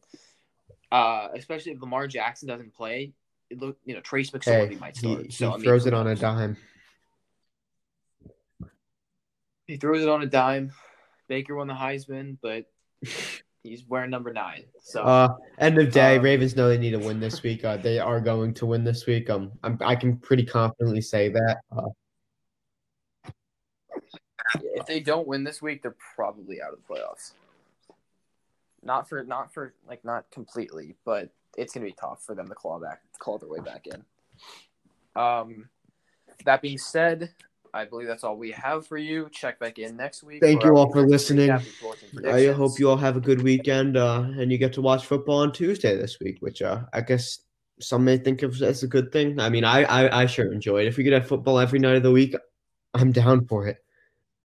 Uh, 0.93 1.29
especially 1.35 1.73
if 1.73 1.81
Lamar 1.81 2.07
Jackson 2.09 2.49
doesn't 2.49 2.75
play, 2.75 3.13
it 3.49 3.59
look 3.59 3.79
you 3.85 3.95
know 3.95 4.01
Trace 4.01 4.31
McSorley 4.31 4.71
Hey, 4.71 4.77
might 4.77 4.97
he, 4.97 5.13
start. 5.13 5.27
he 5.27 5.33
so 5.33 5.53
I 5.53 5.57
mean, 5.57 5.65
throws 5.65 5.87
it 5.87 5.95
on 5.95 6.07
a 6.07 6.15
dime. 6.15 6.57
He 9.67 9.77
throws 9.77 10.03
it 10.03 10.09
on 10.09 10.23
a 10.23 10.27
dime. 10.27 10.73
Baker 11.31 11.55
won 11.55 11.68
the 11.68 11.74
Heisman, 11.74 12.37
but 12.43 12.66
He's 13.62 13.85
wearing 13.87 14.11
number 14.11 14.33
nine. 14.33 14.64
So 14.83 15.03
Uh, 15.03 15.37
end 15.59 15.78
of 15.78 15.93
day, 15.93 16.16
Uh, 16.16 16.22
Ravens 16.22 16.57
know 16.57 16.68
they 16.68 16.78
need 16.78 16.93
to 16.93 16.99
win 16.99 17.20
this 17.20 17.43
week. 17.43 17.62
Uh, 17.62 17.76
they 17.76 17.99
are 17.99 18.18
going 18.18 18.55
to 18.55 18.64
win 18.66 18.85
this 18.85 19.07
week. 19.07 19.28
Um, 19.28 19.53
I'm, 19.62 19.78
I 19.83 19.97
can 19.97 20.16
pretty 20.16 20.47
confidently 20.47 21.03
say 21.03 21.28
that. 21.28 21.59
Uh, 21.70 23.31
if 24.55 24.87
they 24.87 24.99
don't 24.99 25.28
win 25.28 25.45
this 25.45 25.61
week, 25.61 25.83
they're 25.83 25.95
probably 26.16 26.62
out 26.62 26.72
of 26.72 26.78
the 26.78 26.95
playoffs. 26.95 27.33
Not 28.83 29.09
for 29.11 29.22
not 29.22 29.53
for 29.53 29.74
like 29.87 30.07
not 30.07 30.31
completely, 30.31 30.97
but 31.05 31.28
it's 31.59 31.74
gonna 31.74 31.85
be 31.85 31.93
tough 31.93 32.24
for 32.24 32.35
them 32.35 32.49
to 32.49 32.55
claw 32.55 32.81
back 32.81 33.03
claw 33.18 33.37
their 33.37 33.51
way 33.51 33.61
back 33.61 33.87
in. 33.87 34.03
Um 35.14 35.68
that 36.47 36.62
being 36.62 36.78
said, 36.78 37.35
I 37.73 37.85
believe 37.85 38.09
that's 38.09 38.25
all 38.25 38.37
we 38.37 38.51
have 38.53 38.87
for 38.87 38.97
you. 38.97 39.29
Check 39.31 39.59
back 39.59 39.79
in 39.79 39.97
next 39.97 40.23
week. 40.23 40.43
Thank 40.43 40.64
you 40.64 40.77
all 40.77 40.91
for 40.93 41.07
listening. 41.07 41.49
recap 41.49 41.57
and 41.59 41.66
sports 41.66 42.05
and 42.12 42.27
I 42.27 42.53
hope 42.53 42.79
you 42.79 42.89
all 42.91 42.97
have 42.97 43.16
a 43.16 43.21
good 43.21 43.43
weekend, 43.43 43.97
uh, 43.97 44.25
and 44.39 44.51
you 44.51 44.59
get 44.59 44.73
to 44.75 44.83
watch 44.83 45.07
football 45.07 45.39
on 45.39 45.53
Tuesday 45.53 45.97
this 45.97 46.18
week, 46.21 46.39
which 46.41 46.62
uh, 46.62 46.83
I 46.93 47.01
guess 47.03 47.39
some 47.81 48.05
may 48.05 48.18
think 48.18 48.43
of 48.43 48.61
as 48.62 48.83
a 48.83 48.87
good 48.87 49.12
thing. 49.12 49.41
I 49.41 49.49
mean, 49.49 49.64
I, 49.64 49.85
I 49.85 50.23
I 50.23 50.27
sure 50.27 50.53
enjoy 50.53 50.83
it. 50.83 50.89
If 50.89 50.97
we 50.97 51.05
could 51.05 51.12
have 51.12 51.27
football 51.29 51.59
every 51.59 51.79
night 51.79 51.97
of 51.97 52.03
the 52.03 52.11
week, 52.11 52.35
I'm 52.95 53.12
down 53.12 53.47
for 53.47 53.66
it. 53.66 53.79